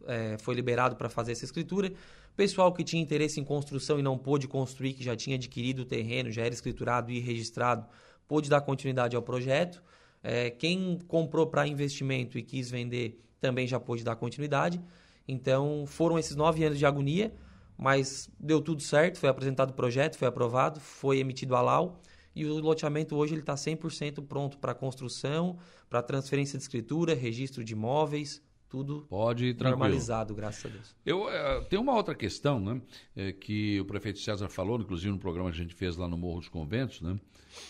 [0.08, 1.92] é, foi liberado para fazer essa escritura.
[2.36, 5.86] Pessoal que tinha interesse em construção e não pôde construir, que já tinha adquirido o
[5.86, 7.86] terreno, já era escriturado e registrado,
[8.28, 9.84] pôde dar continuidade ao projeto.
[10.24, 14.82] É, quem comprou para investimento e quis vender também já pôde dar continuidade.
[15.28, 17.34] Então, foram esses nove anos de agonia
[17.78, 22.02] mas deu tudo certo, foi apresentado o projeto, foi aprovado, foi emitido a LAU
[22.36, 25.58] e o loteamento hoje ele está 100% pronto para construção,
[25.90, 30.96] para transferência de escritura, registro de imóveis, tudo Pode normalizado, graças a Deus.
[31.06, 32.82] Eu, é, tem uma outra questão né,
[33.16, 36.18] é, que o prefeito César falou, inclusive no programa que a gente fez lá no
[36.18, 37.18] Morro dos Conventos, né,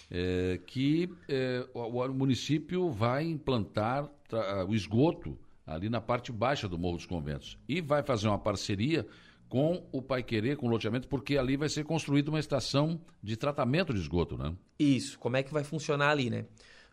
[0.09, 4.09] é, que é, o, o, município vai implantar
[4.67, 9.05] o esgoto ali na parte baixa do Morro dos Conventos e vai fazer uma parceria
[9.49, 13.37] com o Pai Querer, com o loteamento, porque ali vai ser construída uma estação de
[13.37, 14.53] tratamento de esgoto, né?
[14.77, 15.17] Isso.
[15.19, 16.45] Como é que vai funcionar ali, né?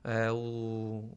[0.04, 1.10] É, o,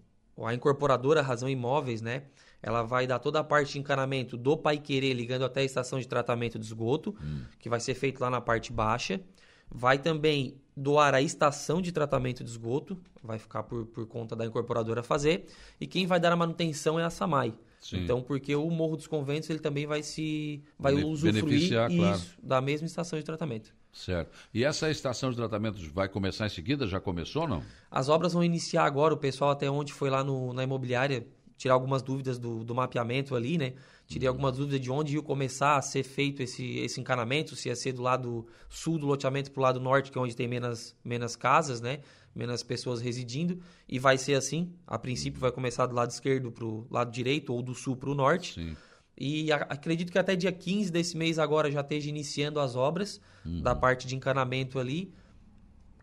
[0.44, 2.24] a incorporadora Razão Imóveis, né?
[2.62, 6.00] Ela vai dar toda a parte de encanamento do Pai Querer ligando até a estação
[6.00, 7.44] de tratamento de esgoto, hum.
[7.60, 9.22] que vai ser feito lá na parte baixa.
[9.70, 14.46] Vai também doar a estação de tratamento de esgoto, vai ficar por, por conta da
[14.46, 15.48] incorporadora fazer.
[15.82, 17.54] E quem vai dar a manutenção é a SAMAI.
[17.82, 18.04] Sim.
[18.04, 22.22] Então, porque o Morro dos Conventos ele também vai se vai Be usufruir isso, claro.
[22.42, 23.74] da mesma estação de tratamento.
[23.92, 24.32] Certo.
[24.54, 26.86] E essa estação de tratamento vai começar em seguida?
[26.86, 27.64] Já começou ou não?
[27.90, 29.14] As obras vão iniciar agora.
[29.14, 31.26] O pessoal até onde foi lá no, na imobiliária
[31.58, 33.74] tirar algumas dúvidas do, do mapeamento ali, né?
[34.08, 37.76] Tirei algumas dúvidas de onde ia começar a ser feito esse, esse encanamento, se ia
[37.76, 40.96] ser do lado sul do loteamento para o lado norte, que é onde tem menos,
[41.04, 42.00] menos casas, né?
[42.34, 43.60] menos pessoas residindo,
[43.90, 44.72] e vai ser assim.
[44.86, 48.10] A princípio vai começar do lado esquerdo para o lado direito ou do sul para
[48.10, 48.54] o norte.
[48.54, 48.78] Sim.
[49.20, 53.62] E acredito que até dia 15 desse mês agora já esteja iniciando as obras uhum.
[53.62, 55.12] da parte de encanamento ali.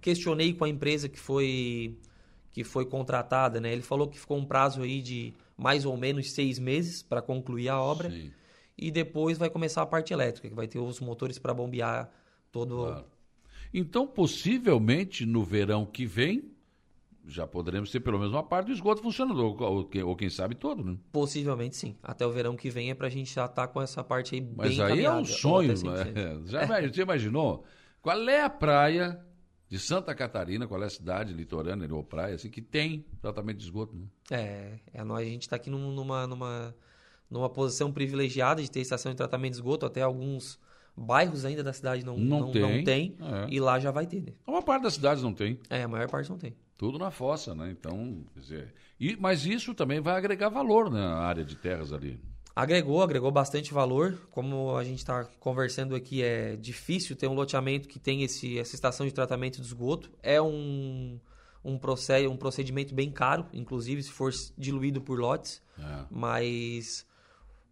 [0.00, 1.96] Questionei com a empresa que foi
[2.50, 3.72] que foi contratada, né?
[3.72, 7.68] Ele falou que ficou um prazo aí de mais ou menos seis meses para concluir
[7.68, 8.10] a obra.
[8.10, 8.30] Sim.
[8.76, 12.10] E depois vai começar a parte elétrica, que vai ter os motores para bombear
[12.50, 13.04] todo, claro.
[13.72, 16.54] Então, possivelmente, no verão que vem,
[17.26, 20.84] já poderemos ter pelo menos uma parte do esgoto funcionando, ou, ou, quem sabe todo,
[20.84, 20.96] né?
[21.10, 21.96] Possivelmente sim.
[22.02, 24.34] Até o verão que vem é para a gente já estar tá com essa parte
[24.34, 25.18] aí Mas bem aí caminhada.
[25.18, 26.40] é um sonho, né?
[26.46, 27.64] Já você imaginou?
[28.02, 29.24] Qual é a praia
[29.68, 33.64] de Santa Catarina, qual é a cidade litorânea ou praia assim, que tem tratamento de
[33.64, 33.96] esgoto?
[33.96, 34.06] Né?
[34.30, 36.74] É, é a gente está aqui numa, numa,
[37.30, 40.58] numa posição privilegiada de ter estação de tratamento de esgoto, até alguns
[40.96, 43.46] Bairros ainda da cidade não, não, não tem, não tem é.
[43.50, 44.22] e lá já vai ter.
[44.22, 44.32] Né?
[44.46, 45.58] Uma parte das cidades não tem.
[45.68, 46.54] É, a maior parte não tem.
[46.76, 47.70] Tudo na fossa, né?
[47.70, 51.92] Então, quer dizer, e, mas isso também vai agregar valor na né, área de terras
[51.92, 52.20] ali.
[52.56, 54.16] Agregou, agregou bastante valor.
[54.30, 58.76] Como a gente está conversando aqui, é difícil ter um loteamento que tem esse, essa
[58.76, 60.12] estação de tratamento de esgoto.
[60.22, 61.18] É um,
[61.64, 65.60] um, proced, um procedimento bem caro, inclusive se for diluído por lotes.
[65.76, 66.04] É.
[66.08, 67.04] Mas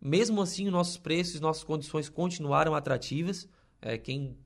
[0.00, 3.48] mesmo assim, nossos preços, nossas condições continuaram atrativas.
[3.80, 4.36] É, quem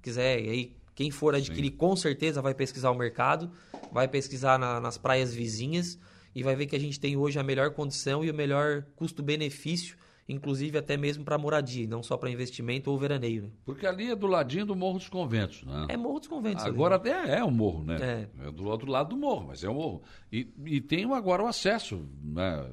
[0.00, 1.76] quiser, aí quem for adquirir Sim.
[1.76, 3.50] com certeza vai pesquisar o mercado,
[3.92, 5.98] vai pesquisar na, nas praias vizinhas
[6.34, 9.96] e vai ver que a gente tem hoje a melhor condição e o melhor custo-benefício
[10.28, 13.42] inclusive até mesmo para moradia, não só para investimento ou veraneio.
[13.42, 13.50] Né?
[13.64, 15.86] Porque ali é do ladinho do Morro dos Conventos, né?
[15.88, 16.64] É Morro dos Conventos.
[16.64, 17.20] Agora ali, né?
[17.20, 18.28] até é o morro, né?
[18.40, 18.46] É.
[18.46, 18.50] é.
[18.50, 20.02] do outro lado do morro, mas é o morro.
[20.32, 22.66] E, e tem agora o acesso, né?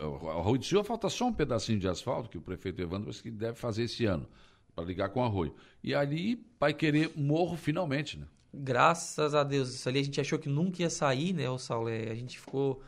[0.00, 3.30] A Rui de Silva falta só um pedacinho de asfalto que o prefeito Evandro que
[3.30, 4.26] deve fazer esse ano
[4.74, 5.54] para ligar com o Arroio.
[5.82, 8.26] E ali vai querer morro finalmente, né?
[8.52, 11.88] Graças a Deus, isso ali a gente achou que nunca ia sair, né, o Saulo?
[11.88, 12.80] É, a gente ficou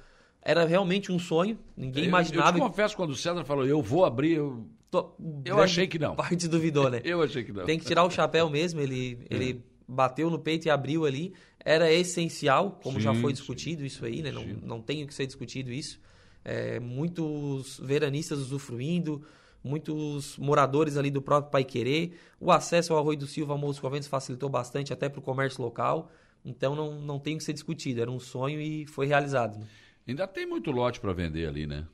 [0.46, 2.56] era realmente um sonho, ninguém eu, imaginava.
[2.56, 5.10] Eu te confesso, quando o César falou, eu vou abrir, eu, Tô,
[5.44, 6.14] eu achei que não.
[6.14, 7.00] Parte duvidou, né?
[7.04, 7.64] eu achei que não.
[7.64, 9.34] Tem que tirar o chapéu mesmo, ele, é.
[9.34, 11.34] ele bateu no peito e abriu ali.
[11.58, 14.30] Era essencial, como sim, já foi discutido sim, isso aí, né?
[14.30, 16.00] Não, não tem o que ser discutido isso.
[16.44, 19.24] É, muitos veranistas usufruindo,
[19.64, 22.16] muitos moradores ali do próprio Pai Querer.
[22.38, 25.60] O acesso ao Arroio do Silva, ao Moço Conventos, facilitou bastante até para o comércio
[25.60, 26.08] local.
[26.44, 28.00] Então não, não tem o que ser discutido.
[28.00, 29.58] Era um sonho e foi realizado.
[29.58, 29.66] Né?
[30.06, 31.86] Ainda tem muito lote para vender ali, né?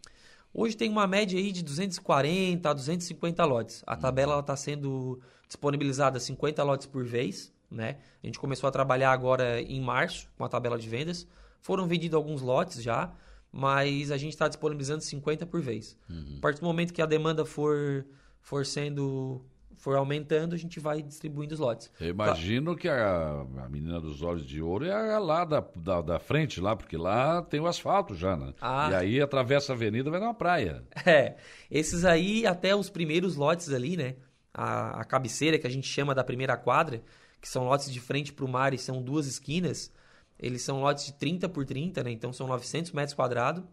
[0.54, 3.82] Hoje tem uma média aí de 240 a 250 lotes.
[3.86, 7.96] A tabela está sendo disponibilizada 50 lotes por vez, né?
[8.22, 11.26] A gente começou a trabalhar agora em março com a tabela de vendas.
[11.60, 13.10] Foram vendidos alguns lotes já,
[13.50, 15.96] mas a gente está disponibilizando 50 por vez.
[16.08, 16.34] Uhum.
[16.38, 18.04] A partir do momento que a demanda for,
[18.42, 19.42] for sendo
[19.82, 21.90] for aumentando, a gente vai distribuindo os lotes.
[21.98, 26.18] Eu imagino que a, a, menina dos olhos de ouro é lá da, da, da,
[26.20, 28.54] frente, lá, porque lá tem o asfalto já, né?
[28.60, 28.90] Ah.
[28.92, 30.84] E aí atravessa a avenida vai na praia.
[31.04, 31.34] É,
[31.68, 34.14] esses aí, até os primeiros lotes ali, né?
[34.54, 37.02] A, a cabeceira, que a gente chama da primeira quadra,
[37.40, 39.92] que são lotes de frente para o mar e são duas esquinas,
[40.38, 42.12] eles são lotes de 30 por 30, né?
[42.12, 43.64] Então são 900 metros quadrados.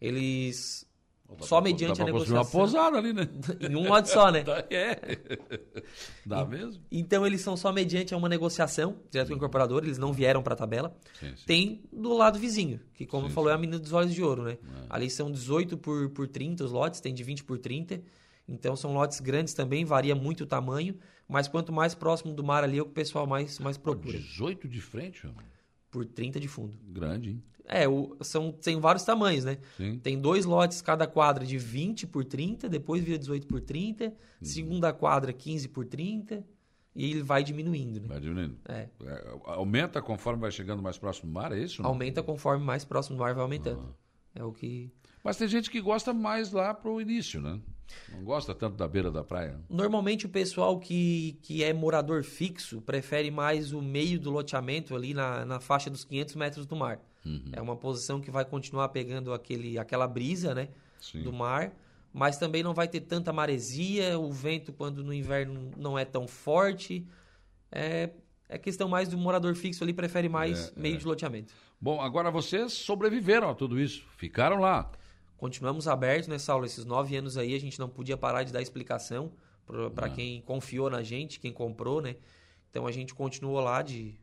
[0.00, 0.88] Eles
[1.40, 2.36] só pra, mediante a negociação.
[2.36, 3.28] uma posada ali, né?
[3.60, 4.44] em um lote só, né?
[4.70, 5.18] é.
[6.26, 6.82] Dá mesmo.
[6.90, 10.54] Então eles são só mediante uma negociação direto com o incorporador, eles não vieram para
[10.54, 10.96] a tabela.
[11.18, 11.44] Sim, sim.
[11.46, 14.42] Tem do lado vizinho, que como sim, falou é a menina dos olhos de ouro,
[14.42, 14.52] né?
[14.52, 14.86] É.
[14.90, 18.02] Ali são 18 por, por 30 os lotes, tem de 20 por 30.
[18.48, 20.96] Então são lotes grandes também, varia muito o tamanho,
[21.28, 24.18] mas quanto mais próximo do mar ali é o que o pessoal mais, mais procura.
[24.18, 25.46] 18 de frente, homem?
[25.90, 26.76] Por 30 de fundo.
[26.88, 27.42] Grande, hein?
[27.72, 29.58] É, o, são, tem vários tamanhos, né?
[29.76, 29.96] Sim.
[30.00, 34.12] Tem dois lotes cada quadra de 20 por 30, depois vira 18 por 30, uhum.
[34.42, 36.44] segunda quadra 15 por 30,
[36.96, 38.08] e ele vai diminuindo, né?
[38.08, 38.58] Vai diminuindo.
[38.68, 38.88] É.
[39.04, 39.34] é.
[39.44, 41.80] Aumenta conforme vai chegando mais próximo do mar, é isso?
[41.80, 41.90] Não?
[41.90, 43.82] Aumenta conforme mais próximo do mar vai aumentando.
[43.82, 43.94] Uhum.
[44.34, 44.92] É o que.
[45.22, 47.60] Mas tem gente que gosta mais lá pro início, né?
[48.12, 49.60] Não gosta tanto da beira da praia?
[49.68, 55.14] Normalmente o pessoal que, que é morador fixo prefere mais o meio do loteamento ali
[55.14, 57.00] na, na faixa dos 500 metros do mar.
[57.24, 57.50] Uhum.
[57.52, 60.68] É uma posição que vai continuar pegando aquele, aquela brisa né,
[61.22, 61.72] do mar,
[62.12, 66.26] mas também não vai ter tanta maresia, o vento quando no inverno não é tão
[66.26, 67.06] forte.
[67.70, 68.10] É,
[68.48, 70.98] é questão mais do morador fixo ali, prefere mais é, meio é.
[70.98, 71.54] de loteamento.
[71.80, 74.90] Bom, agora vocês sobreviveram a tudo isso, ficaram lá.
[75.40, 76.66] Continuamos abertos nessa aula.
[76.66, 79.32] Esses nove anos aí a gente não podia parar de dar explicação
[79.94, 80.10] para ah.
[80.10, 82.16] quem confiou na gente, quem comprou, né?
[82.68, 84.19] Então a gente continuou lá de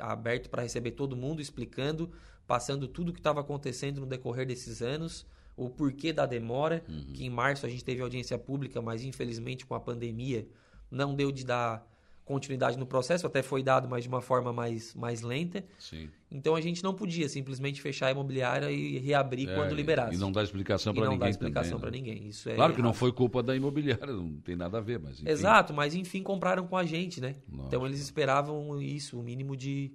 [0.00, 2.10] aberto para receber todo mundo, explicando,
[2.46, 5.26] passando tudo o que estava acontecendo no decorrer desses anos,
[5.56, 7.12] o porquê da demora, uhum.
[7.14, 10.46] que em março a gente teve audiência pública, mas infelizmente com a pandemia
[10.90, 11.86] não deu de dar
[12.26, 15.64] continuidade no processo, até foi dado, mas de uma forma mais, mais lenta.
[15.78, 16.10] Sim.
[16.28, 20.16] Então a gente não podia simplesmente fechar a imobiliária e reabrir é, quando liberasse.
[20.16, 21.18] E não dar explicação para ninguém.
[21.18, 21.98] Não dar explicação para né?
[21.98, 22.26] ninguém.
[22.26, 25.20] Isso é claro que não foi culpa da imobiliária, não tem nada a ver, mas.
[25.20, 25.30] Enfim.
[25.30, 27.36] Exato, mas enfim compraram com a gente, né?
[27.48, 27.68] Nossa.
[27.68, 29.92] Então eles esperavam isso, o mínimo de,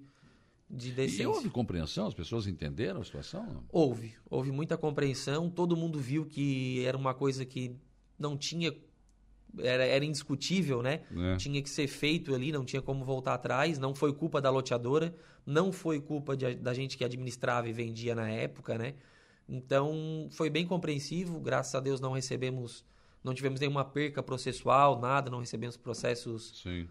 [0.69, 1.23] de decência.
[1.23, 2.07] E houve compreensão?
[2.07, 3.65] As pessoas entenderam a situação?
[3.69, 5.49] Houve, houve muita compreensão.
[5.49, 7.75] Todo mundo viu que era uma coisa que
[8.17, 8.73] não tinha
[9.59, 11.01] era, era indiscutível, né?
[11.15, 11.37] É.
[11.37, 13.77] Tinha que ser feito ali, não tinha como voltar atrás.
[13.77, 15.13] Não foi culpa da loteadora,
[15.45, 18.93] não foi culpa de, da gente que administrava e vendia na época, né?
[19.47, 21.39] Então foi bem compreensivo.
[21.39, 22.85] Graças a Deus não recebemos,
[23.23, 26.87] não tivemos nenhuma perca processual, nada, não recebemos processos Sim.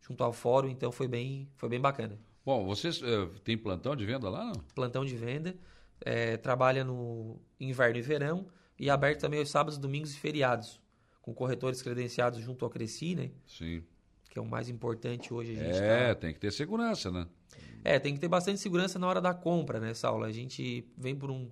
[0.00, 0.68] junto ao fórum.
[0.68, 2.18] Então foi bem, foi bem bacana.
[2.44, 4.44] Bom, vocês uh, têm plantão de venda lá?
[4.44, 4.52] Não?
[4.74, 5.56] Plantão de venda.
[6.00, 8.46] É, trabalha no inverno e verão
[8.78, 10.80] e aberto também aos sábados, domingos e feriados
[11.24, 13.30] com corretores credenciados junto ao Cresci, né?
[13.46, 13.82] Sim.
[14.28, 15.52] Que é o mais importante hoje.
[15.52, 16.20] A gente é, tá...
[16.20, 17.26] tem que ter segurança, né?
[17.82, 20.24] É, tem que ter bastante segurança na hora da compra, né, Saulo?
[20.24, 21.50] A gente vem por um,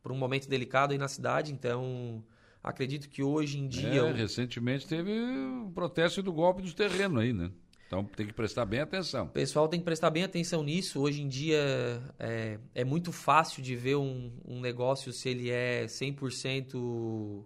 [0.00, 2.22] por um momento delicado aí na cidade, então
[2.62, 4.02] acredito que hoje em dia...
[4.02, 7.50] É, recentemente teve o protesto do golpe dos terrenos aí, né?
[7.88, 9.24] Então tem que prestar bem atenção.
[9.26, 11.00] O pessoal tem que prestar bem atenção nisso.
[11.00, 15.86] Hoje em dia é, é muito fácil de ver um, um negócio se ele é
[15.86, 17.44] 100%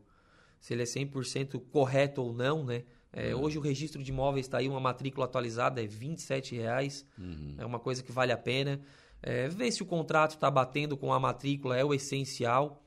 [0.64, 2.84] se ele é 100% correto ou não, né?
[3.12, 7.06] É, Hoje o registro de imóveis está aí, uma matrícula atualizada é 27 reais.
[7.58, 8.80] É uma coisa que vale a pena.
[9.22, 12.82] É, ver se o contrato está batendo com a matrícula é o essencial.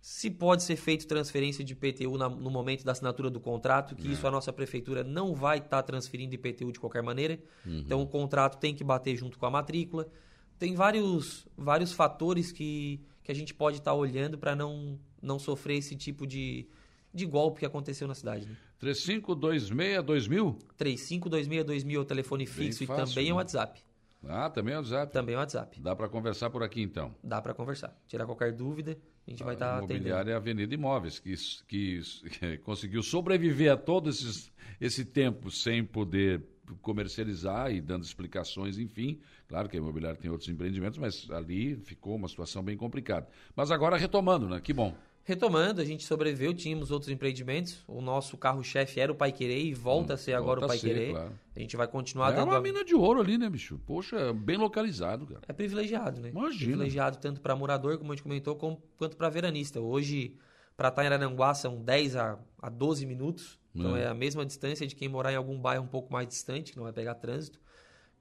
[0.00, 4.10] Se pode ser feito transferência de IPTU na- no momento da assinatura do contrato, que
[4.12, 7.38] isso a nossa prefeitura não vai estar transferindo IPTU de qualquer maneira.
[7.64, 10.08] Então o contrato tem que bater junto com a matrícula.
[10.58, 15.78] Tem vários, vários fatores que, que a gente pode estar olhando para não, não sofrer
[15.78, 16.66] esse tipo de,
[17.14, 18.46] de golpe que aconteceu na cidade.
[18.46, 18.56] Né?
[18.82, 20.56] 3526-2000?
[20.78, 23.32] 35262000 é o telefone fixo fácil, e também é né?
[23.32, 23.80] o WhatsApp.
[24.26, 25.12] Ah, também é o WhatsApp.
[25.12, 25.80] Também é o WhatsApp.
[25.80, 27.14] Dá para conversar por aqui então.
[27.22, 27.96] Dá para conversar.
[28.06, 29.94] Tirar qualquer dúvida, a gente vai estar atendendo.
[29.94, 31.34] Imobiliária Avenida Imóveis, que,
[31.68, 32.00] que,
[32.30, 34.50] que conseguiu sobreviver a todo esses,
[34.80, 36.42] esse tempo sem poder
[36.80, 39.20] comercializar e dando explicações, enfim.
[39.46, 43.28] Claro que a imobiliária tem outros empreendimentos, mas ali ficou uma situação bem complicada.
[43.54, 44.60] Mas agora retomando, né?
[44.60, 44.96] Que bom.
[45.26, 47.82] Retomando, a gente sobreviveu, tínhamos outros empreendimentos.
[47.88, 50.76] O nosso carro-chefe era o Pai Querer e volta a ser agora Hum, o Pai
[50.76, 51.10] ser, Querer.
[51.12, 51.32] claro.
[51.56, 52.48] A gente vai continuar É dando.
[52.48, 53.80] uma a- mina de ouro ali, né, bicho?
[53.86, 55.40] Poxa, bem localizado, cara.
[55.48, 56.28] É privilegiado, né?
[56.28, 56.72] Imagina.
[56.72, 59.80] Privilegiado tanto para morador, como a gente comentou, como- quanto para veranista.
[59.80, 60.36] Hoje,
[60.76, 63.58] para estar em Araranguá, são 10 a, a 12 minutos.
[63.74, 63.96] Então, Hum.
[63.96, 66.76] é a mesma distância de quem morar em algum bairro um pouco mais distante, que
[66.76, 67.58] não vai pegar trânsito.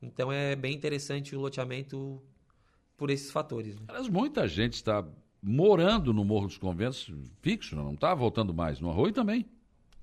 [0.01, 2.23] Então, é bem interessante o loteamento
[2.95, 3.75] por esses fatores.
[3.75, 3.81] né?
[3.89, 5.05] Aliás, muita gente está
[5.43, 7.11] morando no Morro dos Conventos
[7.41, 8.79] fixo, não está voltando mais.
[8.79, 9.45] No Arroio também.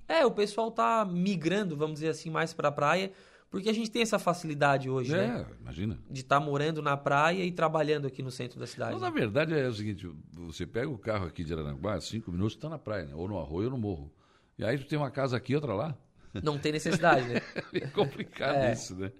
[0.07, 3.11] É, o pessoal tá migrando, vamos dizer assim, mais para a praia,
[3.49, 5.45] porque a gente tem essa facilidade hoje, É, né?
[5.59, 5.97] imagina.
[6.09, 8.91] De estar morando na praia e trabalhando aqui no centro da cidade.
[8.93, 9.19] Mas, na né?
[9.19, 12.77] verdade, é o seguinte: você pega o carro aqui de Araranguá, cinco minutos, está na
[12.77, 13.15] praia, né?
[13.15, 14.11] ou no Arroio ou no Morro.
[14.57, 15.97] E aí tu tem uma casa aqui, outra lá.
[16.43, 17.41] Não tem necessidade, né?
[17.73, 18.71] É complicado É.
[18.73, 19.11] isso, né?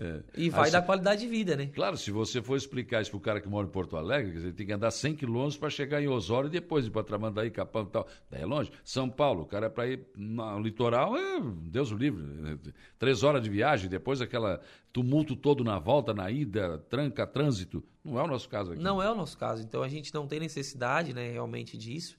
[0.00, 0.22] É.
[0.36, 1.70] E vai Aí, dar se- qualidade de vida, né?
[1.74, 4.46] Claro, se você for explicar isso pro cara que mora em Porto Alegre, quer dizer,
[4.48, 7.50] ele tem que andar 100 quilômetros para chegar em Osório e depois ir para Tramandaí,
[7.50, 8.06] Capão e tal.
[8.30, 8.70] Daí é longe.
[8.84, 12.22] São Paulo, o cara é para ir no litoral, é, Deus o livre.
[12.22, 12.58] né?
[12.98, 14.60] Três horas de viagem, depois aquela
[14.92, 17.82] tumulto todo na volta, na ida, tranca, trânsito.
[18.04, 18.82] Não é o nosso caso aqui.
[18.82, 19.62] Não é o nosso caso.
[19.62, 22.16] Então a gente não tem necessidade, né, realmente disso.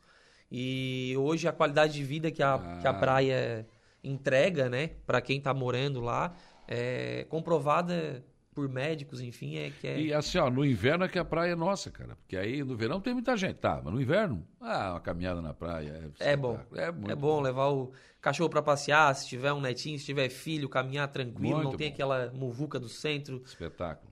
[0.51, 2.77] E hoje a qualidade de vida que a, Ah.
[2.81, 3.67] que a praia
[4.03, 6.35] entrega, né, para quem tá morando lá,
[6.71, 8.23] é comprovada
[8.53, 11.53] por médicos, enfim, é que é E assim, ó, no inverno é que a praia
[11.53, 12.15] é nossa, cara.
[12.17, 13.81] Porque aí no verão tem muita gente, tá?
[13.83, 16.11] Mas no inverno, ah, uma caminhada na praia.
[16.19, 16.53] É bom.
[16.53, 16.81] espetáculo.
[16.81, 17.91] É, muito É bom levar o
[18.21, 21.89] cachorro para passear, se tiver um netinho, se tiver filho, caminhar tranquilo, Muito não tem
[21.89, 21.93] bom.
[21.95, 23.41] aquela muvuca do centro.
[23.45, 24.11] Espetáculo.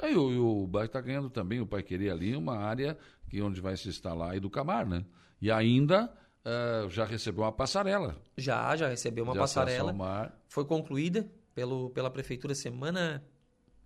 [0.00, 2.96] E aí o, e o bairro está ganhando também, o Pai Querer ali, uma área
[3.28, 5.04] que onde vai se instalar a Educamar, né?
[5.40, 6.10] E ainda
[6.44, 8.16] eh, já recebeu uma passarela.
[8.36, 10.32] Já, já recebeu uma acesso passarela.
[10.48, 11.28] Foi concluída
[11.58, 13.20] pelo, pela prefeitura semana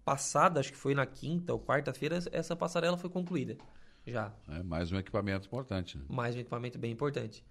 [0.04, 3.56] passada, acho que foi na quinta ou quarta-feira, essa passarela foi concluída.
[4.06, 4.30] Já.
[4.46, 5.96] É mais um equipamento importante.
[5.96, 6.04] Né?
[6.06, 7.42] Mais um equipamento bem importante.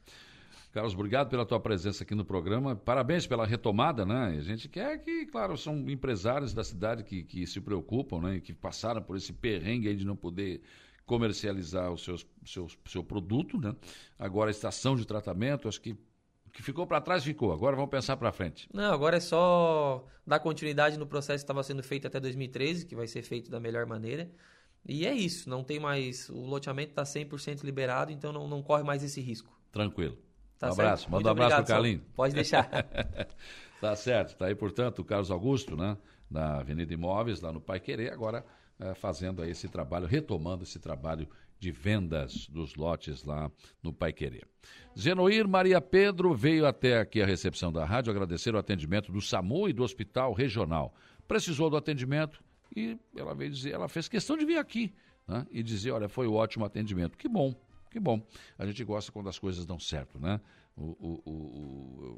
[0.72, 2.76] Carlos, obrigado pela tua presença aqui no programa.
[2.76, 4.36] Parabéns pela retomada, né?
[4.38, 8.36] A gente quer que, claro, são empresários da cidade que, que se preocupam, né?
[8.36, 10.62] E que passaram por esse perrengue de não poder
[11.04, 13.76] comercializar o seus, seus, seu produto, né?
[14.20, 15.98] Agora a estação de tratamento, acho que
[16.52, 17.52] que ficou para trás ficou.
[17.52, 18.68] Agora vamos pensar para frente.
[18.74, 22.96] Não, agora é só dar continuidade no processo que estava sendo feito até 2013, que
[22.96, 24.30] vai ser feito da melhor maneira.
[24.88, 26.30] E é isso, não tem mais.
[26.30, 29.56] O loteamento está 100% liberado, então não, não corre mais esse risco.
[29.72, 30.18] Tranquilo.
[30.58, 30.88] Tá um certo?
[30.88, 31.12] abraço.
[31.12, 32.02] Manda Muito um abraço obrigado, pro Carlinho.
[32.16, 32.70] Pode deixar.
[33.80, 34.38] tá certo.
[34.38, 35.98] Tá aí, portanto, o Carlos Augusto, né?
[36.30, 38.46] Da Avenida Imóveis, lá no Pai Querer, agora
[38.80, 41.28] eh, fazendo aí esse trabalho, retomando esse trabalho
[41.62, 43.50] de vendas dos lotes lá
[43.84, 44.48] no Pai Querer.
[44.98, 49.70] Zenoir Maria Pedro veio até aqui a recepção da rádio agradecer o atendimento do SAMU
[49.70, 50.92] e do Hospital Regional.
[51.28, 52.44] Precisou do atendimento
[52.76, 54.92] e ela veio dizer, ela fez questão de vir aqui
[55.28, 55.46] né?
[55.52, 57.16] e dizer, olha, foi um ótimo atendimento.
[57.16, 57.54] Que bom,
[57.92, 58.26] que bom.
[58.58, 60.42] A gente gosta quando as coisas dão certo, né?
[60.76, 61.22] O, o-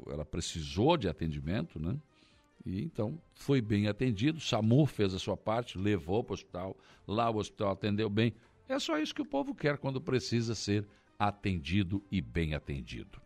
[0.06, 1.94] o- ela precisou de atendimento, né?
[2.64, 4.40] E então foi bem atendido.
[4.40, 6.76] SAMU fez a sua parte, levou para o hospital.
[7.06, 8.32] Lá o hospital atendeu bem.
[8.68, 10.86] É só isso que o povo quer quando precisa ser
[11.18, 13.20] atendido e bem atendido.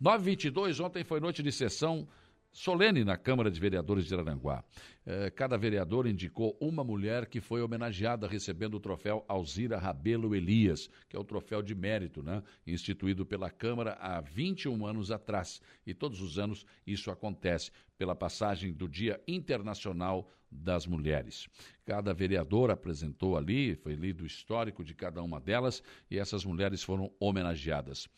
[0.00, 2.06] 922, ontem foi noite de sessão
[2.54, 4.62] solene na Câmara de Vereadores de Aranguá.
[5.04, 10.88] Eh, cada vereador indicou uma mulher que foi homenageada recebendo o troféu Alzira Rabelo Elias,
[11.08, 12.42] que é o troféu de mérito, né?
[12.64, 15.60] instituído pela Câmara há 21 anos atrás.
[15.84, 21.48] E todos os anos isso acontece pela passagem do Dia Internacional das Mulheres.
[21.84, 26.82] Cada vereador apresentou ali, foi lido o histórico de cada uma delas, e essas mulheres
[26.82, 28.08] foram homenageadas.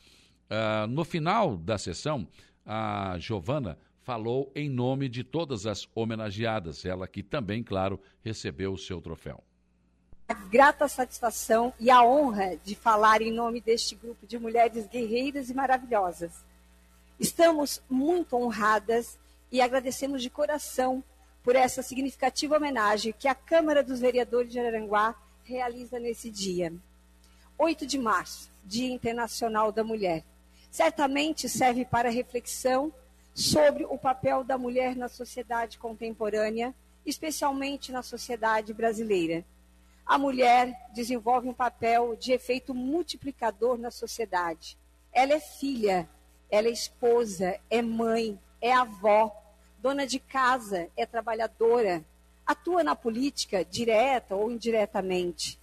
[0.48, 2.28] Ah, no final da sessão,
[2.64, 8.78] a Giovana falou em nome de todas as homenageadas, ela que também, claro, recebeu o
[8.78, 9.42] seu troféu.
[10.28, 15.50] a grata satisfação e a honra de falar em nome deste grupo de mulheres guerreiras
[15.50, 16.44] e maravilhosas.
[17.18, 19.18] Estamos muito honradas
[19.50, 21.02] e agradecemos de coração
[21.46, 25.14] por essa significativa homenagem que a Câmara dos Vereadores de Araranguá
[25.44, 26.74] realiza nesse dia.
[27.56, 30.24] 8 de março, Dia Internacional da Mulher.
[30.72, 32.92] Certamente serve para reflexão
[33.32, 36.74] sobre o papel da mulher na sociedade contemporânea,
[37.06, 39.44] especialmente na sociedade brasileira.
[40.04, 44.76] A mulher desenvolve um papel de efeito multiplicador na sociedade.
[45.12, 46.08] Ela é filha,
[46.50, 49.45] ela é esposa, é mãe, é avó,
[49.86, 52.04] dona de casa, é trabalhadora,
[52.44, 55.60] atua na política direta ou indiretamente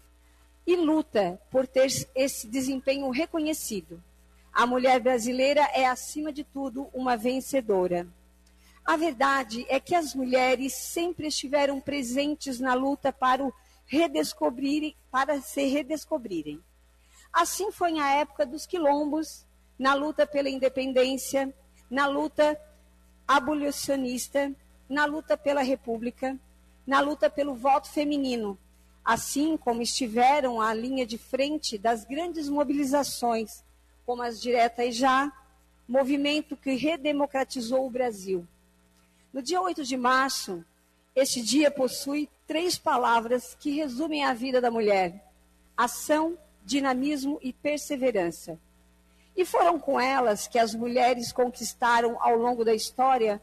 [0.66, 4.02] e luta por ter esse desempenho reconhecido.
[4.54, 8.08] A mulher brasileira é, acima de tudo, uma vencedora.
[8.86, 13.54] A verdade é que as mulheres sempre estiveram presentes na luta para o
[13.86, 16.64] redescobrirem, para se redescobrirem.
[17.34, 19.46] Assim foi na época dos quilombos,
[19.78, 21.54] na luta pela independência,
[21.90, 22.58] na luta
[23.36, 24.52] abolicionista,
[24.88, 26.38] na luta pela república,
[26.86, 28.58] na luta pelo voto feminino,
[29.04, 33.64] assim como estiveram à linha de frente das grandes mobilizações,
[34.06, 35.32] como as diretas já,
[35.88, 38.48] movimento que redemocratizou o Brasil.
[39.34, 40.64] No dia 8 de março,
[41.16, 45.28] este dia possui três palavras que resumem a vida da mulher:
[45.76, 48.60] ação, dinamismo e perseverança.
[49.36, 53.42] E foram com elas que as mulheres conquistaram ao longo da história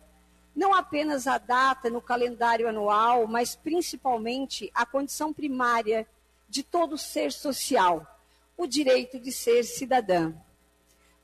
[0.54, 6.06] não apenas a data no calendário anual, mas principalmente a condição primária
[6.48, 8.06] de todo ser social,
[8.56, 10.34] o direito de ser cidadã.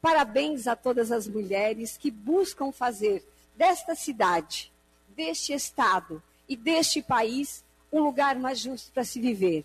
[0.01, 3.27] Parabéns a todas as mulheres que buscam fazer
[3.57, 4.73] desta cidade,
[5.09, 9.65] deste estado e deste país um lugar mais justo para se viver.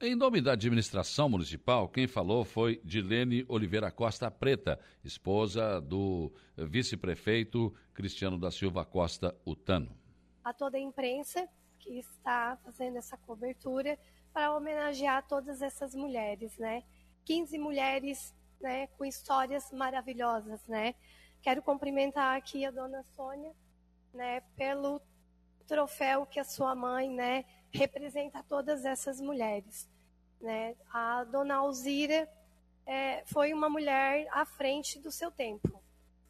[0.00, 7.74] Em nome da administração municipal, quem falou foi Dilene Oliveira Costa Preta, esposa do vice-prefeito
[7.92, 9.90] Cristiano da Silva Costa Utano.
[10.44, 11.48] A toda a imprensa
[11.80, 13.98] que está fazendo essa cobertura
[14.32, 16.84] para homenagear todas essas mulheres, né?
[17.24, 20.94] 15 mulheres, né, com histórias maravilhosas, né?
[21.42, 23.52] Quero cumprimentar aqui a dona Sônia,
[24.14, 25.02] né, pelo
[25.66, 29.88] troféu que a sua mãe, né, representa todas essas mulheres.
[30.40, 30.74] Né?
[30.92, 32.28] A dona Alzira
[32.86, 35.82] é, foi uma mulher à frente do seu tempo,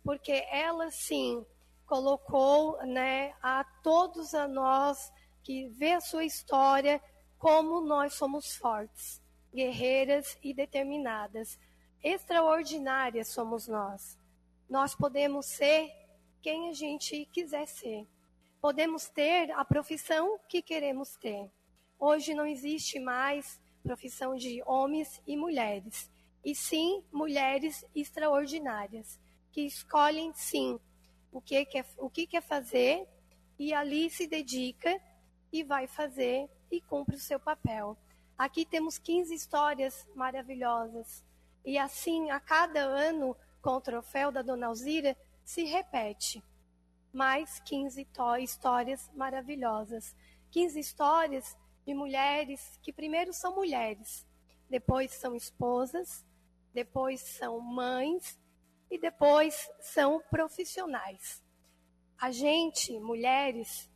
[0.02, 1.44] porque ela sim
[1.86, 5.12] colocou né, a todos a nós
[5.43, 7.01] que vê a sua história
[7.39, 9.23] como nós somos fortes,
[9.55, 11.59] guerreiras e determinadas.
[12.02, 14.19] Extraordinárias somos nós.
[14.69, 15.90] Nós podemos ser
[16.43, 18.06] quem a gente quiser ser.
[18.61, 21.49] Podemos ter a profissão que queremos ter.
[21.97, 26.11] Hoje não existe mais profissão de homens e mulheres,
[26.45, 29.19] e sim mulheres extraordinárias,
[29.53, 30.79] que escolhem sim
[31.33, 33.07] o que quer, o que quer fazer
[33.59, 35.01] e ali se dedica
[35.53, 37.97] e vai fazer e cumpre o seu papel.
[38.37, 41.25] Aqui temos 15 histórias maravilhosas.
[41.65, 46.43] E assim, a cada ano, com o troféu da Dona Alzira, se repete
[47.13, 48.07] mais 15
[48.41, 50.15] histórias maravilhosas.
[50.51, 51.57] 15 histórias
[51.87, 54.27] de mulheres que primeiro são mulheres,
[54.69, 56.25] depois são esposas,
[56.73, 58.39] depois são mães
[58.91, 61.43] e depois são profissionais.
[62.19, 63.91] A gente, mulheres,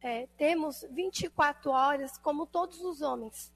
[0.00, 3.52] é, temos 24 horas como todos os homens,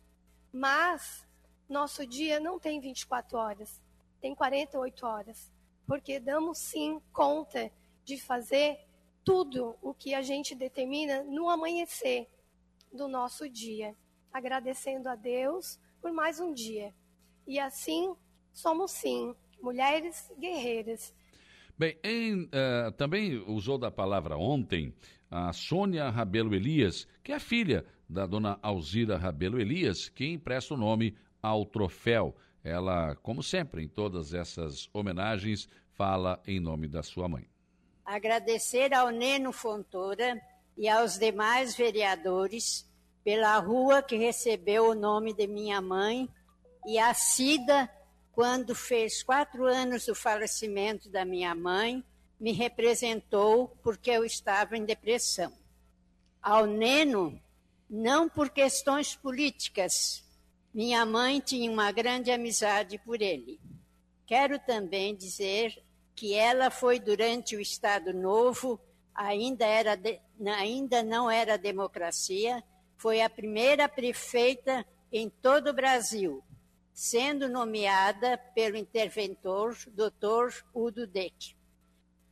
[0.52, 1.27] mas
[1.69, 3.82] nosso dia não tem 24 horas,
[4.20, 5.52] tem 48 horas,
[5.86, 7.70] porque damos sim conta
[8.09, 8.78] de fazer
[9.22, 12.26] tudo o que a gente determina no amanhecer
[12.90, 13.94] do nosso dia,
[14.32, 16.94] agradecendo a Deus por mais um dia.
[17.47, 18.16] E assim
[18.51, 21.14] somos sim mulheres guerreiras.
[21.76, 24.94] Bem, em, uh, também usou da palavra ontem
[25.30, 30.78] a Sônia Rabelo Elias, que é filha da dona Alzira Rabelo Elias, que empresta o
[30.78, 32.35] nome ao troféu.
[32.64, 37.47] Ela, como sempre, em todas essas homenagens, fala em nome da sua mãe
[38.09, 40.40] agradecer ao Neno Fontoura
[40.78, 42.89] e aos demais vereadores
[43.22, 46.26] pela rua que recebeu o nome de minha mãe
[46.86, 47.90] e a Cida,
[48.32, 52.02] quando fez quatro anos do falecimento da minha mãe,
[52.40, 55.52] me representou porque eu estava em depressão.
[56.40, 57.39] Ao Neno,
[57.90, 60.24] não por questões políticas,
[60.72, 63.60] minha mãe tinha uma grande amizade por ele.
[64.26, 65.82] Quero também dizer
[66.18, 68.80] que ela foi durante o Estado Novo,
[69.14, 70.20] ainda, era de,
[70.58, 72.60] ainda não era democracia,
[72.96, 76.42] foi a primeira prefeita em todo o Brasil,
[76.92, 80.64] sendo nomeada pelo interventor Dr.
[80.74, 81.56] Udo Deck.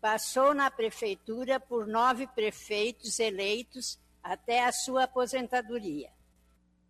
[0.01, 6.11] Passou na prefeitura por nove prefeitos eleitos até a sua aposentadoria.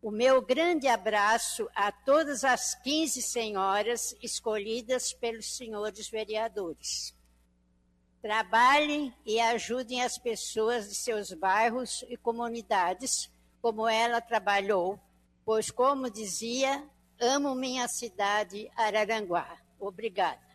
[0.07, 7.13] O meu grande abraço a todas as 15 senhoras escolhidas pelos senhores vereadores.
[8.23, 13.29] Trabalhem e ajudem as pessoas de seus bairros e comunidades,
[13.61, 14.97] como ela trabalhou,
[15.45, 16.89] pois, como dizia,
[17.21, 19.59] amo minha cidade, Araranguá.
[19.77, 20.46] Obrigada.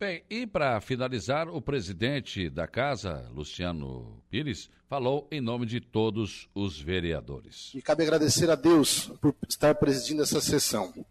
[0.00, 6.48] Bem, e para finalizar, o presidente da casa, Luciano Pires, falou em nome de todos
[6.54, 7.70] os vereadores.
[7.74, 11.04] Me cabe agradecer a Deus por estar presidindo essa sessão.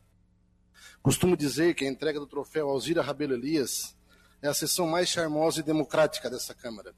[1.03, 3.95] Costumo dizer que a entrega do troféu Alzira Rabelo Elias
[4.41, 6.95] é a sessão mais charmosa e democrática dessa Câmara.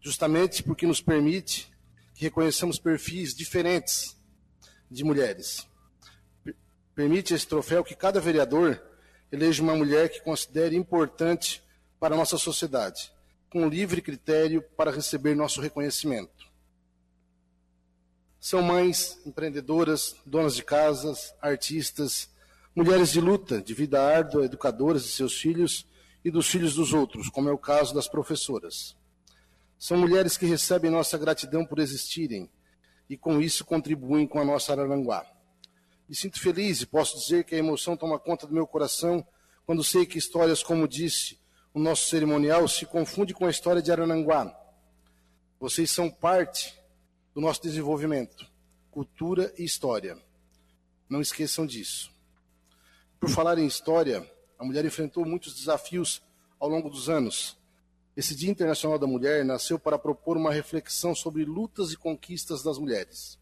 [0.00, 1.70] Justamente porque nos permite
[2.14, 4.18] que reconheçamos perfis diferentes
[4.90, 5.68] de mulheres.
[6.96, 8.89] Permite esse troféu que cada vereador
[9.30, 11.62] eleja uma mulher que considere importante
[11.98, 13.12] para a nossa sociedade,
[13.50, 16.50] com livre critério para receber nosso reconhecimento.
[18.40, 22.30] São mães, empreendedoras, donas de casas, artistas,
[22.74, 25.86] mulheres de luta, de vida árdua, educadoras de seus filhos
[26.24, 28.96] e dos filhos dos outros, como é o caso das professoras.
[29.78, 32.50] São mulheres que recebem nossa gratidão por existirem
[33.08, 35.26] e com isso contribuem com a nossa Araranguá.
[36.10, 39.24] Me sinto feliz e posso dizer que a emoção toma conta do meu coração
[39.64, 41.38] quando sei que histórias, como disse
[41.72, 44.52] o nosso cerimonial, se confunde com a história de Arananguá.
[45.60, 46.76] Vocês são parte
[47.32, 48.44] do nosso desenvolvimento,
[48.90, 50.18] cultura e história.
[51.08, 52.12] Não esqueçam disso.
[53.20, 54.28] Por falar em história,
[54.58, 56.20] a mulher enfrentou muitos desafios
[56.58, 57.56] ao longo dos anos.
[58.16, 62.78] Esse Dia Internacional da Mulher nasceu para propor uma reflexão sobre lutas e conquistas das
[62.78, 63.38] mulheres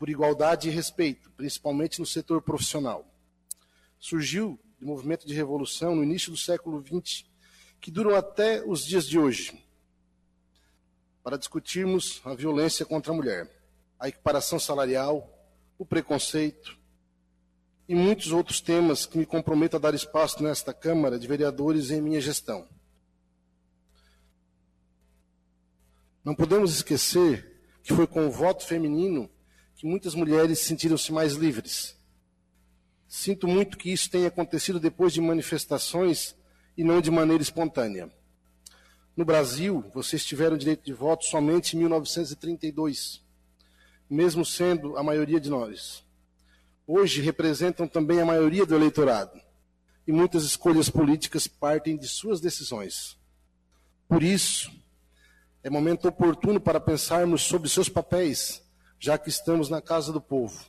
[0.00, 3.04] por igualdade e respeito, principalmente no setor profissional.
[3.98, 7.26] Surgiu de movimento de revolução no início do século XX,
[7.78, 9.62] que duram até os dias de hoje,
[11.22, 13.46] para discutirmos a violência contra a mulher,
[13.98, 15.30] a equiparação salarial,
[15.76, 16.78] o preconceito
[17.86, 22.00] e muitos outros temas que me comprometo a dar espaço nesta Câmara de Vereadores em
[22.00, 22.66] minha gestão.
[26.24, 29.30] Não podemos esquecer que foi com o voto feminino
[29.80, 31.96] que muitas mulheres sentiram-se mais livres.
[33.08, 36.36] Sinto muito que isso tenha acontecido depois de manifestações
[36.76, 38.12] e não de maneira espontânea.
[39.16, 43.24] No Brasil, vocês tiveram direito de voto somente em 1932,
[44.10, 46.04] mesmo sendo a maioria de nós.
[46.86, 49.40] Hoje representam também a maioria do eleitorado,
[50.06, 53.16] e muitas escolhas políticas partem de suas decisões.
[54.06, 54.70] Por isso,
[55.62, 58.62] é momento oportuno para pensarmos sobre seus papéis
[59.00, 60.62] já que estamos na casa do povo,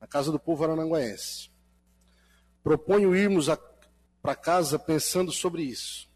[0.00, 1.48] na casa do povo arananguense.
[2.60, 3.46] Proponho irmos
[4.20, 6.10] para casa pensando sobre isso.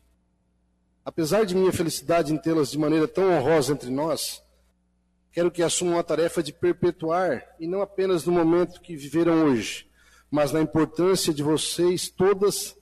[1.04, 4.42] Apesar de minha felicidade em tê-las de maneira tão honrosa entre nós,
[5.30, 9.88] quero que assumam a tarefa de perpetuar, e não apenas no momento que viveram hoje,
[10.28, 12.76] mas na importância de vocês todas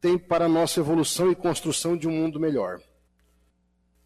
[0.00, 2.80] têm para a nossa evolução e construção de um mundo melhor.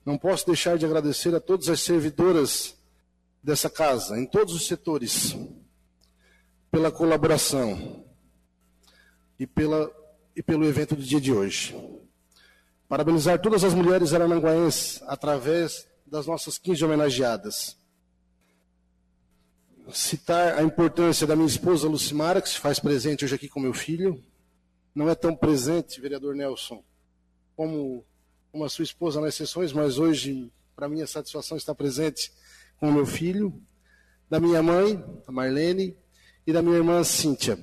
[0.05, 2.77] Não posso deixar de agradecer a todas as servidoras
[3.43, 5.37] dessa casa, em todos os setores,
[6.71, 8.05] pela colaboração
[9.39, 9.91] e, pela,
[10.35, 11.77] e pelo evento do dia de hoje.
[12.89, 17.79] Parabenizar todas as mulheres arananguaenses através das nossas 15 homenageadas.
[19.93, 23.75] Citar a importância da minha esposa Lucimara, que se faz presente hoje aqui com meu
[23.75, 24.23] filho.
[24.95, 26.83] Não é tão presente, vereador Nelson,
[27.57, 28.05] como
[28.53, 32.33] uma sua esposa nas sessões, mas hoje, para minha satisfação, está presente
[32.79, 33.53] com o meu filho,
[34.29, 35.97] da minha mãe, a Marlene,
[36.47, 37.59] e da minha irmã Cíntia.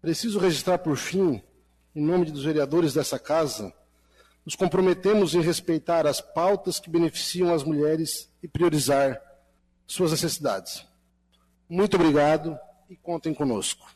[0.00, 1.42] Preciso registrar por fim,
[1.94, 3.72] em nome dos vereadores dessa casa,
[4.44, 9.20] nos comprometemos em respeitar as pautas que beneficiam as mulheres e priorizar
[9.86, 10.86] suas necessidades.
[11.68, 12.58] Muito obrigado
[12.88, 13.86] e contem conosco.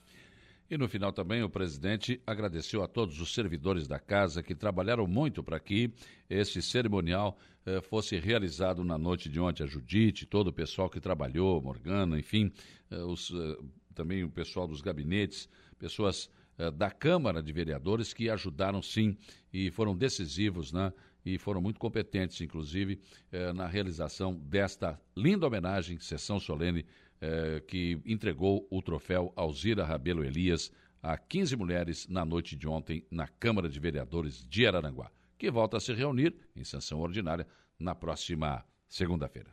[0.70, 5.06] E no final também o presidente agradeceu a todos os servidores da casa que trabalharam
[5.06, 5.92] muito para que
[6.28, 9.62] esse cerimonial eh, fosse realizado na noite de ontem.
[9.62, 12.50] A Judite, todo o pessoal que trabalhou, Morgana, enfim,
[12.90, 13.58] eh, os, eh,
[13.94, 19.16] também o pessoal dos gabinetes, pessoas eh, da Câmara de Vereadores que ajudaram sim
[19.52, 20.92] e foram decisivos, né?
[21.26, 23.00] E foram muito competentes, inclusive,
[23.32, 26.84] eh, na realização desta linda homenagem, sessão solene
[27.26, 30.70] eh, que entregou o troféu Alzira Rabelo Elias
[31.02, 35.78] a 15 mulheres na noite de ontem na Câmara de Vereadores de Araranguá, que volta
[35.78, 37.46] a se reunir em sessão ordinária
[37.78, 39.50] na próxima segunda-feira.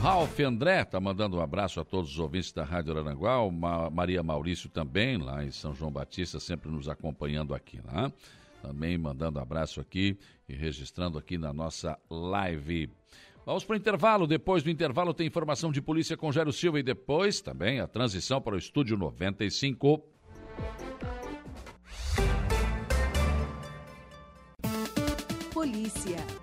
[0.00, 3.38] Ralf André está mandando um abraço a todos os ouvintes da Rádio Aranguá.
[3.50, 7.82] Ma Maria Maurício também, lá em São João Batista, sempre nos acompanhando aqui.
[7.84, 8.10] Né?
[8.62, 10.18] Também mandando abraço aqui
[10.48, 12.90] e registrando aqui na nossa live.
[13.44, 14.26] Vamos para o intervalo.
[14.26, 18.40] Depois do intervalo tem informação de polícia com Gero Silva e depois também a transição
[18.40, 20.02] para o estúdio 95.
[25.52, 26.39] Polícia.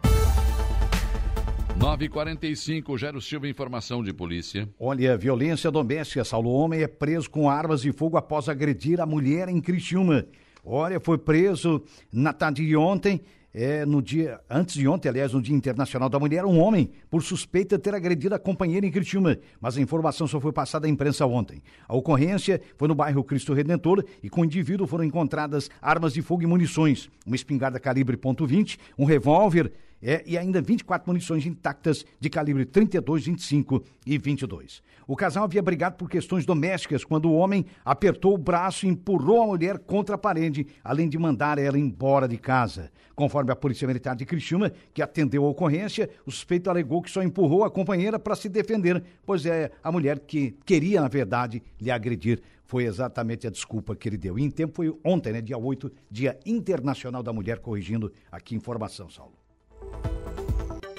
[1.87, 4.67] 9h45, Gero Silva, informação de polícia.
[4.77, 6.25] Olha, violência doméstica.
[6.25, 10.25] Saulo Homem é preso com armas de fogo após agredir a mulher em Criciúma.
[10.65, 11.81] Olha, foi preso
[12.11, 13.21] na tarde de ontem,
[13.53, 17.23] é, no dia, antes de ontem, aliás, no Dia Internacional da Mulher, um homem, por
[17.23, 20.89] suspeita de ter agredido a companheira em Criciúma, mas a informação só foi passada à
[20.89, 21.63] imprensa ontem.
[21.87, 26.21] A ocorrência foi no bairro Cristo Redentor e com o indivíduo foram encontradas armas de
[26.21, 32.05] fogo e munições, uma espingarda calibre .20, um revólver é, e ainda 24 munições intactas
[32.19, 34.81] de calibre 32, 25 e 22.
[35.07, 39.41] O casal havia brigado por questões domésticas quando o homem apertou o braço e empurrou
[39.41, 42.91] a mulher contra a parede, além de mandar ela embora de casa.
[43.15, 47.23] Conforme a Polícia Militar de Criciúma, que atendeu a ocorrência, o suspeito alegou que só
[47.23, 51.89] empurrou a companheira para se defender, pois é a mulher que queria, na verdade, lhe
[51.89, 52.41] agredir.
[52.65, 54.37] Foi exatamente a desculpa que ele deu.
[54.37, 59.09] E em tempo foi ontem, né, dia 8, Dia Internacional da Mulher, corrigindo aqui informação,
[59.09, 59.36] Saulo.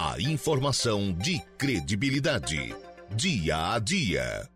[0.00, 2.72] A informação de credibilidade.
[3.16, 4.48] Dia a dia.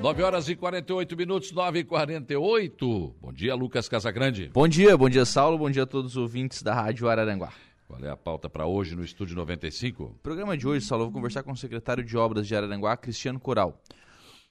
[0.00, 4.48] Nove horas e 48 minutos, 9 e 48 Bom dia, Lucas Casagrande.
[4.54, 5.58] Bom dia, bom dia, Saulo.
[5.58, 7.52] Bom dia a todos os ouvintes da Rádio Araranguá.
[7.90, 10.04] Qual é a pauta para hoje no Estúdio 95?
[10.04, 13.40] O programa de hoje, Saulo, vou conversar com o secretário de Obras de Araranguá, Cristiano
[13.40, 13.82] Coral.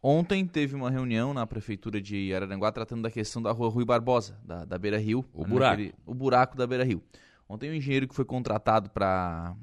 [0.03, 4.38] Ontem teve uma reunião na Prefeitura de Araranguá tratando da questão da rua Rui Barbosa,
[4.44, 5.24] da, da Beira Rio.
[5.34, 5.72] O buraco.
[5.72, 7.02] Naquele, o buraco da Beira Rio.
[7.48, 9.56] Ontem o engenheiro que foi contratado para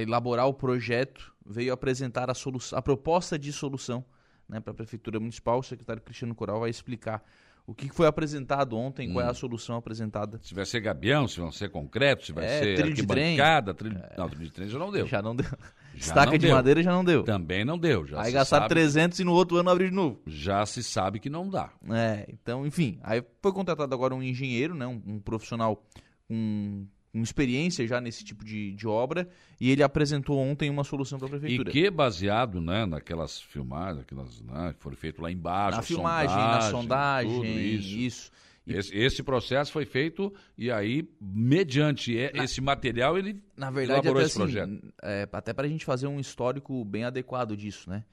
[0.00, 4.02] elaborar o projeto veio apresentar a, solução, a proposta de solução
[4.48, 5.58] né, para a Prefeitura Municipal.
[5.58, 7.22] O secretário Cristiano Coral vai explicar
[7.66, 9.12] o que foi apresentado ontem, hum.
[9.14, 9.34] qual é a hum.
[9.34, 10.40] solução apresentada.
[10.42, 13.36] Se vai ser gabião, se vai ser concreto, se vai é, ser trilho de trem.
[13.76, 13.98] Trilho...
[13.98, 14.14] É.
[14.18, 15.06] Não, trilho de trem já não deu.
[15.06, 15.46] Já não deu.
[15.94, 16.54] Já Estaca não de deu.
[16.54, 17.22] madeira já não deu.
[17.22, 18.06] Também não deu.
[18.06, 18.74] Já aí gastaram sabe...
[18.74, 20.20] 300 e no outro ano abrir de novo.
[20.26, 21.70] Já se sabe que não dá.
[21.90, 22.98] É, então, enfim.
[23.02, 25.84] Aí foi contratado agora um engenheiro, né, um, um profissional
[26.26, 29.28] com uma experiência já nesse tipo de, de obra
[29.60, 31.68] e ele apresentou ontem uma solução para a prefeitura.
[31.68, 35.76] E que baseado né, naquelas filmagens aquelas, né, que foram feitas lá embaixo.
[35.76, 37.96] Na filmagem, sondagem, na sondagem, isso.
[37.96, 38.32] isso.
[38.64, 44.22] Esse, esse, processo foi feito e aí, mediante na, esse material, ele na verdade, elaborou
[44.22, 44.94] esse assim, projeto.
[45.02, 48.04] É, até para a gente fazer um histórico bem adequado disso, né?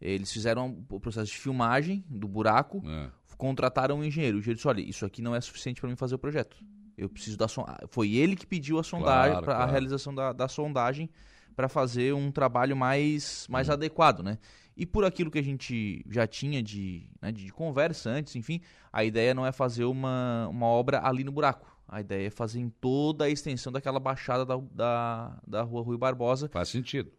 [0.00, 3.10] Eles fizeram o processo de filmagem do buraco, é.
[3.36, 4.38] contrataram um engenheiro.
[4.38, 6.56] O engenheiro disse, olha, isso aqui não é suficiente para mim fazer o projeto.
[6.98, 7.86] Eu preciso da sondagem.
[7.88, 9.62] Foi ele que pediu a sondagem, claro, claro.
[9.62, 11.08] a realização da, da sondagem
[11.54, 13.72] para fazer um trabalho mais, mais hum.
[13.72, 14.38] adequado, né?
[14.76, 18.60] E por aquilo que a gente já tinha de, né, de conversa antes, enfim,
[18.92, 21.76] a ideia não é fazer uma, uma obra ali no buraco.
[21.88, 25.96] A ideia é fazer em toda a extensão daquela baixada da, da, da rua Rui
[25.96, 26.48] Barbosa.
[26.48, 27.10] Faz sentido.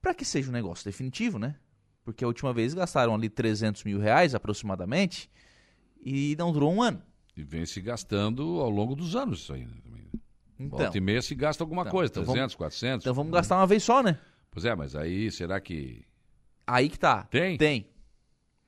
[0.00, 1.56] Para que seja um negócio definitivo, né?
[2.04, 5.30] Porque a última vez gastaram ali 300 mil reais aproximadamente
[6.00, 7.02] e não durou um ano.
[7.36, 9.66] E vem se gastando ao longo dos anos isso aí.
[9.66, 9.74] Né?
[10.58, 13.04] Então, Volta e meia se gasta alguma então, coisa, então 300, vamos, 400.
[13.04, 13.38] Então vamos né?
[13.38, 14.18] gastar uma vez só, né?
[14.50, 16.04] Pois é, mas aí será que...
[16.66, 17.24] Aí que tá.
[17.24, 17.56] Tem?
[17.56, 17.88] Tem.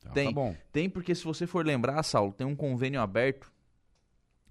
[0.01, 0.27] Então, tem.
[0.27, 0.57] Tá bom.
[0.73, 3.51] Tem porque se você for lembrar, Saulo, tem um convênio aberto,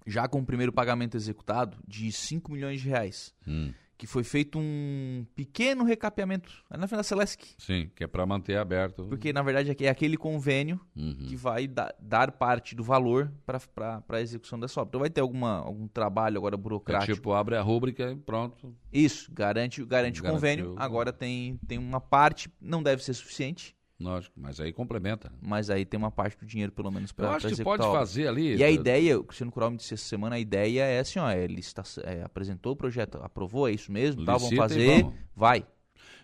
[0.06, 3.34] já com o primeiro pagamento executado, de 5 milhões de reais.
[3.46, 7.54] Hum que foi feito um pequeno recapeamento ali na frente da Celesc.
[7.58, 9.04] Sim, que é para manter aberto.
[9.04, 11.16] Porque, na verdade, é aquele convênio uhum.
[11.26, 14.90] que vai da, dar parte do valor para a execução dessa obra.
[14.90, 17.12] Então vai ter alguma, algum trabalho agora burocrático.
[17.12, 18.74] É tipo, abre a rúbrica e pronto.
[18.92, 20.74] Isso, garante, garante o convênio.
[20.78, 25.32] Agora tem, tem uma parte, não deve ser suficiente, Lógico, mas aí complementa.
[25.40, 27.50] Mas aí tem uma parte do dinheiro, pelo menos, para executar.
[27.50, 28.56] Eu acho que pode fazer ali.
[28.56, 31.30] E a ideia, o Cristiano Cural me disse essa semana, a ideia é assim, ó,
[31.30, 35.14] ele está, é, apresentou o projeto, aprovou, é isso mesmo, tá, vamos fazer, vamos.
[35.34, 35.66] vai.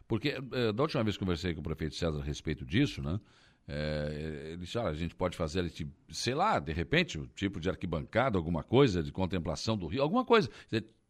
[0.06, 3.18] Porque é, da última vez que conversei com o prefeito César a respeito disso, né?
[3.66, 7.58] É, ele disse, olha, a gente pode fazer, tipo, sei lá, de repente, o tipo
[7.58, 10.50] de arquibancada, alguma coisa, de contemplação do rio, alguma coisa.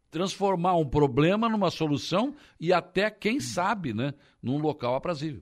[0.09, 5.41] Transformar um problema numa solução e até, quem sabe, né, num local aprazível.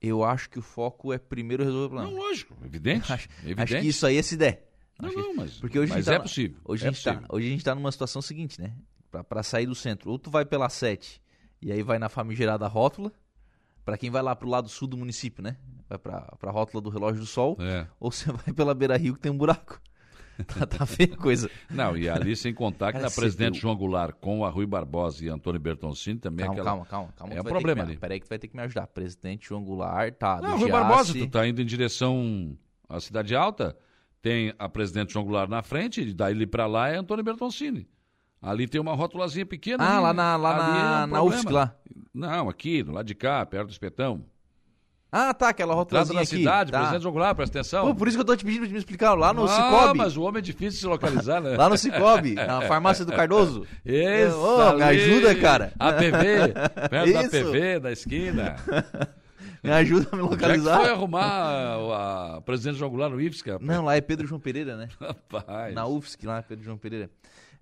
[0.00, 2.10] Eu acho que o foco é primeiro resolver o problema.
[2.10, 3.10] Não, lógico, evidente.
[3.12, 3.62] acho, evidente.
[3.62, 4.62] acho que isso aí é essa ideia.
[5.00, 6.58] Não, não, mas, porque hoje mas tá, é possível.
[6.64, 7.34] Hoje, é a gente tá, possível.
[7.34, 8.74] hoje a gente está numa situação seguinte, né?
[9.28, 11.20] Para sair do centro, ou tu vai pela 7
[11.60, 13.12] e aí vai na famigerada rótula,
[13.84, 15.56] para quem vai lá pro lado sul do município, né?
[15.90, 17.86] vai pra, pra rótula do relógio do sol, é.
[17.98, 19.80] ou você vai pela beira rio que tem um buraco.
[20.58, 21.50] tá, tá feia coisa.
[21.68, 25.28] Não, e ali sem contar que na presidente João Goulart com a Rui Barbosa e
[25.28, 26.70] Antônio Bertoncini também calma, aquela...
[26.70, 27.34] calma, calma, calma.
[27.34, 27.96] É um problema ali.
[27.96, 28.86] Peraí que tu vai ter que me ajudar.
[28.86, 32.56] Presidente João Goulart tá Não, Rui Barbosa, tu tá indo em direção
[32.88, 33.76] à Cidade Alta,
[34.20, 37.88] tem a presidente João Goulart na frente, e daí para lá é Antônio Bertoncini.
[38.42, 39.84] Ali tem uma rótulazinha pequena.
[39.84, 41.76] Ah, ali, lá na, lá na, é um na UFSC lá.
[42.12, 44.24] Não, aqui, do lado de cá, perto do espetão.
[45.12, 46.78] Ah, tá, aquela rótulazinha na cidade, tá.
[46.78, 47.86] presidente João Goulart, presta atenção.
[47.86, 49.98] Pô, por isso que eu tô te pedindo pra me explicar, lá no ah, Cicobi.
[49.98, 51.56] mas o homem é difícil de se localizar, né?
[51.58, 53.66] lá no Cicobi, na farmácia do Cardoso.
[53.84, 55.72] Isso, oh, me ajuda, cara.
[55.78, 57.22] A PV, perto isso.
[57.22, 58.56] da PV, da esquina.
[59.62, 60.76] Me ajuda a me localizar.
[60.76, 63.58] Já foi arrumar a, a presidente João Goulart no IFSC?
[63.60, 64.88] Não, lá é Pedro João Pereira, né?
[64.98, 65.74] Rapaz.
[65.74, 67.10] Na UFSC, lá é Pedro João Pereira.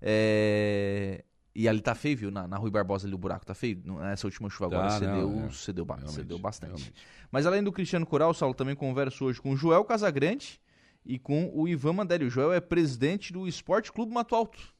[0.01, 1.25] É...
[1.59, 2.31] E ali tá feio, viu?
[2.31, 3.83] Na, na Rui Barbosa ali o buraco tá feio.
[3.99, 5.49] Nessa última chuva agora tá, cedeu, não, é.
[5.49, 6.69] cedeu, realmente, cedeu bastante.
[6.69, 6.93] Realmente.
[7.29, 10.57] Mas além do Cristiano Coral, Saulo, também converso hoje com o Joel Casagrande
[11.05, 12.23] e com o Ivan Mandelli.
[12.23, 14.73] O Joel é presidente do Esporte Clube Mato Alto.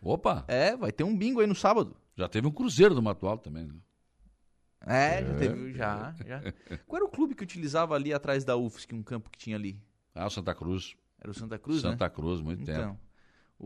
[0.00, 0.46] Opa!
[0.48, 1.94] É, vai ter um bingo aí no sábado.
[2.16, 3.74] Já teve um cruzeiro do Mato Alto também, né?
[4.86, 6.40] É, é, já teve, já, já.
[6.86, 9.78] Qual era o clube que utilizava ali atrás da UFSC, um campo que tinha ali?
[10.14, 10.96] Ah, o Santa Cruz.
[11.20, 12.10] Era o Santa Cruz, Santa né?
[12.10, 13.03] Cruz, muito então, tempo.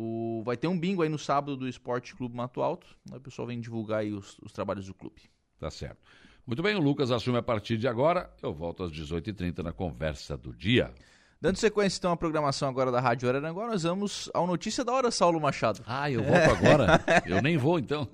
[0.01, 0.43] O...
[0.45, 2.87] Vai ter um bingo aí no sábado do Esporte Clube Mato Alto.
[3.11, 5.23] Aí o pessoal vem divulgar aí os, os trabalhos do clube.
[5.59, 5.99] Tá certo.
[6.47, 8.33] Muito bem, o Lucas assume a partir de agora.
[8.41, 10.95] Eu volto às 18h30 na conversa do dia.
[11.41, 15.11] Dando sequência, então, à programação agora da Rádio Araranguá, nós vamos ao Notícia da Hora,
[15.11, 15.83] Saulo Machado.
[15.85, 17.05] Ah, eu volto agora?
[17.27, 18.09] eu nem vou, então.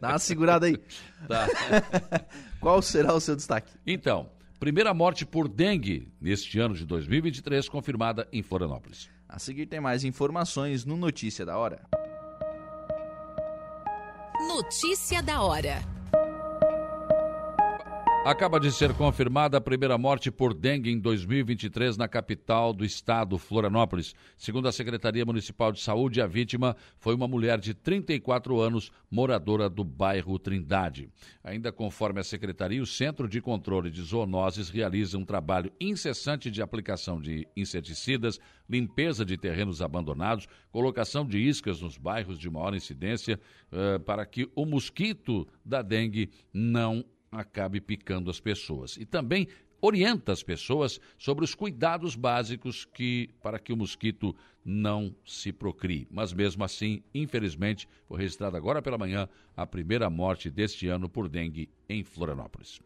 [0.00, 0.78] Dá uma segurada aí.
[1.28, 1.48] Tá.
[2.60, 3.72] Qual será o seu destaque?
[3.86, 4.28] Então,
[4.60, 9.13] primeira morte por dengue neste ano de 2023, confirmada em Florianópolis.
[9.34, 11.82] A seguir tem mais informações no Notícia da Hora.
[14.46, 15.82] Notícia da Hora.
[18.24, 23.36] Acaba de ser confirmada a primeira morte por dengue em 2023 na capital do estado,
[23.36, 24.14] Florianópolis.
[24.34, 29.68] Segundo a Secretaria Municipal de Saúde, a vítima foi uma mulher de 34 anos, moradora
[29.68, 31.10] do bairro Trindade.
[31.44, 36.62] Ainda conforme a Secretaria, o Centro de Controle de Zoonoses realiza um trabalho incessante de
[36.62, 43.38] aplicação de inseticidas, limpeza de terrenos abandonados, colocação de iscas nos bairros de maior incidência,
[43.70, 47.04] uh, para que o mosquito da dengue não
[47.34, 48.96] acabe picando as pessoas.
[48.96, 49.48] E também
[49.80, 54.34] orienta as pessoas sobre os cuidados básicos que para que o mosquito
[54.64, 56.08] não se procrie.
[56.10, 61.28] Mas mesmo assim, infelizmente, foi registrada agora pela manhã a primeira morte deste ano por
[61.28, 62.80] dengue em Florianópolis.